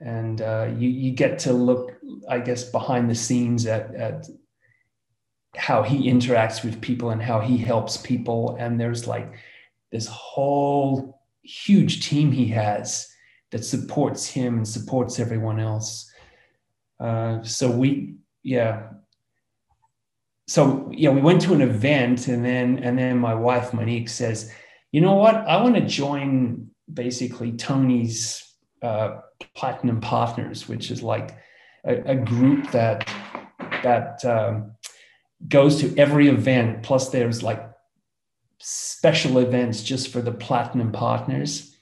and 0.00 0.42
uh, 0.42 0.68
you 0.76 0.88
you 0.90 1.12
get 1.12 1.38
to 1.40 1.52
look, 1.54 1.96
I 2.28 2.38
guess, 2.38 2.64
behind 2.64 3.08
the 3.08 3.14
scenes 3.14 3.64
at 3.66 3.94
at 3.94 4.26
how 5.56 5.82
he 5.82 6.10
interacts 6.10 6.62
with 6.62 6.82
people 6.82 7.08
and 7.10 7.22
how 7.22 7.40
he 7.40 7.56
helps 7.56 7.96
people. 7.96 8.56
And 8.60 8.78
there's 8.78 9.06
like 9.06 9.32
this 9.90 10.06
whole 10.06 11.22
huge 11.42 12.06
team 12.06 12.30
he 12.30 12.48
has 12.48 13.08
that 13.50 13.64
supports 13.64 14.26
him 14.26 14.58
and 14.58 14.68
supports 14.68 15.18
everyone 15.18 15.58
else. 15.58 16.08
Uh, 17.00 17.42
so 17.42 17.68
we, 17.70 18.14
yeah, 18.42 18.90
so 20.50 20.90
yeah, 20.92 21.10
we 21.10 21.20
went 21.20 21.40
to 21.42 21.54
an 21.54 21.60
event, 21.60 22.26
and 22.26 22.44
then 22.44 22.80
and 22.80 22.98
then 22.98 23.18
my 23.18 23.34
wife 23.34 23.72
Monique 23.72 24.08
says, 24.08 24.52
"You 24.90 25.00
know 25.00 25.14
what? 25.14 25.36
I 25.36 25.62
want 25.62 25.76
to 25.76 25.86
join 25.86 26.70
basically 26.92 27.52
Tony's 27.52 28.52
uh, 28.82 29.18
Platinum 29.54 30.00
Partners, 30.00 30.68
which 30.68 30.90
is 30.90 31.04
like 31.04 31.38
a, 31.84 32.02
a 32.02 32.16
group 32.16 32.68
that 32.72 33.08
that 33.84 34.24
um, 34.24 34.72
goes 35.46 35.80
to 35.82 35.96
every 35.96 36.26
event. 36.26 36.82
Plus, 36.82 37.10
there's 37.10 37.44
like 37.44 37.70
special 38.58 39.38
events 39.38 39.84
just 39.84 40.08
for 40.08 40.20
the 40.20 40.32
Platinum 40.32 40.90
Partners, 40.90 41.76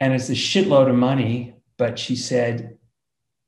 and 0.00 0.14
it's 0.14 0.30
a 0.30 0.32
shitload 0.32 0.88
of 0.88 0.94
money. 0.94 1.54
But 1.76 1.98
she 1.98 2.16
said 2.16 2.78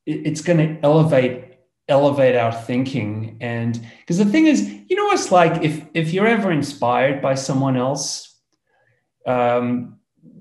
it's 0.04 0.42
going 0.42 0.58
to 0.58 0.84
elevate 0.84 1.51
elevate 1.92 2.36
our 2.36 2.52
thinking. 2.52 3.36
And 3.40 3.80
because 4.00 4.18
the 4.18 4.24
thing 4.24 4.46
is 4.46 4.58
you 4.88 4.96
know 4.96 5.10
it's 5.12 5.30
like 5.30 5.62
if 5.62 5.84
if 5.94 6.12
you're 6.12 6.26
ever 6.26 6.50
inspired 6.50 7.22
by 7.22 7.34
someone 7.34 7.76
else 7.76 8.34
um 9.26 9.98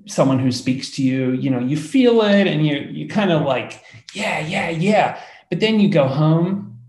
someone 0.08 0.40
who 0.40 0.52
speaks 0.52 0.90
to 0.96 1.04
you 1.04 1.32
you 1.34 1.50
know 1.50 1.60
you 1.60 1.78
feel 1.78 2.22
it 2.24 2.48
and 2.48 2.66
you 2.66 2.78
you 2.98 3.08
kind 3.08 3.32
of 3.32 3.44
like 3.44 3.84
yeah 4.14 4.40
yeah 4.40 4.70
yeah. 4.70 5.22
But 5.50 5.60
then 5.60 5.80
you 5.80 5.90
go 5.90 6.08
home 6.08 6.80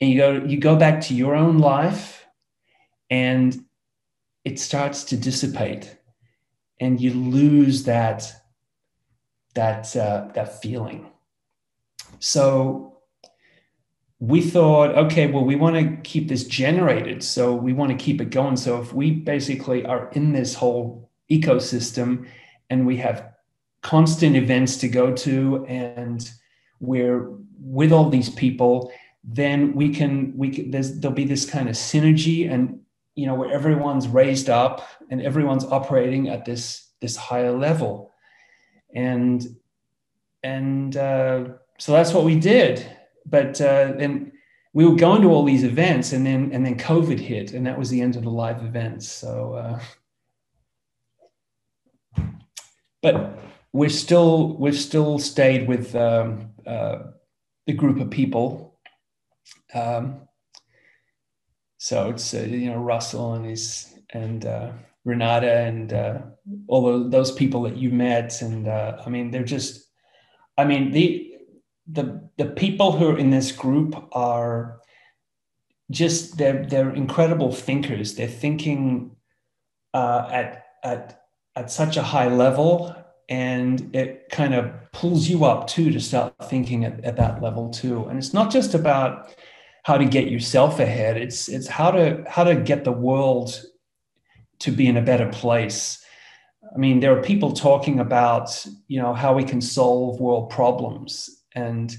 and 0.00 0.10
you 0.10 0.18
go 0.18 0.32
you 0.44 0.58
go 0.58 0.76
back 0.76 1.00
to 1.02 1.14
your 1.14 1.34
own 1.34 1.58
life 1.58 2.26
and 3.10 3.64
it 4.44 4.58
starts 4.58 5.04
to 5.04 5.16
dissipate 5.16 5.96
and 6.80 7.00
you 7.00 7.12
lose 7.14 7.84
that 7.84 8.30
that 9.54 9.94
uh, 9.96 10.28
that 10.34 10.60
feeling. 10.60 11.06
So 12.18 12.93
we 14.26 14.40
thought, 14.40 14.96
okay, 14.96 15.26
well, 15.26 15.44
we 15.44 15.54
want 15.54 15.76
to 15.76 15.96
keep 16.02 16.28
this 16.28 16.44
generated. 16.44 17.22
So 17.22 17.54
we 17.54 17.74
want 17.74 17.90
to 17.90 17.96
keep 17.96 18.22
it 18.22 18.30
going. 18.30 18.56
So 18.56 18.80
if 18.80 18.94
we 18.94 19.10
basically 19.10 19.84
are 19.84 20.08
in 20.12 20.32
this 20.32 20.54
whole 20.54 21.10
ecosystem 21.30 22.26
and 22.70 22.86
we 22.86 22.96
have 22.98 23.32
constant 23.82 24.34
events 24.34 24.78
to 24.78 24.88
go 24.88 25.12
to 25.12 25.66
and 25.66 26.26
we're 26.80 27.28
with 27.60 27.92
all 27.92 28.08
these 28.08 28.30
people, 28.30 28.90
then 29.22 29.74
we 29.74 29.90
can, 29.90 30.32
we 30.38 30.48
can, 30.48 30.70
there'll 30.70 31.14
be 31.14 31.24
this 31.24 31.44
kind 31.44 31.68
of 31.68 31.74
synergy 31.74 32.50
and, 32.50 32.80
you 33.16 33.26
know, 33.26 33.34
where 33.34 33.52
everyone's 33.52 34.08
raised 34.08 34.48
up 34.48 34.88
and 35.10 35.20
everyone's 35.20 35.64
operating 35.66 36.30
at 36.30 36.46
this, 36.46 36.88
this 37.00 37.14
higher 37.14 37.52
level. 37.52 38.10
And, 38.94 39.44
and, 40.42 40.96
uh, 40.96 41.44
so 41.78 41.92
that's 41.92 42.14
what 42.14 42.24
we 42.24 42.38
did 42.38 42.86
but 43.26 43.60
uh, 43.60 43.92
then 43.92 44.32
we 44.72 44.84
were 44.84 44.96
going 44.96 45.22
to 45.22 45.28
all 45.28 45.44
these 45.44 45.64
events, 45.64 46.12
and 46.12 46.26
then 46.26 46.50
and 46.52 46.64
then 46.64 46.76
COVID 46.76 47.18
hit, 47.18 47.52
and 47.52 47.66
that 47.66 47.78
was 47.78 47.90
the 47.90 48.00
end 48.00 48.16
of 48.16 48.24
the 48.24 48.30
live 48.30 48.62
events. 48.62 49.08
So, 49.08 49.80
uh, 52.16 52.24
but 53.02 53.38
we're 53.72 53.88
still 53.88 54.56
we've 54.56 54.78
still 54.78 55.18
stayed 55.18 55.68
with 55.68 55.94
um, 55.94 56.50
uh, 56.66 56.98
the 57.66 57.72
group 57.72 58.00
of 58.00 58.10
people. 58.10 58.78
Um, 59.74 60.20
so 61.78 62.10
it's 62.10 62.32
uh, 62.34 62.40
you 62.40 62.70
know 62.70 62.78
Russell 62.78 63.34
and 63.34 63.46
his 63.46 63.94
and 64.10 64.46
uh, 64.46 64.72
Renata 65.04 65.52
and 65.52 65.92
uh, 65.92 66.18
all 66.66 67.08
those 67.08 67.32
people 67.32 67.62
that 67.62 67.76
you 67.76 67.90
met, 67.90 68.40
and 68.42 68.66
uh, 68.68 69.02
I 69.04 69.10
mean 69.10 69.30
they're 69.30 69.44
just, 69.44 69.90
I 70.56 70.64
mean 70.64 70.92
the 70.92 71.33
the 71.86 72.28
the 72.36 72.46
people 72.46 72.92
who 72.92 73.10
are 73.10 73.18
in 73.18 73.30
this 73.30 73.52
group 73.52 74.08
are 74.12 74.80
just 75.90 76.38
they're 76.38 76.64
they're 76.64 76.94
incredible 76.94 77.52
thinkers. 77.52 78.14
They're 78.14 78.26
thinking 78.26 79.16
uh, 79.92 80.28
at 80.30 80.64
at 80.82 81.24
at 81.56 81.70
such 81.70 81.96
a 81.96 82.02
high 82.02 82.28
level, 82.28 82.94
and 83.28 83.94
it 83.94 84.28
kind 84.30 84.54
of 84.54 84.72
pulls 84.92 85.28
you 85.28 85.44
up 85.44 85.66
too 85.66 85.90
to 85.90 86.00
start 86.00 86.34
thinking 86.44 86.84
at, 86.84 87.04
at 87.04 87.16
that 87.16 87.42
level 87.42 87.70
too. 87.70 88.04
And 88.06 88.18
it's 88.18 88.32
not 88.32 88.50
just 88.50 88.74
about 88.74 89.34
how 89.82 89.98
to 89.98 90.04
get 90.06 90.30
yourself 90.30 90.80
ahead. 90.80 91.18
It's 91.18 91.48
it's 91.48 91.68
how 91.68 91.90
to 91.90 92.24
how 92.26 92.44
to 92.44 92.54
get 92.54 92.84
the 92.84 92.92
world 92.92 93.62
to 94.60 94.70
be 94.70 94.86
in 94.86 94.96
a 94.96 95.02
better 95.02 95.28
place. 95.28 96.02
I 96.74 96.78
mean, 96.78 97.00
there 97.00 97.16
are 97.16 97.22
people 97.22 97.52
talking 97.52 98.00
about 98.00 98.66
you 98.88 99.02
know 99.02 99.12
how 99.12 99.34
we 99.34 99.44
can 99.44 99.60
solve 99.60 100.18
world 100.18 100.48
problems 100.48 101.43
and 101.54 101.96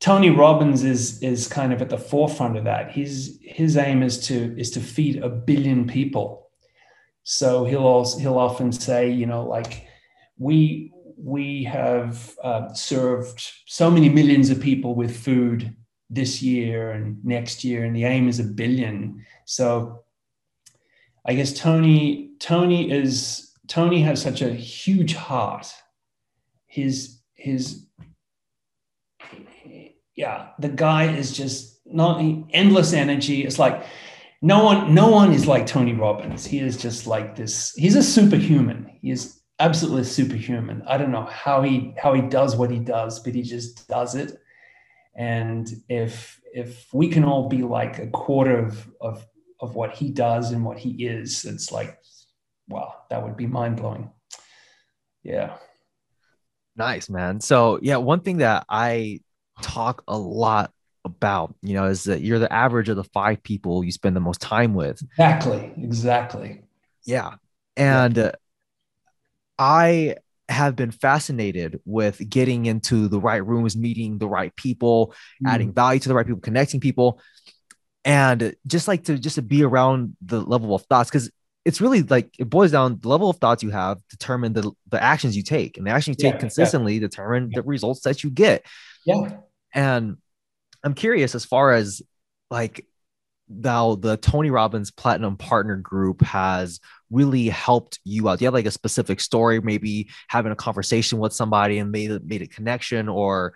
Tony 0.00 0.30
Robbins 0.30 0.84
is 0.84 1.22
is 1.22 1.48
kind 1.48 1.72
of 1.72 1.80
at 1.80 1.88
the 1.88 1.98
forefront 1.98 2.56
of 2.56 2.64
that. 2.64 2.92
His 2.92 3.38
his 3.42 3.76
aim 3.76 4.02
is 4.02 4.18
to 4.26 4.58
is 4.58 4.70
to 4.72 4.80
feed 4.80 5.22
a 5.22 5.28
billion 5.28 5.86
people. 5.86 6.50
So 7.22 7.64
he'll 7.64 7.86
also 7.86 8.18
he'll 8.18 8.38
often 8.38 8.72
say, 8.72 9.10
you 9.10 9.26
know, 9.26 9.44
like 9.44 9.86
we 10.38 10.92
we 11.16 11.64
have 11.64 12.36
uh, 12.42 12.72
served 12.74 13.50
so 13.66 13.90
many 13.90 14.08
millions 14.08 14.50
of 14.50 14.60
people 14.60 14.94
with 14.94 15.16
food 15.16 15.74
this 16.10 16.42
year 16.42 16.92
and 16.92 17.24
next 17.24 17.64
year, 17.64 17.84
and 17.84 17.96
the 17.96 18.04
aim 18.04 18.28
is 18.28 18.38
a 18.38 18.44
billion. 18.44 19.24
So 19.46 20.04
I 21.24 21.34
guess 21.34 21.52
Tony 21.52 22.32
Tony 22.38 22.92
is 22.92 23.52
Tony 23.66 24.02
has 24.02 24.20
such 24.20 24.42
a 24.42 24.52
huge 24.52 25.14
heart. 25.14 25.72
His 26.66 27.22
his 27.34 27.85
yeah, 30.16 30.48
the 30.58 30.70
guy 30.70 31.14
is 31.14 31.30
just 31.32 31.78
not 31.86 32.20
endless 32.50 32.92
energy. 32.92 33.44
It's 33.44 33.58
like 33.58 33.84
no 34.42 34.64
one 34.64 34.94
no 34.94 35.08
one 35.08 35.32
is 35.32 35.46
like 35.46 35.66
Tony 35.66 35.92
Robbins. 35.92 36.46
He 36.46 36.58
is 36.58 36.76
just 36.76 37.06
like 37.06 37.36
this. 37.36 37.72
He's 37.76 37.94
a 37.94 38.02
superhuman. 38.02 38.98
He 39.02 39.10
is 39.10 39.40
absolutely 39.58 40.04
superhuman. 40.04 40.82
I 40.86 40.98
don't 40.98 41.12
know 41.12 41.24
how 41.24 41.62
he 41.62 41.94
how 41.98 42.14
he 42.14 42.22
does 42.22 42.56
what 42.56 42.70
he 42.70 42.78
does, 42.78 43.20
but 43.20 43.34
he 43.34 43.42
just 43.42 43.86
does 43.88 44.14
it. 44.14 44.38
And 45.14 45.68
if 45.88 46.40
if 46.52 46.86
we 46.92 47.08
can 47.08 47.24
all 47.24 47.48
be 47.48 47.62
like 47.62 47.98
a 47.98 48.08
quarter 48.08 48.58
of 48.58 48.90
of 49.00 49.26
of 49.60 49.74
what 49.74 49.92
he 49.92 50.10
does 50.10 50.52
and 50.52 50.64
what 50.64 50.78
he 50.78 51.06
is, 51.06 51.44
it's 51.44 51.70
like, 51.70 51.98
wow, 52.68 52.94
that 53.10 53.22
would 53.22 53.36
be 53.36 53.46
mind 53.46 53.76
blowing. 53.76 54.10
Yeah. 55.22 55.56
Nice, 56.76 57.08
man. 57.08 57.40
So 57.40 57.78
yeah, 57.82 57.96
one 57.96 58.20
thing 58.20 58.38
that 58.38 58.66
I 58.68 59.20
talk 59.62 60.02
a 60.08 60.18
lot 60.18 60.72
about, 61.04 61.54
you 61.62 61.74
know, 61.74 61.86
is 61.86 62.04
that 62.04 62.20
you're 62.20 62.38
the 62.38 62.52
average 62.52 62.88
of 62.88 62.96
the 62.96 63.04
five 63.04 63.42
people 63.42 63.84
you 63.84 63.92
spend 63.92 64.16
the 64.16 64.20
most 64.20 64.40
time 64.40 64.74
with. 64.74 65.00
Exactly. 65.12 65.72
Exactly. 65.78 66.62
Yeah. 67.04 67.34
And 67.76 68.16
yeah. 68.16 68.32
I 69.58 70.16
have 70.48 70.76
been 70.76 70.90
fascinated 70.90 71.80
with 71.84 72.20
getting 72.28 72.66
into 72.66 73.08
the 73.08 73.20
right 73.20 73.44
rooms, 73.44 73.76
meeting 73.76 74.18
the 74.18 74.28
right 74.28 74.54
people, 74.56 75.14
mm. 75.42 75.50
adding 75.50 75.72
value 75.72 76.00
to 76.00 76.08
the 76.08 76.14
right 76.14 76.26
people, 76.26 76.40
connecting 76.40 76.80
people, 76.80 77.20
and 78.04 78.54
just 78.66 78.86
like 78.86 79.04
to 79.04 79.18
just 79.18 79.34
to 79.36 79.42
be 79.42 79.64
around 79.64 80.16
the 80.24 80.40
level 80.40 80.74
of 80.74 80.82
thoughts 80.82 81.10
because 81.10 81.30
it's 81.64 81.80
really 81.80 82.02
like 82.02 82.30
it 82.38 82.48
boils 82.48 82.70
down 82.70 82.98
the 83.00 83.08
level 83.08 83.28
of 83.28 83.36
thoughts 83.38 83.62
you 83.64 83.70
have 83.70 83.98
determine 84.08 84.52
the 84.52 84.70
the 84.88 85.02
actions 85.02 85.36
you 85.36 85.42
take, 85.42 85.76
and 85.76 85.86
the 85.86 85.90
actions 85.90 86.16
you 86.18 86.26
yeah, 86.26 86.32
take 86.32 86.40
consistently 86.40 86.94
yeah. 86.94 87.00
determine 87.00 87.50
yeah. 87.50 87.60
the 87.60 87.62
results 87.66 88.02
that 88.02 88.22
you 88.22 88.30
get. 88.30 88.64
Yeah, 89.04 89.38
and 89.76 90.16
I'm 90.82 90.94
curious 90.94 91.36
as 91.36 91.44
far 91.44 91.72
as 91.72 92.02
like 92.50 92.84
now 93.48 93.94
the 93.94 94.16
Tony 94.16 94.50
Robbins 94.50 94.90
Platinum 94.90 95.36
Partner 95.36 95.76
Group 95.76 96.22
has 96.22 96.80
really 97.10 97.48
helped 97.48 98.00
you 98.04 98.28
out? 98.28 98.38
Do 98.38 98.44
you 98.44 98.46
have 98.46 98.54
like 98.54 98.66
a 98.66 98.70
specific 98.72 99.20
story, 99.20 99.60
maybe 99.60 100.08
having 100.28 100.50
a 100.50 100.56
conversation 100.56 101.18
with 101.18 101.32
somebody 101.32 101.78
and 101.78 101.92
made 101.92 102.10
made 102.24 102.42
a 102.42 102.48
connection, 102.48 103.08
or 103.08 103.54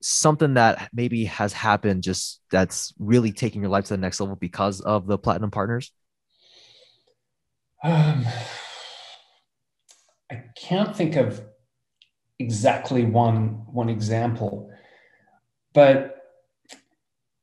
something 0.00 0.54
that 0.54 0.90
maybe 0.92 1.24
has 1.24 1.52
happened 1.52 2.04
just 2.04 2.40
that's 2.50 2.94
really 2.98 3.32
taking 3.32 3.62
your 3.62 3.70
life 3.70 3.86
to 3.86 3.94
the 3.94 3.96
next 3.96 4.20
level 4.20 4.36
because 4.36 4.80
of 4.80 5.06
the 5.06 5.18
Platinum 5.18 5.50
Partners? 5.50 5.90
Um, 7.82 8.24
I 10.30 10.42
can't 10.56 10.94
think 10.94 11.16
of 11.16 11.40
exactly 12.38 13.04
one 13.04 13.64
one 13.72 13.88
example, 13.88 14.70
but 15.78 16.24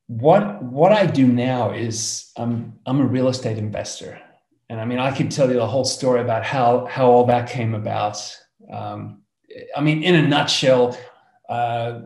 what 0.07 0.61
what 0.61 0.91
I 0.91 1.05
do 1.05 1.25
now 1.25 1.71
is 1.71 2.33
I'm 2.35 2.73
I'm 2.85 2.99
a 2.99 3.05
real 3.05 3.29
estate 3.29 3.57
investor, 3.57 4.19
and 4.67 4.77
I 4.81 4.83
mean 4.83 4.99
I 4.99 5.15
could 5.15 5.31
tell 5.31 5.47
you 5.47 5.55
the 5.55 5.65
whole 5.65 5.85
story 5.85 6.19
about 6.19 6.43
how 6.43 6.85
how 6.85 7.05
all 7.09 7.25
that 7.27 7.49
came 7.49 7.73
about. 7.73 8.17
Um, 8.69 9.21
I 9.73 9.79
mean, 9.79 10.03
in 10.03 10.15
a 10.15 10.27
nutshell, 10.27 10.97
uh, 11.47 12.01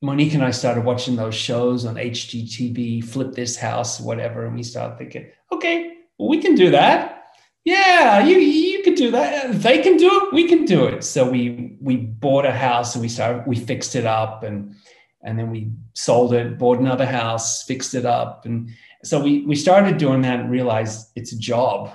Monique 0.00 0.32
and 0.32 0.42
I 0.42 0.52
started 0.52 0.86
watching 0.86 1.16
those 1.16 1.34
shows 1.34 1.84
on 1.84 1.96
HGTV, 1.96 3.04
Flip 3.04 3.32
This 3.34 3.54
House, 3.58 4.00
whatever, 4.00 4.46
and 4.46 4.56
we 4.56 4.62
started 4.62 4.96
thinking, 4.96 5.26
okay, 5.52 5.98
well, 6.16 6.30
we 6.30 6.40
can 6.40 6.54
do 6.54 6.70
that. 6.70 7.26
Yeah, 7.66 8.24
you 8.24 8.38
you 8.38 8.82
could 8.82 8.94
do 8.94 9.10
that. 9.10 9.52
They 9.60 9.82
can 9.82 9.98
do 9.98 10.08
it. 10.08 10.32
We 10.32 10.48
can 10.48 10.64
do 10.64 10.86
it. 10.86 11.04
So 11.04 11.28
we 11.28 11.76
we 11.78 11.96
bought 11.96 12.46
a 12.46 12.52
house 12.52 12.94
and 12.94 13.02
we 13.02 13.10
started 13.10 13.46
we 13.46 13.56
fixed 13.56 13.94
it 13.96 14.06
up 14.06 14.44
and 14.44 14.74
and 15.22 15.38
then 15.38 15.50
we 15.50 15.70
sold 15.94 16.34
it, 16.34 16.58
bought 16.58 16.78
another 16.78 17.06
house, 17.06 17.62
fixed 17.62 17.94
it 17.94 18.04
up. 18.04 18.44
And 18.44 18.70
so 19.04 19.20
we, 19.20 19.42
we 19.46 19.54
started 19.54 19.98
doing 19.98 20.22
that 20.22 20.40
and 20.40 20.50
realized 20.50 21.10
it's 21.14 21.32
a 21.32 21.38
job. 21.38 21.92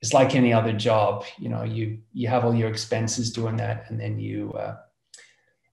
It's 0.00 0.12
like 0.12 0.34
any 0.34 0.52
other 0.52 0.72
job. 0.72 1.24
You 1.38 1.48
know, 1.48 1.62
you, 1.62 1.98
you 2.12 2.28
have 2.28 2.44
all 2.44 2.54
your 2.54 2.68
expenses 2.68 3.32
doing 3.32 3.56
that. 3.58 3.88
And 3.88 4.00
then 4.00 4.18
you, 4.18 4.52
uh, 4.54 4.76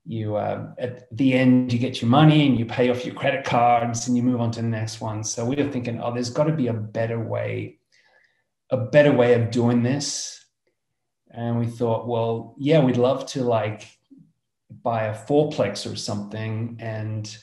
you, 0.05 0.35
uh, 0.35 0.67
at 0.77 1.15
the 1.15 1.33
end, 1.33 1.73
you 1.73 1.79
get 1.79 2.01
your 2.01 2.09
money 2.09 2.45
and 2.47 2.57
you 2.57 2.65
pay 2.65 2.89
off 2.89 3.05
your 3.05 3.15
credit 3.15 3.45
cards 3.45 4.07
and 4.07 4.15
you 4.15 4.21
move 4.21 4.39
on 4.39 4.51
to 4.51 4.61
the 4.61 4.67
next 4.67 5.01
one. 5.01 5.23
So 5.23 5.45
we 5.45 5.55
were 5.55 5.71
thinking, 5.71 5.99
oh, 5.99 6.13
there's 6.13 6.29
got 6.29 6.45
to 6.45 6.53
be 6.53 6.67
a 6.67 6.73
better 6.73 7.19
way, 7.19 7.79
a 8.69 8.77
better 8.77 9.11
way 9.11 9.33
of 9.33 9.49
doing 9.49 9.81
this. 9.81 10.45
And 11.31 11.59
we 11.59 11.65
thought, 11.65 12.07
well, 12.07 12.55
yeah, 12.59 12.83
we'd 12.83 12.97
love 12.97 13.25
to 13.27 13.43
like 13.43 13.98
buy 14.83 15.05
a 15.05 15.25
fourplex 15.25 15.91
or 15.91 15.95
something 15.95 16.77
and 16.79 17.37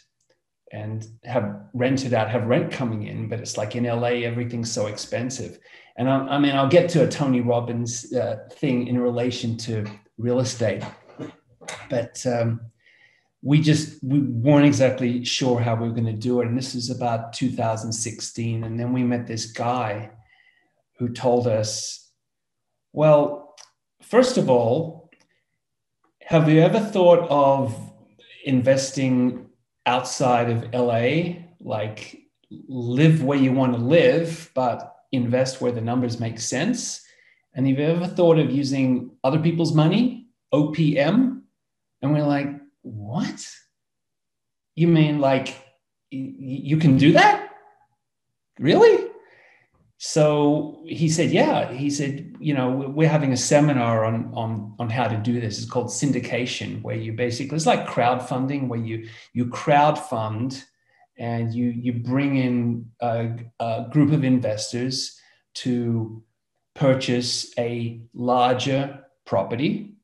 and 0.72 1.06
have 1.24 1.60
rented 1.74 2.12
out, 2.12 2.28
have 2.28 2.46
rent 2.46 2.72
coming 2.72 3.04
in, 3.04 3.28
but 3.28 3.38
it's 3.38 3.56
like 3.56 3.76
in 3.76 3.84
LA, 3.84 4.24
everything's 4.24 4.70
so 4.70 4.86
expensive. 4.86 5.58
And 5.96 6.08
I, 6.08 6.18
I 6.18 6.38
mean, 6.38 6.56
I'll 6.56 6.68
get 6.68 6.90
to 6.90 7.04
a 7.04 7.08
Tony 7.08 7.40
Robbins 7.40 8.12
uh, 8.12 8.48
thing 8.52 8.88
in 8.88 8.98
relation 8.98 9.56
to 9.58 9.86
real 10.18 10.40
estate, 10.40 10.82
but 11.88 12.24
um, 12.26 12.60
we 13.42 13.60
just 13.60 14.02
we 14.02 14.20
weren't 14.20 14.66
exactly 14.66 15.24
sure 15.24 15.60
how 15.60 15.76
we 15.76 15.88
were 15.88 15.94
going 15.94 16.06
to 16.06 16.12
do 16.12 16.40
it. 16.40 16.48
And 16.48 16.58
this 16.58 16.74
is 16.74 16.90
about 16.90 17.32
2016, 17.32 18.64
and 18.64 18.78
then 18.78 18.92
we 18.92 19.04
met 19.04 19.26
this 19.26 19.52
guy 19.52 20.10
who 20.98 21.10
told 21.10 21.46
us, 21.46 22.10
well, 22.92 23.54
first 24.02 24.36
of 24.36 24.50
all, 24.50 25.05
have 26.26 26.48
you 26.48 26.60
ever 26.60 26.80
thought 26.80 27.28
of 27.30 27.72
investing 28.44 29.46
outside 29.86 30.50
of 30.50 30.74
LA? 30.74 31.44
Like 31.60 32.20
live 32.68 33.22
where 33.22 33.38
you 33.38 33.52
want 33.52 33.74
to 33.74 33.78
live, 33.78 34.50
but 34.52 34.96
invest 35.12 35.60
where 35.60 35.70
the 35.70 35.80
numbers 35.80 36.18
make 36.18 36.40
sense? 36.40 37.04
And 37.54 37.66
have 37.68 37.78
you 37.78 37.84
ever 37.84 38.08
thought 38.08 38.40
of 38.40 38.50
using 38.50 39.12
other 39.22 39.38
people's 39.38 39.72
money, 39.72 40.26
OPM? 40.52 41.42
And 42.02 42.12
we're 42.12 42.26
like, 42.26 42.48
what? 42.82 43.48
You 44.74 44.88
mean 44.88 45.20
like 45.20 45.54
you 46.10 46.76
can 46.76 46.96
do 46.98 47.12
that? 47.12 47.50
Really? 48.58 49.05
So 49.98 50.82
he 50.86 51.08
said 51.08 51.30
yeah. 51.30 51.72
He 51.72 51.88
said 51.90 52.34
you 52.38 52.52
know 52.54 52.70
we're 52.70 53.08
having 53.08 53.32
a 53.32 53.36
seminar 53.36 54.04
on 54.04 54.30
on 54.34 54.74
on 54.78 54.90
how 54.90 55.08
to 55.08 55.16
do 55.16 55.40
this. 55.40 55.58
It's 55.58 55.70
called 55.70 55.88
syndication 55.88 56.82
where 56.82 56.96
you 56.96 57.12
basically 57.12 57.56
it's 57.56 57.66
like 57.66 57.86
crowdfunding 57.86 58.68
where 58.68 58.80
you 58.80 59.08
you 59.32 59.48
crowd 59.48 59.98
fund 59.98 60.64
and 61.18 61.54
you 61.54 61.68
you 61.70 61.94
bring 61.94 62.36
in 62.36 62.90
a, 63.00 63.30
a 63.58 63.86
group 63.90 64.12
of 64.12 64.22
investors 64.22 65.18
to 65.54 66.22
purchase 66.74 67.52
a 67.58 68.00
larger 68.14 69.00
property. 69.24 69.94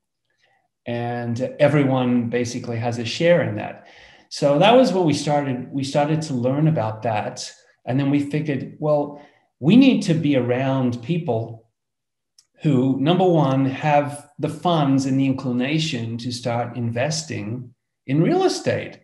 And 0.87 1.39
everyone 1.61 2.29
basically 2.29 2.79
has 2.79 2.99
a 2.99 3.05
share 3.05 3.43
in 3.43 3.57
that. 3.57 3.87
So 4.31 4.59
that 4.59 4.73
was 4.73 4.93
what 4.93 5.05
we 5.05 5.13
started 5.13 5.71
we 5.71 5.85
started 5.85 6.23
to 6.23 6.35
learn 6.35 6.67
about 6.67 7.03
that. 7.03 7.53
And 7.85 8.01
then 8.01 8.11
we 8.11 8.31
figured 8.31 8.77
well 8.81 9.23
we 9.63 9.77
need 9.77 10.03
to 10.03 10.15
be 10.15 10.35
around 10.35 11.01
people 11.05 11.69
who, 12.63 12.99
number 12.99 13.25
one, 13.25 13.65
have 13.65 14.29
the 14.41 14.49
funds 14.49 15.07
and 15.07 15.21
the 15.21 15.27
inclination 15.27 16.19
to 16.19 16.33
start 16.33 16.77
investing 16.77 17.73
in 18.09 18.21
real 18.21 18.43
estate. 18.43 18.99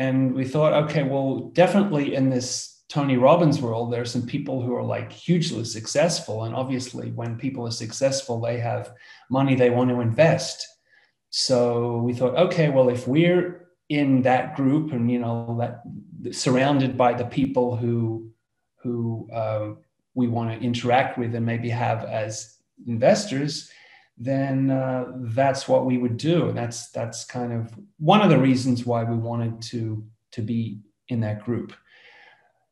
And 0.00 0.34
we 0.34 0.44
thought, 0.44 0.72
okay, 0.72 1.04
well, 1.04 1.52
definitely 1.52 2.16
in 2.16 2.30
this 2.30 2.82
Tony 2.88 3.16
Robbins 3.16 3.60
world, 3.62 3.92
there 3.92 4.02
are 4.02 4.16
some 4.16 4.26
people 4.26 4.60
who 4.60 4.74
are 4.74 4.82
like 4.82 5.12
hugely 5.12 5.64
successful. 5.64 6.42
And 6.42 6.54
obviously, 6.56 7.12
when 7.12 7.38
people 7.38 7.64
are 7.68 7.70
successful, 7.70 8.40
they 8.40 8.58
have 8.58 8.92
money 9.30 9.54
they 9.54 9.70
want 9.70 9.90
to 9.90 10.00
invest. 10.00 10.66
So 11.30 11.98
we 11.98 12.12
thought, 12.12 12.36
okay, 12.36 12.70
well, 12.70 12.88
if 12.88 13.06
we're 13.06 13.68
in 13.88 14.22
that 14.22 14.56
group 14.56 14.90
and 14.90 15.08
you 15.08 15.20
know 15.20 15.56
that 15.60 16.34
surrounded 16.34 16.98
by 16.98 17.12
the 17.12 17.26
people 17.26 17.76
who 17.76 18.32
who 18.82 19.28
um, 19.32 19.78
we 20.14 20.28
want 20.28 20.50
to 20.50 20.64
interact 20.64 21.18
with 21.18 21.34
and 21.34 21.46
maybe 21.46 21.68
have 21.70 22.04
as 22.04 22.58
investors, 22.86 23.70
then 24.18 24.70
uh, 24.70 25.06
that's 25.16 25.68
what 25.68 25.86
we 25.86 25.98
would 25.98 26.16
do. 26.16 26.48
And 26.48 26.56
that's 26.56 26.90
that's 26.90 27.24
kind 27.24 27.52
of 27.52 27.72
one 27.98 28.20
of 28.20 28.30
the 28.30 28.38
reasons 28.38 28.84
why 28.84 29.04
we 29.04 29.16
wanted 29.16 29.62
to 29.62 30.04
to 30.32 30.42
be 30.42 30.80
in 31.08 31.20
that 31.20 31.44
group. 31.44 31.72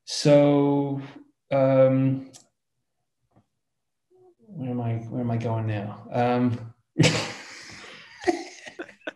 So 0.05 1.01
um, 1.51 2.31
where 4.47 4.71
am 4.71 4.81
I? 4.81 4.95
Where 4.95 5.21
am 5.21 5.31
I 5.31 5.37
going 5.37 5.67
now? 5.67 6.03
Um, 6.13 6.75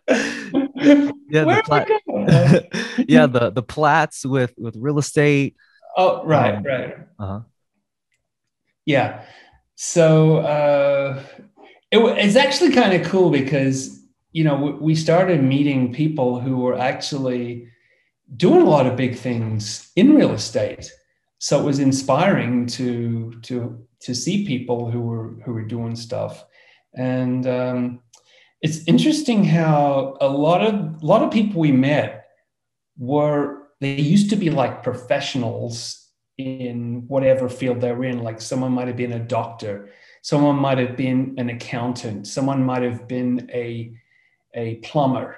yeah, 0.09 1.45
the 1.45 1.62
plat- 1.64 1.89
yeah, 3.09 3.27
the 3.27 3.51
the 3.51 3.62
plats 3.62 4.25
with 4.25 4.55
with 4.57 4.77
real 4.77 4.99
estate. 4.99 5.57
Oh, 5.97 6.25
right, 6.25 6.57
um, 6.57 6.62
right. 6.64 6.95
Uh-huh. 7.18 7.41
Yeah. 8.87 9.24
So 9.76 10.39
uh, 10.39 11.22
it, 11.91 11.99
it's 11.99 12.37
actually 12.37 12.72
kind 12.72 12.95
of 12.95 13.09
cool 13.09 13.30
because 13.30 14.01
you 14.32 14.45
know 14.45 14.78
we 14.80 14.95
started 14.95 15.43
meeting 15.43 15.93
people 15.93 16.41
who 16.41 16.59
were 16.59 16.78
actually 16.78 17.68
doing 18.37 18.62
a 18.62 18.70
lot 18.70 18.87
of 18.87 18.97
big 18.97 19.16
things 19.16 19.91
in 19.97 20.14
real 20.14 20.32
estate. 20.32 20.91
So 21.39 21.61
it 21.61 21.64
was 21.64 21.78
inspiring 21.78 22.66
to 22.68 23.39
to 23.43 23.87
to 24.01 24.14
see 24.14 24.47
people 24.47 24.91
who 24.91 25.01
were 25.01 25.35
who 25.45 25.53
were 25.53 25.64
doing 25.64 25.97
stuff, 25.97 26.45
and 26.95 27.47
um, 27.47 28.01
it's 28.61 28.87
interesting 28.87 29.45
how 29.45 30.16
a 30.20 30.28
lot 30.28 30.62
of 30.62 30.74
a 31.03 31.07
lot 31.07 31.22
of 31.22 31.30
people 31.30 31.61
we 31.61 31.72
met 31.72 32.26
were 32.97 33.68
they 33.80 33.97
used 33.97 34.30
to 34.30 34.37
be 34.37 34.51
like 34.51 34.82
professionals 34.82 36.03
in 36.39 37.05
whatever 37.07 37.49
field 37.49 37.80
they're 37.80 38.05
in. 38.05 38.22
Like 38.22 38.41
someone 38.41 38.72
might 38.72 38.89
have 38.89 38.97
been 38.97 39.12
a 39.12 39.18
doctor, 39.18 39.91
someone 40.22 40.57
might 40.57 40.78
have 40.78 40.97
been 40.97 41.35
an 41.39 41.49
accountant, 41.51 42.26
someone 42.26 42.62
might 42.62 42.82
have 42.82 43.07
been 43.07 43.51
a 43.53 43.95
a 44.55 44.76
plumber, 44.76 45.37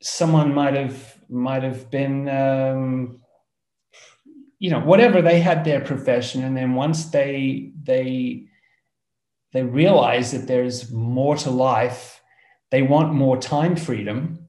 someone 0.00 0.54
might 0.54 0.74
have 0.74 1.18
might 1.28 1.62
have 1.62 1.90
been 1.90 2.28
um, 2.28 3.20
you 4.60 4.70
know 4.70 4.80
whatever 4.80 5.22
they 5.22 5.40
had 5.40 5.64
their 5.64 5.80
profession 5.80 6.44
and 6.44 6.56
then 6.56 6.74
once 6.74 7.06
they 7.06 7.72
they 7.82 8.44
they 9.52 9.62
realize 9.62 10.30
that 10.30 10.46
there's 10.46 10.92
more 10.92 11.36
to 11.36 11.50
life 11.50 12.20
they 12.70 12.82
want 12.82 13.12
more 13.12 13.38
time 13.38 13.74
freedom 13.74 14.46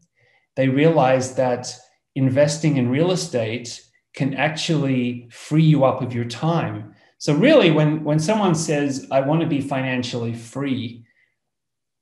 they 0.55 0.67
realize 0.67 1.36
that 1.36 1.74
investing 2.15 2.78
in 2.78 2.89
real 2.89 3.11
estate 3.11 3.82
can 4.14 4.34
actually 4.34 5.28
free 5.32 5.64
you 5.64 5.84
up 5.86 6.01
of 6.01 6.14
your 6.14 6.26
time. 6.26 6.93
So 7.18 7.34
really 7.34 7.72
when 7.72 8.03
when 8.03 8.20
someone 8.20 8.55
says 8.55 9.07
i 9.12 9.22
want 9.22 9.41
to 9.41 9.47
be 9.47 9.62
financially 9.62 10.34
free 10.34 11.05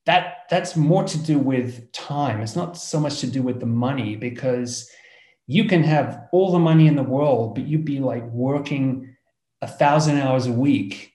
that 0.10 0.46
that's 0.50 0.76
more 0.76 1.04
to 1.04 1.18
do 1.20 1.38
with 1.38 1.92
time. 1.92 2.42
It's 2.42 2.56
not 2.56 2.76
so 2.76 3.00
much 3.00 3.20
to 3.20 3.28
do 3.28 3.44
with 3.44 3.60
the 3.60 3.68
money 3.68 4.16
because 4.16 4.90
you 5.46 5.66
can 5.66 5.84
have 5.84 6.28
all 6.32 6.52
the 6.52 6.58
money 6.58 6.88
in 6.88 6.96
the 6.96 7.04
world, 7.04 7.54
but 7.54 7.68
you'd 7.68 7.86
be 7.86 8.00
like 8.00 8.26
working 8.32 9.16
a 9.62 9.68
thousand 9.68 10.18
hours 10.18 10.48
a 10.48 10.52
week 10.52 11.14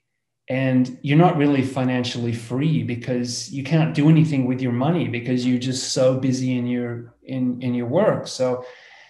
and 0.49 0.97
you're 1.03 1.19
not 1.19 1.37
really 1.37 1.63
financially 1.63 2.33
free 2.33 2.85
because 2.85 3.51
you 3.51 3.65
can't 3.65 3.95
do 3.95 4.09
anything 4.09 4.47
with 4.47 4.61
your 4.61 4.73
money 4.73 5.09
because 5.09 5.45
you're 5.45 5.59
just 5.59 5.93
so 5.93 6.19
busy 6.21 6.57
in 6.57 6.67
your 6.67 7.17
in 7.25 7.61
in 7.63 7.75
your 7.75 7.87
work. 7.87 8.29
So 8.29 8.65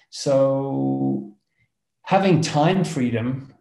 so 0.09 1.34
having 2.05 2.41
time 2.41 2.85
freedom 2.85 3.53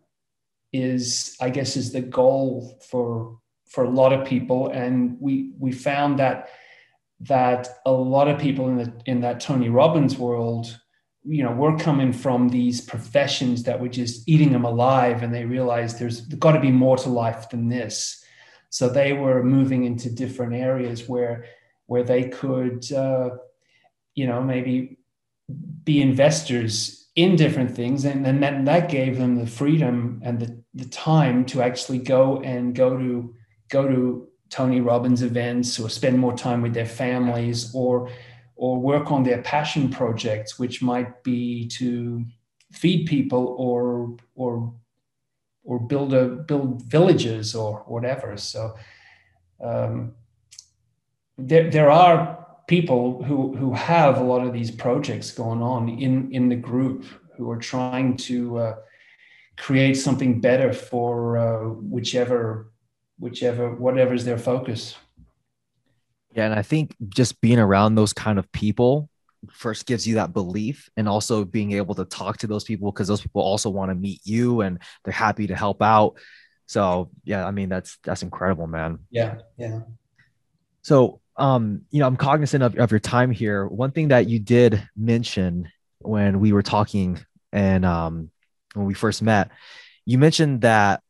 is 0.72 1.36
i 1.41 1.50
guess 1.50 1.76
is 1.76 1.91
the 1.91 2.02
goal 2.02 2.80
for 2.89 3.38
for 3.74 3.86
a 3.86 3.89
lot 3.89 4.14
of 4.14 4.28
people. 4.28 4.70
And 4.70 5.18
we 5.20 5.52
we 5.58 5.72
found 5.72 6.20
that 6.20 6.50
that 7.22 7.68
a 7.86 7.91
lot 7.91 8.28
of 8.28 8.39
people 8.39 8.68
in 8.70 8.78
the 8.78 8.94
in 9.06 9.22
that 9.22 9.39
tony 9.39 9.70
robbins 9.70 10.18
world 10.18 10.78
you 11.24 11.41
know 11.41 11.52
we're 11.52 11.78
coming 11.78 12.12
from 12.12 12.50
these 12.50 12.82
professions 12.82 13.64
that 13.64 13.80
were 13.80 13.88
just 13.88 14.28
eating 14.28 14.52
them 14.52 14.66
alive. 14.66 15.24
And 15.24 15.34
they 15.34 15.46
realized 15.46 15.98
there's 15.98 16.22
got 16.22 16.52
to 16.52 16.60
be 16.60 16.72
more 16.72 16.98
to 16.98 17.10
life 17.10 17.50
than 17.50 17.70
this. 17.70 18.24
So 18.70 18.89
they 18.89 19.14
were 19.14 19.44
moving 19.44 19.86
into 19.86 20.10
different 20.10 20.54
areas 20.54 21.08
where 21.10 21.46
where 21.88 22.04
they 22.04 22.30
could 22.30 22.91
uh, 22.91 23.32
you 24.14 24.28
know 24.28 24.41
maybe 24.44 25.00
be 25.84 26.02
investors 26.02 27.03
in 27.16 27.36
different 27.36 27.76
things 27.76 28.05
and 28.05 28.26
then 28.26 28.39
that, 28.39 28.66
that 28.66 28.89
gave 28.89 29.18
them 29.18 29.36
the 29.36 29.45
freedom 29.45 30.20
and 30.24 30.39
the, 30.39 30.64
the 30.74 30.86
time 30.89 31.45
to 31.45 31.61
actually 31.61 31.99
go 31.99 32.41
and 32.41 32.74
go 32.74 32.97
to 32.97 33.34
go 33.70 33.88
to 33.88 34.28
tony 34.49 34.82
robbins 34.82 35.22
events 35.22 35.80
or 35.80 35.89
spend 35.89 36.18
more 36.18 36.36
time 36.36 36.61
with 36.61 36.74
their 36.74 36.86
families 36.88 37.74
or 37.76 38.09
or 38.55 38.80
work 38.80 39.11
on 39.11 39.24
their 39.24 39.41
passion 39.41 39.89
projects, 39.89 40.59
which 40.59 40.82
might 40.82 41.24
be 41.24 41.68
to 41.68 42.24
feed 42.72 43.07
people 43.07 43.55
or 43.57 44.16
or 44.36 44.74
or 45.64 45.80
build 45.80 46.14
a 46.14 46.26
build 46.28 46.82
villages 46.84 47.55
or 47.55 47.84
whatever. 47.88 48.38
So 48.38 48.76
um, 49.64 50.14
there 51.38 51.70
there 51.70 51.91
are 51.91 52.43
people 52.76 53.24
who 53.24 53.56
who 53.60 53.72
have 53.74 54.14
a 54.18 54.24
lot 54.32 54.42
of 54.48 54.52
these 54.58 54.72
projects 54.86 55.28
going 55.32 55.62
on 55.62 55.82
in 56.06 56.14
in 56.32 56.50
the 56.50 56.60
group 56.70 57.06
who 57.36 57.46
are 57.52 57.62
trying 57.74 58.18
to 58.18 58.58
uh, 58.58 58.76
create 59.66 59.96
something 60.06 60.42
better 60.42 60.74
for 60.90 61.38
uh, 61.38 61.70
whichever 61.96 62.72
whichever 63.20 63.66
whatever 63.86 64.14
is 64.14 64.26
their 64.26 64.42
focus. 64.52 64.82
Yeah, 66.36 66.46
and 66.50 66.56
I 66.56 66.64
think 66.64 66.96
just 67.10 67.42
being 67.42 67.60
around 67.60 67.94
those 67.94 68.14
kind 68.14 68.40
of 68.40 68.52
people 68.52 69.10
first 69.52 69.86
gives 69.86 70.08
you 70.08 70.16
that 70.16 70.34
belief 70.34 70.90
and 70.98 71.08
also 71.08 71.46
being 71.46 71.74
able 71.74 71.96
to 71.96 72.06
talk 72.06 72.38
to 72.38 72.48
those 72.48 72.64
people 72.64 72.92
because 72.92 73.08
those 73.08 73.22
people 73.22 73.42
also 73.42 73.70
want 73.70 73.92
to 73.92 73.96
meet 73.96 74.22
you 74.24 74.62
and 74.62 74.80
they're 75.04 75.14
happy 75.28 75.46
to 75.48 75.56
help 75.56 75.82
out. 75.82 76.18
So, 76.66 77.12
yeah, 77.24 77.46
I 77.46 77.52
mean 77.52 77.70
that's 77.70 77.98
that's 78.04 78.24
incredible, 78.24 78.68
man. 78.68 79.00
Yeah, 79.12 79.32
yeah. 79.58 79.82
So, 80.82 81.20
um, 81.36 81.82
you 81.90 82.00
know, 82.00 82.08
I'm 82.08 82.18
cognizant 82.18 82.64
of, 82.64 82.78
of 82.78 82.92
your 82.92 83.00
time 83.00 83.32
here. 83.32 83.66
One 83.68 83.92
thing 83.92 84.10
that 84.10 84.30
you 84.30 84.40
did 84.40 84.88
mention 84.96 85.70
when 86.00 86.40
we 86.40 86.54
were 86.54 86.64
talking 86.64 87.24
and 87.52 87.86
um 87.86 88.30
when 88.74 88.86
we 88.86 88.94
first 88.94 89.22
met, 89.22 89.50
you 90.06 90.18
mentioned 90.18 90.62
that 90.62 91.02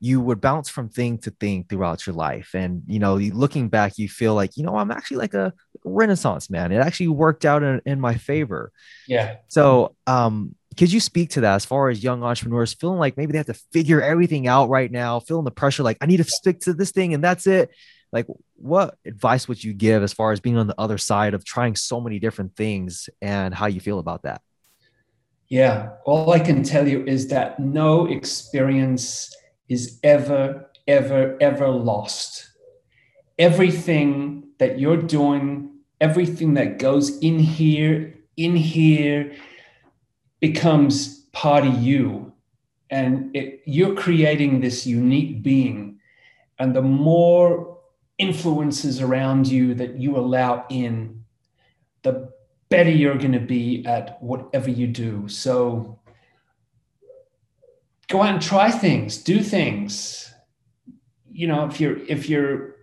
you 0.00 0.20
would 0.20 0.40
bounce 0.40 0.68
from 0.68 0.88
thing 0.88 1.16
to 1.16 1.30
thing 1.30 1.64
throughout 1.66 2.06
your 2.06 2.14
life. 2.14 2.50
And, 2.54 2.82
you 2.86 2.98
know, 2.98 3.14
looking 3.14 3.70
back, 3.70 3.96
you 3.96 4.08
feel 4.08 4.34
like, 4.34 4.56
you 4.56 4.62
know, 4.62 4.76
I'm 4.76 4.90
actually 4.90 5.16
like 5.16 5.32
a 5.32 5.54
renaissance 5.82 6.50
man. 6.50 6.72
It 6.72 6.78
actually 6.78 7.08
worked 7.08 7.46
out 7.46 7.62
in, 7.62 7.80
in 7.86 8.00
my 8.00 8.14
favor. 8.14 8.70
Yeah. 9.08 9.36
So, 9.48 9.96
um, 10.06 10.56
could 10.76 10.92
you 10.92 11.00
speak 11.00 11.30
to 11.30 11.42
that 11.42 11.54
as 11.54 11.64
far 11.64 11.88
as 11.88 12.02
young 12.02 12.22
entrepreneurs 12.22 12.74
feeling 12.74 12.98
like 12.98 13.16
maybe 13.16 13.32
they 13.32 13.38
have 13.38 13.46
to 13.46 13.54
figure 13.72 14.02
everything 14.02 14.46
out 14.46 14.68
right 14.68 14.90
now, 14.90 15.20
feeling 15.20 15.44
the 15.44 15.50
pressure, 15.50 15.84
like 15.84 15.98
I 16.00 16.06
need 16.06 16.18
to 16.18 16.24
stick 16.24 16.60
to 16.60 16.74
this 16.74 16.90
thing 16.90 17.14
and 17.14 17.22
that's 17.22 17.46
it? 17.46 17.70
Like, 18.14 18.26
what 18.54 18.96
advice 19.04 19.48
would 19.48 19.62
you 19.64 19.74
give 19.74 20.04
as 20.04 20.12
far 20.12 20.30
as 20.30 20.38
being 20.38 20.56
on 20.56 20.68
the 20.68 20.80
other 20.80 20.98
side 20.98 21.34
of 21.34 21.44
trying 21.44 21.74
so 21.74 22.00
many 22.00 22.20
different 22.20 22.54
things 22.54 23.10
and 23.20 23.52
how 23.52 23.66
you 23.66 23.80
feel 23.80 23.98
about 23.98 24.22
that? 24.22 24.40
Yeah, 25.48 25.90
all 26.06 26.30
I 26.30 26.38
can 26.38 26.62
tell 26.62 26.86
you 26.86 27.04
is 27.04 27.26
that 27.28 27.58
no 27.58 28.06
experience 28.06 29.34
is 29.68 29.98
ever, 30.04 30.70
ever, 30.86 31.36
ever 31.40 31.68
lost. 31.68 32.50
Everything 33.36 34.44
that 34.58 34.78
you're 34.78 35.02
doing, 35.02 35.78
everything 36.00 36.54
that 36.54 36.78
goes 36.78 37.18
in 37.18 37.40
here, 37.40 38.14
in 38.36 38.54
here, 38.54 39.34
becomes 40.38 41.26
part 41.32 41.66
of 41.66 41.82
you. 41.82 42.32
And 42.90 43.34
it, 43.34 43.62
you're 43.66 43.96
creating 43.96 44.60
this 44.60 44.86
unique 44.86 45.42
being. 45.42 45.98
And 46.60 46.76
the 46.76 46.82
more 46.82 47.73
influences 48.18 49.00
around 49.00 49.46
you 49.48 49.74
that 49.74 49.98
you 49.98 50.16
allow 50.16 50.64
in, 50.68 51.24
the 52.02 52.32
better 52.68 52.90
you're 52.90 53.18
going 53.18 53.32
to 53.32 53.40
be 53.40 53.84
at 53.86 54.22
whatever 54.22 54.70
you 54.70 54.86
do. 54.86 55.28
So 55.28 55.98
go 58.08 58.22
out 58.22 58.34
and 58.34 58.42
try 58.42 58.70
things, 58.70 59.18
do 59.18 59.40
things. 59.40 60.32
You 61.30 61.48
know, 61.48 61.66
if 61.66 61.80
you're 61.80 61.98
if 62.06 62.28
you're 62.28 62.76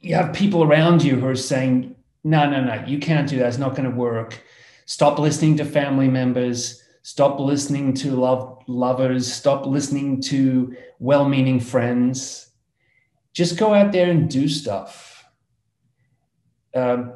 you 0.00 0.14
have 0.16 0.32
people 0.32 0.64
around 0.64 1.04
you 1.04 1.20
who 1.20 1.26
are 1.26 1.36
saying, 1.36 1.94
no, 2.24 2.48
no, 2.50 2.62
no, 2.62 2.84
you 2.86 2.98
can't 2.98 3.28
do 3.28 3.38
that. 3.38 3.48
It's 3.48 3.58
not 3.58 3.76
going 3.76 3.88
to 3.88 3.96
work. 3.96 4.42
Stop 4.86 5.18
listening 5.18 5.56
to 5.58 5.64
family 5.64 6.08
members. 6.08 6.82
Stop 7.02 7.38
listening 7.38 7.94
to 7.94 8.12
love 8.12 8.62
lovers. 8.66 9.32
Stop 9.32 9.66
listening 9.66 10.20
to 10.22 10.76
well-meaning 10.98 11.60
friends. 11.60 12.48
Just 13.32 13.58
go 13.58 13.74
out 13.74 13.92
there 13.92 14.10
and 14.10 14.28
do 14.28 14.48
stuff. 14.48 15.24
Um, 16.74 17.12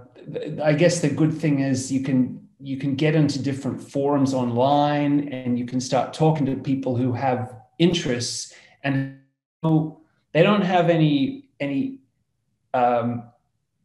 I 0.62 0.72
guess 0.72 1.00
the 1.00 1.08
good 1.08 1.32
thing 1.32 1.60
is 1.60 1.92
you 1.92 2.02
can 2.02 2.46
you 2.58 2.78
can 2.78 2.94
get 2.94 3.14
into 3.14 3.38
different 3.38 3.80
forums 3.80 4.32
online 4.32 5.28
and 5.28 5.58
you 5.58 5.66
can 5.66 5.80
start 5.80 6.14
talking 6.14 6.46
to 6.46 6.56
people 6.56 6.96
who 6.96 7.12
have 7.12 7.54
interests 7.78 8.54
and 8.82 9.20
they 9.62 10.42
don't 10.42 10.62
have 10.62 10.88
any 10.88 11.48
any 11.60 11.98
um, 12.74 13.24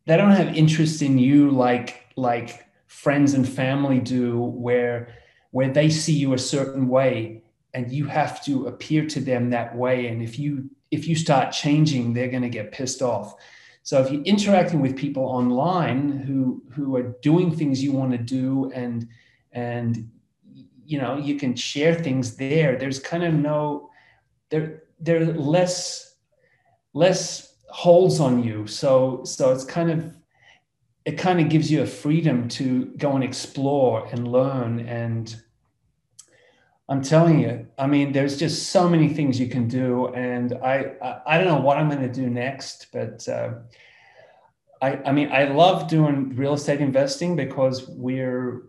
they 0.05 0.17
don't 0.17 0.31
have 0.31 0.55
interest 0.55 1.01
in 1.01 1.17
you 1.17 1.51
like 1.51 2.05
like 2.15 2.65
friends 2.87 3.33
and 3.33 3.47
family 3.47 3.99
do 3.99 4.39
where 4.39 5.15
where 5.51 5.71
they 5.71 5.89
see 5.89 6.13
you 6.13 6.33
a 6.33 6.37
certain 6.37 6.87
way 6.87 7.43
and 7.73 7.91
you 7.91 8.05
have 8.05 8.43
to 8.43 8.67
appear 8.67 9.05
to 9.05 9.19
them 9.19 9.49
that 9.49 9.75
way 9.75 10.07
and 10.07 10.21
if 10.21 10.39
you 10.39 10.69
if 10.91 11.07
you 11.07 11.15
start 11.15 11.51
changing 11.51 12.13
they're 12.13 12.29
going 12.29 12.43
to 12.43 12.49
get 12.49 12.71
pissed 12.71 13.01
off 13.01 13.35
So 13.83 14.01
if 14.01 14.11
you're 14.11 14.21
interacting 14.23 14.79
with 14.79 14.95
people 14.95 15.23
online 15.23 16.19
who 16.19 16.63
who 16.71 16.95
are 16.95 17.15
doing 17.21 17.55
things 17.55 17.83
you 17.83 17.91
want 17.91 18.11
to 18.11 18.17
do 18.17 18.71
and 18.73 19.07
and 19.51 20.09
you 20.85 20.99
know 20.99 21.17
you 21.17 21.35
can 21.35 21.55
share 21.55 21.95
things 21.95 22.35
there, 22.35 22.77
there's 22.77 22.99
kind 22.99 23.23
of 23.23 23.33
no 23.33 23.89
there 24.49 24.83
there 24.99 25.25
less 25.33 26.15
less 26.93 27.55
holds 27.69 28.19
on 28.19 28.43
you. 28.43 28.67
So 28.67 29.23
so 29.23 29.51
it's 29.51 29.63
kind 29.63 29.89
of 29.89 30.15
it 31.05 31.17
kind 31.17 31.39
of 31.41 31.49
gives 31.49 31.71
you 31.71 31.81
a 31.81 31.87
freedom 31.87 32.47
to 32.49 32.85
go 32.97 33.15
and 33.15 33.23
explore 33.23 34.07
and 34.11 34.31
learn 34.31 34.81
and 34.81 35.35
I'm 36.91 37.01
telling 37.01 37.39
you, 37.39 37.65
I 37.77 37.87
mean, 37.87 38.11
there's 38.11 38.37
just 38.37 38.71
so 38.71 38.89
many 38.89 39.07
things 39.13 39.39
you 39.39 39.47
can 39.47 39.69
do, 39.69 40.07
and 40.07 40.51
I 40.61 40.91
I, 41.01 41.21
I 41.25 41.37
don't 41.37 41.47
know 41.47 41.61
what 41.61 41.77
I'm 41.77 41.87
going 41.87 42.01
to 42.01 42.11
do 42.11 42.29
next, 42.29 42.87
but 42.91 43.25
uh, 43.29 43.53
I 44.81 44.99
I 45.05 45.11
mean, 45.13 45.31
I 45.31 45.45
love 45.45 45.87
doing 45.87 46.35
real 46.35 46.53
estate 46.55 46.81
investing 46.81 47.37
because 47.37 47.87
we're 47.87 48.63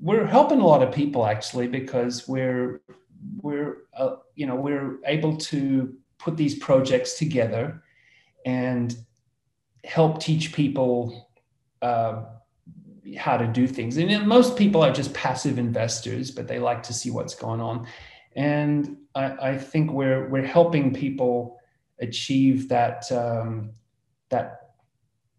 we're 0.00 0.26
helping 0.26 0.58
a 0.58 0.66
lot 0.66 0.82
of 0.82 0.92
people 0.92 1.24
actually 1.24 1.68
because 1.68 2.26
we're 2.26 2.80
we're 3.40 3.76
uh, 3.96 4.16
you 4.34 4.46
know 4.48 4.56
we're 4.56 4.98
able 5.06 5.36
to 5.36 5.94
put 6.18 6.36
these 6.36 6.56
projects 6.58 7.16
together 7.16 7.84
and 8.44 8.96
help 9.84 10.20
teach 10.20 10.52
people. 10.52 11.30
Uh, 11.80 12.24
how 13.16 13.36
to 13.36 13.46
do 13.46 13.66
things. 13.66 13.96
And 13.96 14.26
most 14.26 14.56
people 14.56 14.82
are 14.82 14.92
just 14.92 15.14
passive 15.14 15.58
investors, 15.58 16.30
but 16.30 16.48
they 16.48 16.58
like 16.58 16.82
to 16.84 16.92
see 16.92 17.10
what's 17.10 17.34
going 17.34 17.60
on. 17.60 17.86
And 18.36 18.96
I, 19.14 19.50
I 19.50 19.58
think 19.58 19.90
we're 19.92 20.28
we're 20.28 20.46
helping 20.46 20.94
people 20.94 21.58
achieve 22.00 22.68
that 22.68 23.10
um, 23.10 23.72
that 24.30 24.70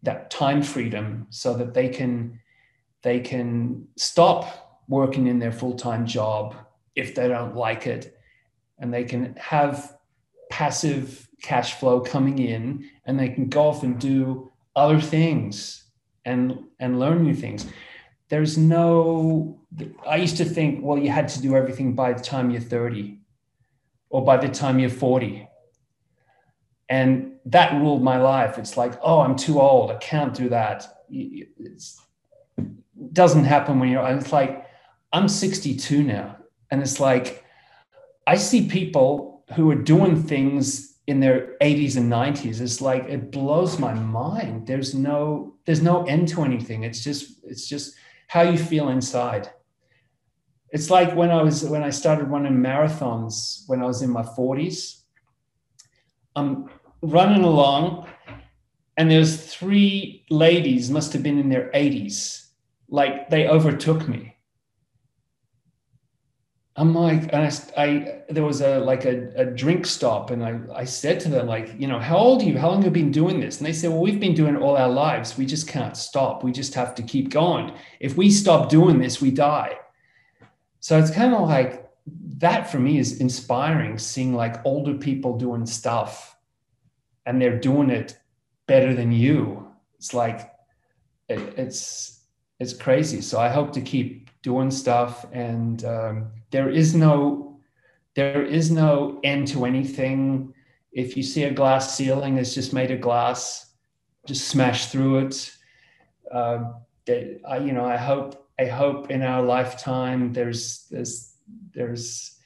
that 0.02 0.30
time 0.30 0.62
freedom 0.62 1.26
so 1.30 1.54
that 1.54 1.74
they 1.74 1.88
can 1.88 2.40
they 3.02 3.20
can 3.20 3.86
stop 3.96 4.82
working 4.88 5.26
in 5.28 5.38
their 5.38 5.52
full-time 5.52 6.04
job 6.04 6.54
if 6.96 7.14
they 7.14 7.28
don't 7.28 7.54
like 7.54 7.86
it 7.86 8.18
and 8.78 8.92
they 8.92 9.04
can 9.04 9.34
have 9.36 9.96
passive 10.50 11.28
cash 11.42 11.74
flow 11.74 12.00
coming 12.00 12.38
in 12.38 12.88
and 13.04 13.18
they 13.18 13.28
can 13.28 13.48
go 13.48 13.62
off 13.68 13.82
and 13.82 13.98
do 13.98 14.50
other 14.74 15.00
things 15.00 15.84
and 16.24 16.64
and 16.78 16.98
learn 16.98 17.22
new 17.22 17.34
things. 17.34 17.66
There's 18.28 18.56
no 18.56 19.60
i 20.06 20.16
used 20.16 20.36
to 20.36 20.44
think 20.44 20.80
well 20.82 20.98
you 20.98 21.10
had 21.10 21.28
to 21.28 21.40
do 21.40 21.56
everything 21.56 21.94
by 21.94 22.12
the 22.12 22.20
time 22.20 22.50
you're 22.50 22.60
30 22.60 23.18
or 24.08 24.24
by 24.24 24.36
the 24.36 24.48
time 24.48 24.78
you're 24.78 24.90
40 24.90 25.48
and 26.88 27.36
that 27.46 27.72
ruled 27.80 28.02
my 28.02 28.16
life. 28.16 28.58
It's 28.58 28.76
like 28.76 28.98
oh 29.02 29.20
i'm 29.20 29.36
too 29.36 29.60
old. 29.60 29.90
I 29.90 29.96
can't 29.96 30.34
do 30.34 30.48
that. 30.48 31.04
It 31.08 31.48
doesn't 33.12 33.44
happen 33.44 33.78
when 33.78 33.90
you're 33.90 34.06
it's 34.08 34.32
like 34.32 34.66
i'm 35.12 35.28
62 35.28 36.02
now. 36.02 36.36
And 36.70 36.82
it's 36.82 37.00
like 37.00 37.44
i 38.26 38.36
see 38.36 38.68
people 38.68 39.44
who 39.54 39.70
are 39.70 39.76
doing 39.76 40.20
things 40.22 40.89
in 41.10 41.18
their 41.18 41.56
80s 41.60 41.96
and 41.96 42.10
90s 42.10 42.60
it's 42.60 42.80
like 42.80 43.04
it 43.04 43.32
blows 43.32 43.80
my 43.80 43.92
mind. 43.92 44.68
There's 44.68 44.94
no 44.94 45.56
there's 45.64 45.82
no 45.82 46.04
end 46.04 46.28
to 46.28 46.44
anything. 46.44 46.84
It's 46.84 47.02
just 47.02 47.42
it's 47.42 47.66
just 47.68 47.96
how 48.28 48.42
you 48.42 48.56
feel 48.56 48.88
inside. 48.90 49.50
It's 50.70 50.88
like 50.88 51.16
when 51.16 51.30
i 51.32 51.42
was 51.42 51.64
when 51.64 51.82
i 51.82 51.90
started 51.90 52.26
running 52.34 52.58
marathons 52.68 53.64
when 53.66 53.82
i 53.82 53.86
was 53.86 54.02
in 54.02 54.10
my 54.18 54.22
40s 54.22 55.02
i'm 56.36 56.70
running 57.02 57.42
along 57.42 58.06
and 58.96 59.10
there's 59.10 59.34
three 59.54 60.24
ladies 60.30 60.88
must 60.88 61.12
have 61.12 61.24
been 61.24 61.40
in 61.40 61.48
their 61.48 61.70
80s 61.72 62.50
like 62.88 63.30
they 63.30 63.48
overtook 63.48 64.06
me 64.06 64.36
I'm 66.80 66.94
like, 66.94 67.34
I, 67.34 67.52
I, 67.76 68.22
there 68.30 68.42
was 68.42 68.62
a 68.62 68.78
like 68.78 69.04
a, 69.04 69.30
a 69.36 69.44
drink 69.44 69.84
stop, 69.84 70.30
and 70.30 70.42
I, 70.42 70.58
I 70.74 70.84
said 70.84 71.20
to 71.20 71.28
them 71.28 71.46
like, 71.46 71.78
you 71.78 71.86
know, 71.86 71.98
how 71.98 72.16
old 72.16 72.40
are 72.40 72.46
you? 72.46 72.56
How 72.56 72.70
long 72.70 72.80
have 72.80 72.96
you 72.96 73.02
been 73.02 73.12
doing 73.12 73.38
this? 73.38 73.58
And 73.58 73.66
they 73.66 73.74
said, 73.74 73.90
well, 73.90 74.00
we've 74.00 74.18
been 74.18 74.34
doing 74.34 74.56
it 74.56 74.62
all 74.62 74.78
our 74.78 74.88
lives. 74.88 75.36
We 75.36 75.44
just 75.44 75.68
can't 75.68 75.94
stop. 75.94 76.42
We 76.42 76.52
just 76.52 76.72
have 76.72 76.94
to 76.94 77.02
keep 77.02 77.28
going. 77.28 77.74
If 78.00 78.16
we 78.16 78.30
stop 78.30 78.70
doing 78.70 78.98
this, 78.98 79.20
we 79.20 79.30
die. 79.30 79.78
So 80.80 80.98
it's 80.98 81.10
kind 81.10 81.34
of 81.34 81.42
like 81.46 81.86
that 82.38 82.70
for 82.70 82.78
me 82.78 82.96
is 82.96 83.20
inspiring, 83.20 83.98
seeing 83.98 84.34
like 84.34 84.64
older 84.64 84.94
people 84.94 85.36
doing 85.36 85.66
stuff, 85.66 86.34
and 87.26 87.42
they're 87.42 87.60
doing 87.60 87.90
it 87.90 88.18
better 88.66 88.94
than 88.94 89.12
you. 89.12 89.68
It's 89.98 90.14
like, 90.14 90.50
it, 91.28 91.40
it's 91.58 92.22
it's 92.58 92.72
crazy. 92.72 93.20
So 93.20 93.38
I 93.38 93.50
hope 93.50 93.70
to 93.74 93.82
keep 93.82 94.30
doing 94.40 94.70
stuff 94.70 95.26
and 95.30 95.84
um, 95.84 96.30
there 96.50 96.70
is 96.70 96.94
no 96.94 97.60
there 98.14 98.44
is 98.44 98.70
no 98.70 99.20
end 99.22 99.46
to 99.48 99.64
anything 99.64 100.52
if 100.92 101.16
you 101.16 101.22
see 101.22 101.44
a 101.44 101.52
glass 101.52 101.96
ceiling 101.96 102.38
it's 102.38 102.54
just 102.54 102.72
made 102.72 102.90
of 102.90 103.00
glass 103.00 103.72
just 104.26 104.48
smash 104.48 104.86
through 104.86 105.18
it 105.18 105.52
uh, 106.32 106.72
I, 107.48 107.58
you 107.58 107.72
know 107.72 107.84
i 107.84 107.96
hope 107.96 108.48
i 108.58 108.66
hope 108.66 109.10
in 109.10 109.22
our 109.22 109.42
lifetime 109.42 110.32
there's 110.32 110.86
there's 110.90 111.34
there's 111.72 112.36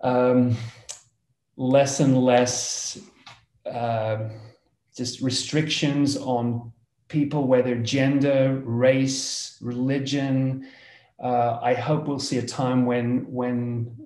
um, 0.00 0.56
less 1.56 2.00
and 2.00 2.16
less 2.16 2.98
uh, 3.66 4.28
just 4.96 5.20
restrictions 5.20 6.16
on 6.16 6.72
people, 7.08 7.46
whether 7.46 7.76
gender, 7.76 8.62
race, 8.64 9.58
religion. 9.60 10.68
Uh, 11.22 11.58
I 11.62 11.74
hope 11.74 12.06
we'll 12.06 12.18
see 12.18 12.38
a 12.38 12.46
time 12.46 12.86
when 12.86 13.30
when 13.30 13.96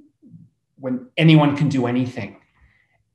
when 0.77 1.09
anyone 1.17 1.57
can 1.57 1.69
do 1.69 1.87
anything, 1.87 2.41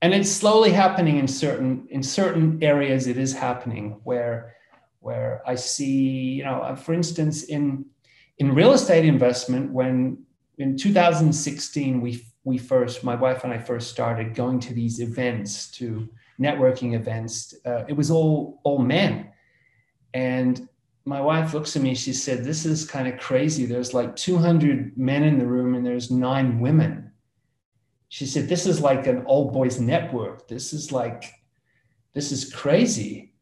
and 0.01 0.13
it's 0.13 0.31
slowly 0.31 0.71
happening 0.71 1.17
in 1.17 1.27
certain 1.27 1.87
in 1.89 2.03
certain 2.03 2.63
areas. 2.63 3.07
It 3.07 3.17
is 3.17 3.33
happening 3.33 3.99
where 4.03 4.55
where 4.99 5.41
I 5.45 5.55
see, 5.55 6.35
you 6.37 6.43
know, 6.43 6.61
uh, 6.61 6.75
for 6.75 6.93
instance, 6.93 7.43
in 7.43 7.85
in 8.39 8.55
real 8.55 8.73
estate 8.73 9.05
investment, 9.05 9.71
when 9.71 10.23
in 10.57 10.77
2016 10.77 12.01
we 12.01 12.25
we 12.43 12.57
first, 12.57 13.03
my 13.03 13.15
wife 13.15 13.43
and 13.43 13.53
I 13.53 13.57
first 13.57 13.89
started 13.89 14.35
going 14.35 14.59
to 14.61 14.73
these 14.73 14.99
events, 14.99 15.71
to 15.71 16.09
networking 16.39 16.95
events. 16.95 17.53
Uh, 17.65 17.85
it 17.87 17.93
was 17.93 18.09
all 18.11 18.59
all 18.63 18.79
men 18.79 19.29
and 20.13 20.67
my 21.05 21.19
wife 21.19 21.53
looks 21.53 21.75
at 21.75 21.81
me, 21.81 21.95
she 21.95 22.13
said, 22.13 22.43
This 22.43 22.65
is 22.65 22.85
kind 22.85 23.07
of 23.07 23.19
crazy. 23.19 23.65
There's 23.65 23.93
like 23.93 24.15
200 24.15 24.97
men 24.97 25.23
in 25.23 25.37
the 25.37 25.45
room 25.45 25.75
and 25.75 25.85
there's 25.85 26.09
nine 26.09 26.59
women. 26.59 27.11
She 28.09 28.25
said, 28.25 28.47
This 28.47 28.65
is 28.65 28.79
like 28.79 29.07
an 29.07 29.23
old 29.25 29.53
boys 29.53 29.79
network. 29.79 30.47
This 30.47 30.71
is 30.71 30.91
like, 30.91 31.25
this 32.13 32.31
is 32.31 32.53
crazy. 32.53 33.33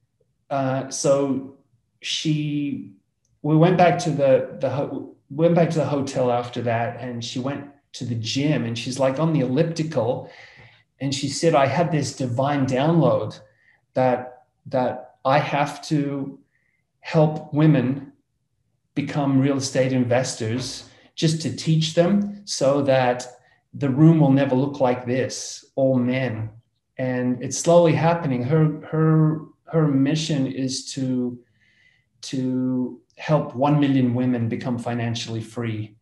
Uh, 0.50 0.90
so 0.90 1.58
she, 2.02 2.94
we 3.42 3.56
went 3.56 3.78
back 3.78 4.00
to 4.00 4.10
the, 4.10 4.58
the, 4.60 5.12
went 5.32 5.56
back 5.56 5.70
to 5.70 5.80
the 5.80 5.86
hotel 5.86 6.32
after 6.32 6.62
that 6.62 7.00
and 7.00 7.24
she 7.24 7.40
went 7.40 7.70
to 7.94 8.06
the 8.06 8.16
gym 8.16 8.66
and 8.66 8.78
she's 8.78 9.00
like 9.00 9.20
on 9.20 9.34
the 9.34 9.40
elliptical 9.40 10.30
and 11.00 11.16
she 11.16 11.28
said 11.28 11.56
i 11.56 11.66
had 11.66 11.92
this 11.92 12.16
divine 12.16 12.66
download 12.66 13.40
that 13.94 14.44
that 14.66 15.16
i 15.26 15.40
have 15.40 15.82
to 15.82 16.38
help 17.02 17.54
women 17.54 18.14
become 18.96 19.40
real 19.40 19.58
estate 19.58 19.94
investors 19.94 20.90
just 21.16 21.42
to 21.42 21.56
teach 21.56 21.94
them 21.94 22.42
so 22.46 22.82
that 22.82 23.28
the 23.74 23.90
room 23.90 24.20
will 24.20 24.32
never 24.32 24.56
look 24.56 24.80
like 24.80 25.06
this 25.06 25.66
all 25.76 25.98
men. 25.98 26.50
And 26.98 27.42
it's 27.44 27.58
slowly 27.58 27.94
happening. 27.94 28.44
Her 28.44 28.82
her 28.92 29.42
her 29.66 29.88
mission 29.88 30.48
is 30.48 30.92
to 30.94 31.40
to 32.22 33.02
help 33.18 33.56
1 33.56 33.80
million 33.80 34.14
women 34.14 34.48
become 34.48 34.78
financially 34.78 35.42
free 35.42 35.96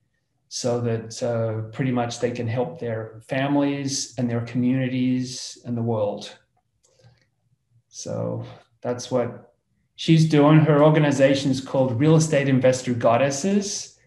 so 0.50 0.82
that 0.82 1.22
uh, 1.24 1.70
pretty 1.72 1.92
much 1.92 2.20
they 2.20 2.32
can 2.32 2.48
help 2.48 2.80
their 2.80 3.22
families 3.28 4.16
and 4.18 4.30
their 4.30 4.42
communities 4.42 5.58
and 5.66 5.78
the 5.78 5.82
world. 5.82 6.36
So 7.90 8.44
that's 8.82 9.12
what 9.12 9.49
she's 10.00 10.30
doing 10.30 10.60
her 10.60 10.82
organization 10.82 11.52
is 11.52 11.60
called 11.60 12.00
Real 12.00 12.16
Estate 12.16 12.48
Investor 12.48 12.94
Goddesses, 12.94 14.00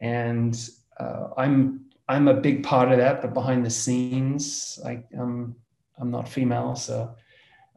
and 0.00 0.58
uh, 0.98 1.28
I'm 1.36 1.84
I'm 2.08 2.26
a 2.26 2.34
big 2.34 2.64
part 2.64 2.90
of 2.90 2.98
that, 2.98 3.22
but 3.22 3.34
behind 3.34 3.64
the 3.64 3.70
scenes, 3.70 4.80
like 4.82 5.06
I'm 5.16 5.54
I'm 5.96 6.10
not 6.10 6.28
female, 6.28 6.74
so 6.74 7.14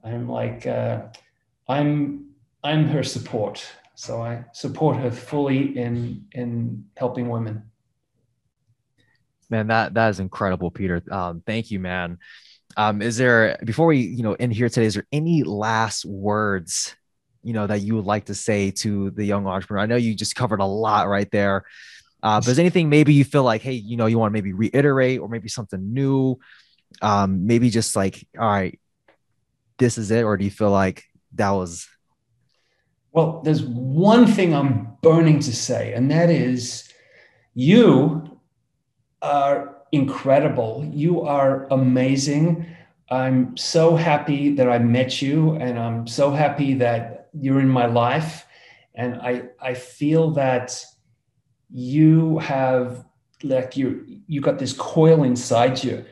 I'm 0.03 0.27
like 0.27 0.65
uh, 0.65 1.03
I'm 1.69 2.31
I'm 2.63 2.87
her 2.87 3.03
support. 3.03 3.63
So 3.93 4.23
I 4.23 4.43
support 4.53 4.97
her 4.97 5.11
fully 5.11 5.77
in 5.77 6.25
in 6.31 6.85
helping 6.97 7.29
women. 7.29 7.69
Man, 9.51 9.67
that 9.67 9.93
that 9.93 10.09
is 10.09 10.19
incredible, 10.19 10.71
Peter. 10.71 11.03
Um, 11.11 11.43
thank 11.45 11.69
you, 11.69 11.79
man. 11.79 12.17
um, 12.75 13.03
is 13.03 13.17
there 13.17 13.59
before 13.65 13.85
we 13.85 13.97
you 13.99 14.23
know 14.23 14.33
end 14.33 14.53
here 14.53 14.69
today? 14.69 14.87
Is 14.87 14.95
there 14.95 15.07
any 15.11 15.43
last 15.43 16.05
words 16.05 16.95
you 17.43 17.53
know 17.53 17.67
that 17.67 17.81
you 17.81 17.95
would 17.95 18.05
like 18.05 18.25
to 18.25 18.35
say 18.35 18.71
to 18.71 19.11
the 19.11 19.25
young 19.25 19.47
entrepreneur? 19.47 19.81
I 19.81 19.85
know 19.85 19.95
you 19.95 20.15
just 20.15 20.35
covered 20.35 20.59
a 20.59 20.65
lot 20.65 21.07
right 21.07 21.29
there. 21.31 21.65
Uh, 22.23 22.39
but 22.39 22.49
is 22.49 22.59
anything 22.59 22.89
maybe 22.89 23.13
you 23.13 23.23
feel 23.23 23.43
like, 23.43 23.61
hey, 23.61 23.73
you 23.73 23.97
know, 23.97 24.05
you 24.05 24.19
want 24.19 24.29
to 24.31 24.33
maybe 24.33 24.53
reiterate 24.53 25.19
or 25.19 25.27
maybe 25.27 25.49
something 25.49 25.93
new? 25.93 26.37
Um, 27.01 27.47
maybe 27.47 27.69
just 27.69 27.95
like, 27.95 28.27
all 28.37 28.47
right, 28.47 28.79
this 29.79 29.97
is 29.97 30.11
it, 30.11 30.23
or 30.23 30.37
do 30.37 30.45
you 30.45 30.51
feel 30.51 30.69
like 30.69 31.03
that 31.33 31.49
was? 31.51 31.87
Well, 33.11 33.41
there's 33.43 33.63
one 33.63 34.27
thing 34.27 34.53
I'm 34.53 34.97
burning 35.01 35.39
to 35.39 35.55
say, 35.55 35.93
and 35.93 36.11
that 36.11 36.29
is, 36.29 36.87
you 37.55 38.39
are 39.21 39.77
incredible. 39.91 40.87
You 40.93 41.21
are 41.21 41.67
amazing. 41.71 42.67
I'm 43.09 43.57
so 43.57 43.95
happy 43.95 44.53
that 44.55 44.69
I 44.69 44.77
met 44.79 45.21
you, 45.21 45.55
and 45.55 45.77
I'm 45.77 46.07
so 46.07 46.31
happy 46.31 46.75
that 46.75 47.20
you're 47.33 47.59
in 47.59 47.69
my 47.69 47.85
life. 47.85 48.45
And 48.95 49.15
I, 49.15 49.43
I 49.61 49.73
feel 49.73 50.31
that 50.31 50.83
you 51.69 52.37
have 52.39 53.05
like 53.43 53.75
you 53.75 54.05
you 54.27 54.41
got 54.41 54.59
this 54.59 54.73
coil 54.73 55.23
inside 55.23 55.83
you. 55.83 56.05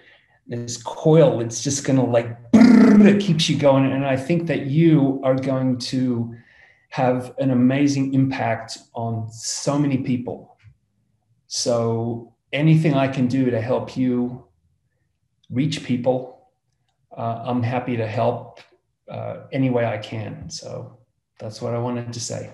This 0.48 0.82
coil, 0.82 1.42
it's 1.42 1.62
just 1.62 1.86
gonna 1.86 2.06
like 2.06 2.38
it 2.54 3.22
keeps 3.22 3.50
you 3.50 3.58
going. 3.58 3.92
And 3.92 4.06
I 4.06 4.18
think 4.18 4.48
that 4.48 4.66
you 4.66 5.22
are 5.24 5.36
going 5.36 5.78
to 5.80 6.36
have 6.90 7.36
an 7.38 7.52
amazing 7.52 8.14
impact 8.14 8.80
on 8.96 9.32
so 9.32 9.78
many 9.78 10.00
people. 10.00 10.58
So 11.48 12.34
anything 12.52 12.96
I 12.96 13.08
can 13.08 13.28
do 13.28 13.52
to 13.52 13.62
help 13.62 13.96
you 13.96 14.46
reach 15.52 15.84
people, 15.84 16.50
uh, 17.16 17.44
I'm 17.46 17.62
happy 17.62 17.98
to 17.98 18.08
help 18.08 18.60
uh, 19.10 19.42
any 19.52 19.70
way 19.70 19.86
I 19.86 19.98
can. 19.98 20.50
So 20.50 20.99
that's 21.40 21.62
what 21.62 21.74
I 21.74 21.80
wanted 21.80 22.14
to 22.14 22.20
say. 22.20 22.52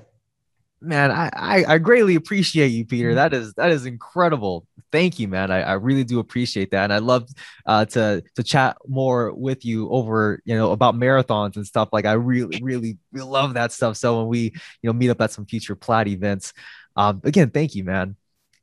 Man, 0.81 1.09
I, 1.09 1.29
I, 1.33 1.65
I 1.67 1.77
greatly 1.79 2.15
appreciate 2.15 2.67
you, 2.67 2.85
Peter. 2.85 3.15
That 3.15 3.33
is 3.33 3.53
that 3.55 3.71
is 3.71 3.85
incredible. 3.87 4.67
Thank 4.91 5.19
you, 5.19 5.27
man. 5.27 5.49
I, 5.49 5.61
I 5.61 5.73
really 5.73 6.03
do 6.03 6.19
appreciate 6.19 6.71
that, 6.71 6.83
and 6.83 6.93
I 6.93 6.99
love 6.99 7.27
uh, 7.65 7.85
to 7.85 8.23
to 8.35 8.43
chat 8.43 8.77
more 8.87 9.33
with 9.33 9.65
you 9.65 9.89
over 9.89 10.41
you 10.45 10.55
know 10.55 10.71
about 10.71 10.93
marathons 10.93 11.55
and 11.55 11.65
stuff. 11.65 11.89
Like 11.91 12.05
I 12.05 12.13
really 12.13 12.61
really, 12.61 12.97
love 13.11 13.55
that 13.55 13.71
stuff. 13.71 13.97
So 13.97 14.19
when 14.19 14.27
we 14.27 14.51
you 14.81 14.87
know 14.87 14.93
meet 14.93 15.09
up 15.09 15.21
at 15.21 15.31
some 15.31 15.45
future 15.45 15.75
Plaid 15.75 16.07
events, 16.07 16.53
um, 16.95 17.21
again, 17.23 17.49
thank 17.49 17.73
you, 17.73 17.83
man. 17.83 18.15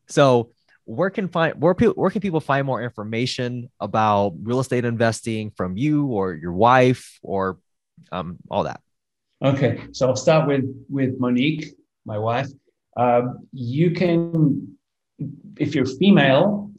So 0.06 0.52
where 0.84 1.10
can 1.10 1.28
find 1.28 1.60
where, 1.60 1.74
people 1.74 1.94
where 1.94 2.10
can 2.10 2.20
people 2.20 2.40
find 2.40 2.66
more 2.66 2.82
information 2.82 3.70
about 3.80 4.34
real 4.42 4.60
estate 4.60 4.84
investing 4.84 5.50
from 5.56 5.76
you 5.76 6.06
or 6.06 6.34
your 6.34 6.52
wife 6.52 7.18
or 7.22 7.58
um, 8.12 8.36
all 8.48 8.64
that 8.64 8.80
okay 9.42 9.82
so 9.92 10.08
i'll 10.08 10.16
start 10.16 10.48
with 10.48 10.64
with 10.88 11.18
monique 11.18 11.74
my 12.04 12.18
wife. 12.18 12.48
Uh, 12.96 13.22
you 13.52 13.92
can 13.92 14.76
if 15.56 15.72
you're 15.74 15.86
female 15.86 16.70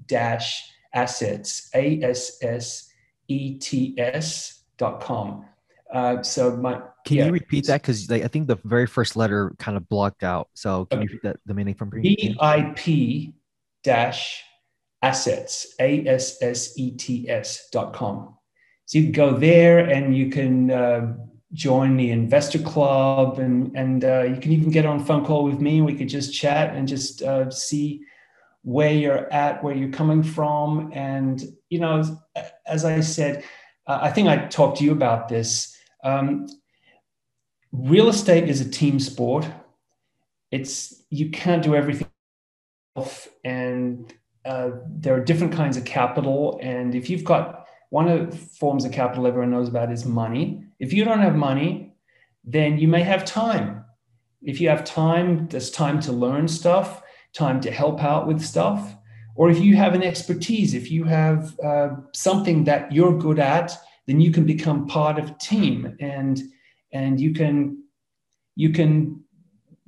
assets, 0.94 1.70
A 1.76 2.02
S 2.02 2.38
S 2.42 2.90
E 3.28 3.58
T 3.58 3.96
S 3.98 4.64
dot 4.78 5.02
com. 5.02 5.46
Uh, 5.94 6.22
so 6.22 6.56
my 6.56 6.82
can 7.06 7.18
yeah, 7.18 7.26
you 7.26 7.32
repeat 7.32 7.66
that 7.68 7.82
because 7.82 8.10
like, 8.10 8.24
I 8.24 8.28
think 8.28 8.48
the 8.48 8.60
very 8.64 8.86
first 8.86 9.16
letter 9.16 9.54
kind 9.58 9.76
of 9.76 9.90
blocked 9.90 10.24
out. 10.24 10.50
So 10.54 10.86
can 10.86 11.00
okay. 11.00 11.04
you 11.04 11.16
repeat 11.16 11.24
that 11.24 11.38
the 11.46 11.54
meaning 11.54 11.74
from 11.74 11.92
VIP 11.92 13.34
dash 13.84 14.44
assets 15.02 15.76
A 15.80 16.06
S 16.06 16.42
S 16.42 16.78
E 16.78 16.92
T 16.92 17.30
S 17.30 17.70
dot 17.72 17.94
com. 17.94 18.36
So 18.86 19.00
you 19.00 19.06
can 19.06 19.14
go 19.14 19.34
there 19.34 19.80
and 19.80 20.16
you 20.16 20.30
can 20.30 20.70
uh, 20.70 21.14
join 21.54 21.98
the 21.98 22.12
investor 22.12 22.60
club 22.60 23.40
and 23.40 23.76
and 23.76 24.06
uh, 24.06 24.24
you 24.24 24.38
can 24.40 24.52
even 24.52 24.70
get 24.70 24.86
on 24.86 25.04
phone 25.04 25.26
call 25.26 25.44
with 25.44 25.60
me. 25.60 25.82
We 25.82 25.96
could 25.96 26.10
just 26.10 26.34
chat 26.34 26.76
and 26.76 26.88
just 26.88 27.24
uh, 27.24 27.50
see 27.50 28.04
where 28.64 28.94
you're 28.94 29.32
at, 29.32 29.64
where 29.64 29.76
you're 29.76 29.90
coming 29.90 30.24
from. 30.24 30.92
And, 30.94 31.42
you 31.70 31.80
know, 31.80 32.04
as 32.66 32.86
I 32.86 33.00
said, 33.00 33.44
uh, 33.88 34.00
I 34.02 34.12
think 34.12 34.28
I 34.28 34.46
talked 34.48 34.78
to 34.80 34.84
you 34.84 34.92
about 34.92 35.30
this. 35.30 35.76
Um, 36.04 36.48
real 37.72 38.10
estate 38.10 38.50
is 38.50 38.62
a 38.62 38.70
team 38.70 39.00
sport. 39.00 39.48
It's, 40.52 41.04
you 41.10 41.30
can't 41.30 41.64
do 41.64 41.76
everything. 41.76 42.08
And 43.46 44.14
uh, 44.46 44.72
there 44.88 45.16
are 45.16 45.24
different 45.24 45.54
kinds 45.54 45.78
of 45.78 45.86
capital. 45.86 46.60
And 46.62 46.96
if 46.96 47.10
you've 47.10 47.24
got 47.24 47.68
one 47.90 48.08
of 48.08 48.32
the 48.32 48.38
forms 48.38 48.86
of 48.86 48.92
capital 48.92 49.28
everyone 49.28 49.52
knows 49.52 49.68
about 49.68 49.92
is 49.92 50.06
money. 50.06 50.64
If 50.80 50.94
you 50.94 51.06
don't 51.06 51.22
have 51.22 51.36
money, 51.36 51.94
then 52.44 52.78
you 52.78 52.88
may 52.88 53.04
have 53.04 53.26
time. 53.26 53.86
If 54.42 54.60
you 54.60 54.70
have 54.70 54.84
time, 54.84 55.48
there's 55.48 55.70
time 55.70 56.00
to 56.02 56.12
learn 56.12 56.48
stuff 56.48 57.04
time 57.34 57.62
to 57.62 57.72
help 57.72 58.04
out 58.04 58.28
with 58.28 58.42
stuff. 58.42 58.96
Or 59.36 59.50
if 59.50 59.60
you 59.60 59.76
have 59.76 59.94
an 59.94 60.04
expertise, 60.04 60.74
if 60.74 60.92
you 60.92 61.06
have 61.06 61.58
uh, 61.60 61.90
something 62.14 62.66
that 62.66 62.92
you're 62.92 63.18
good 63.18 63.40
at, 63.40 63.78
then 64.10 64.20
you 64.20 64.32
can 64.32 64.46
become 64.46 64.88
part 64.88 65.20
of 65.20 65.30
a 65.30 65.36
team 65.36 65.96
and 66.00 66.42
and 66.92 67.20
you 67.22 67.34
can 67.34 67.84
you 68.56 68.72
can 68.72 69.24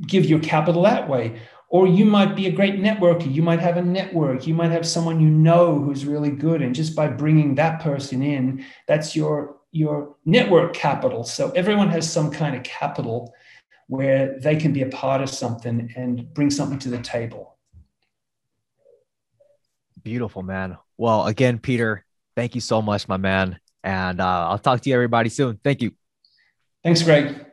give 0.06 0.26
your 0.26 0.40
capital 0.40 0.84
that 0.84 1.10
way 1.10 1.40
or 1.70 1.88
you 1.88 2.06
might 2.06 2.36
be 2.36 2.48
a 2.48 2.52
great 2.52 2.76
networker 2.76 3.34
you 3.34 3.42
might 3.42 3.60
have 3.60 3.78
a 3.78 3.82
network 3.82 4.46
you 4.46 4.54
might 4.54 4.72
have 4.72 4.86
someone 4.86 5.20
you 5.20 5.30
know 5.30 5.80
who's 5.80 6.06
really 6.06 6.32
good 6.32 6.62
and 6.62 6.76
just 6.76 6.96
by 6.96 7.08
bringing 7.08 7.56
that 7.56 7.82
person 7.82 8.22
in 8.22 8.64
that's 8.88 9.16
your 9.16 9.58
your 9.72 10.16
network 10.26 10.74
capital 10.74 11.24
so 11.24 11.50
everyone 11.52 11.90
has 11.90 12.12
some 12.12 12.30
kind 12.30 12.56
of 12.56 12.64
capital 12.64 13.34
where 13.92 14.40
they 14.40 14.56
can 14.56 14.72
be 14.72 14.84
a 14.84 14.88
part 14.88 15.22
of 15.22 15.30
something 15.30 15.92
and 15.98 16.34
bring 16.34 16.50
something 16.50 16.80
to 16.80 16.88
the 16.88 16.98
table. 17.00 17.58
Beautiful, 20.02 20.44
man. 20.44 20.78
Well, 20.96 21.26
again, 21.28 21.60
Peter, 21.60 22.06
thank 22.34 22.56
you 22.56 22.62
so 22.62 22.82
much, 22.82 23.10
my 23.10 23.18
man. 23.18 23.60
And 23.84 24.22
uh, 24.22 24.50
I'll 24.50 24.60
talk 24.60 24.82
to 24.82 24.90
you 24.90 24.96
everybody 24.96 25.30
soon. 25.30 25.60
Thank 25.64 25.82
you. 25.82 25.92
Thanks, 26.84 27.04
Greg. 27.04 27.51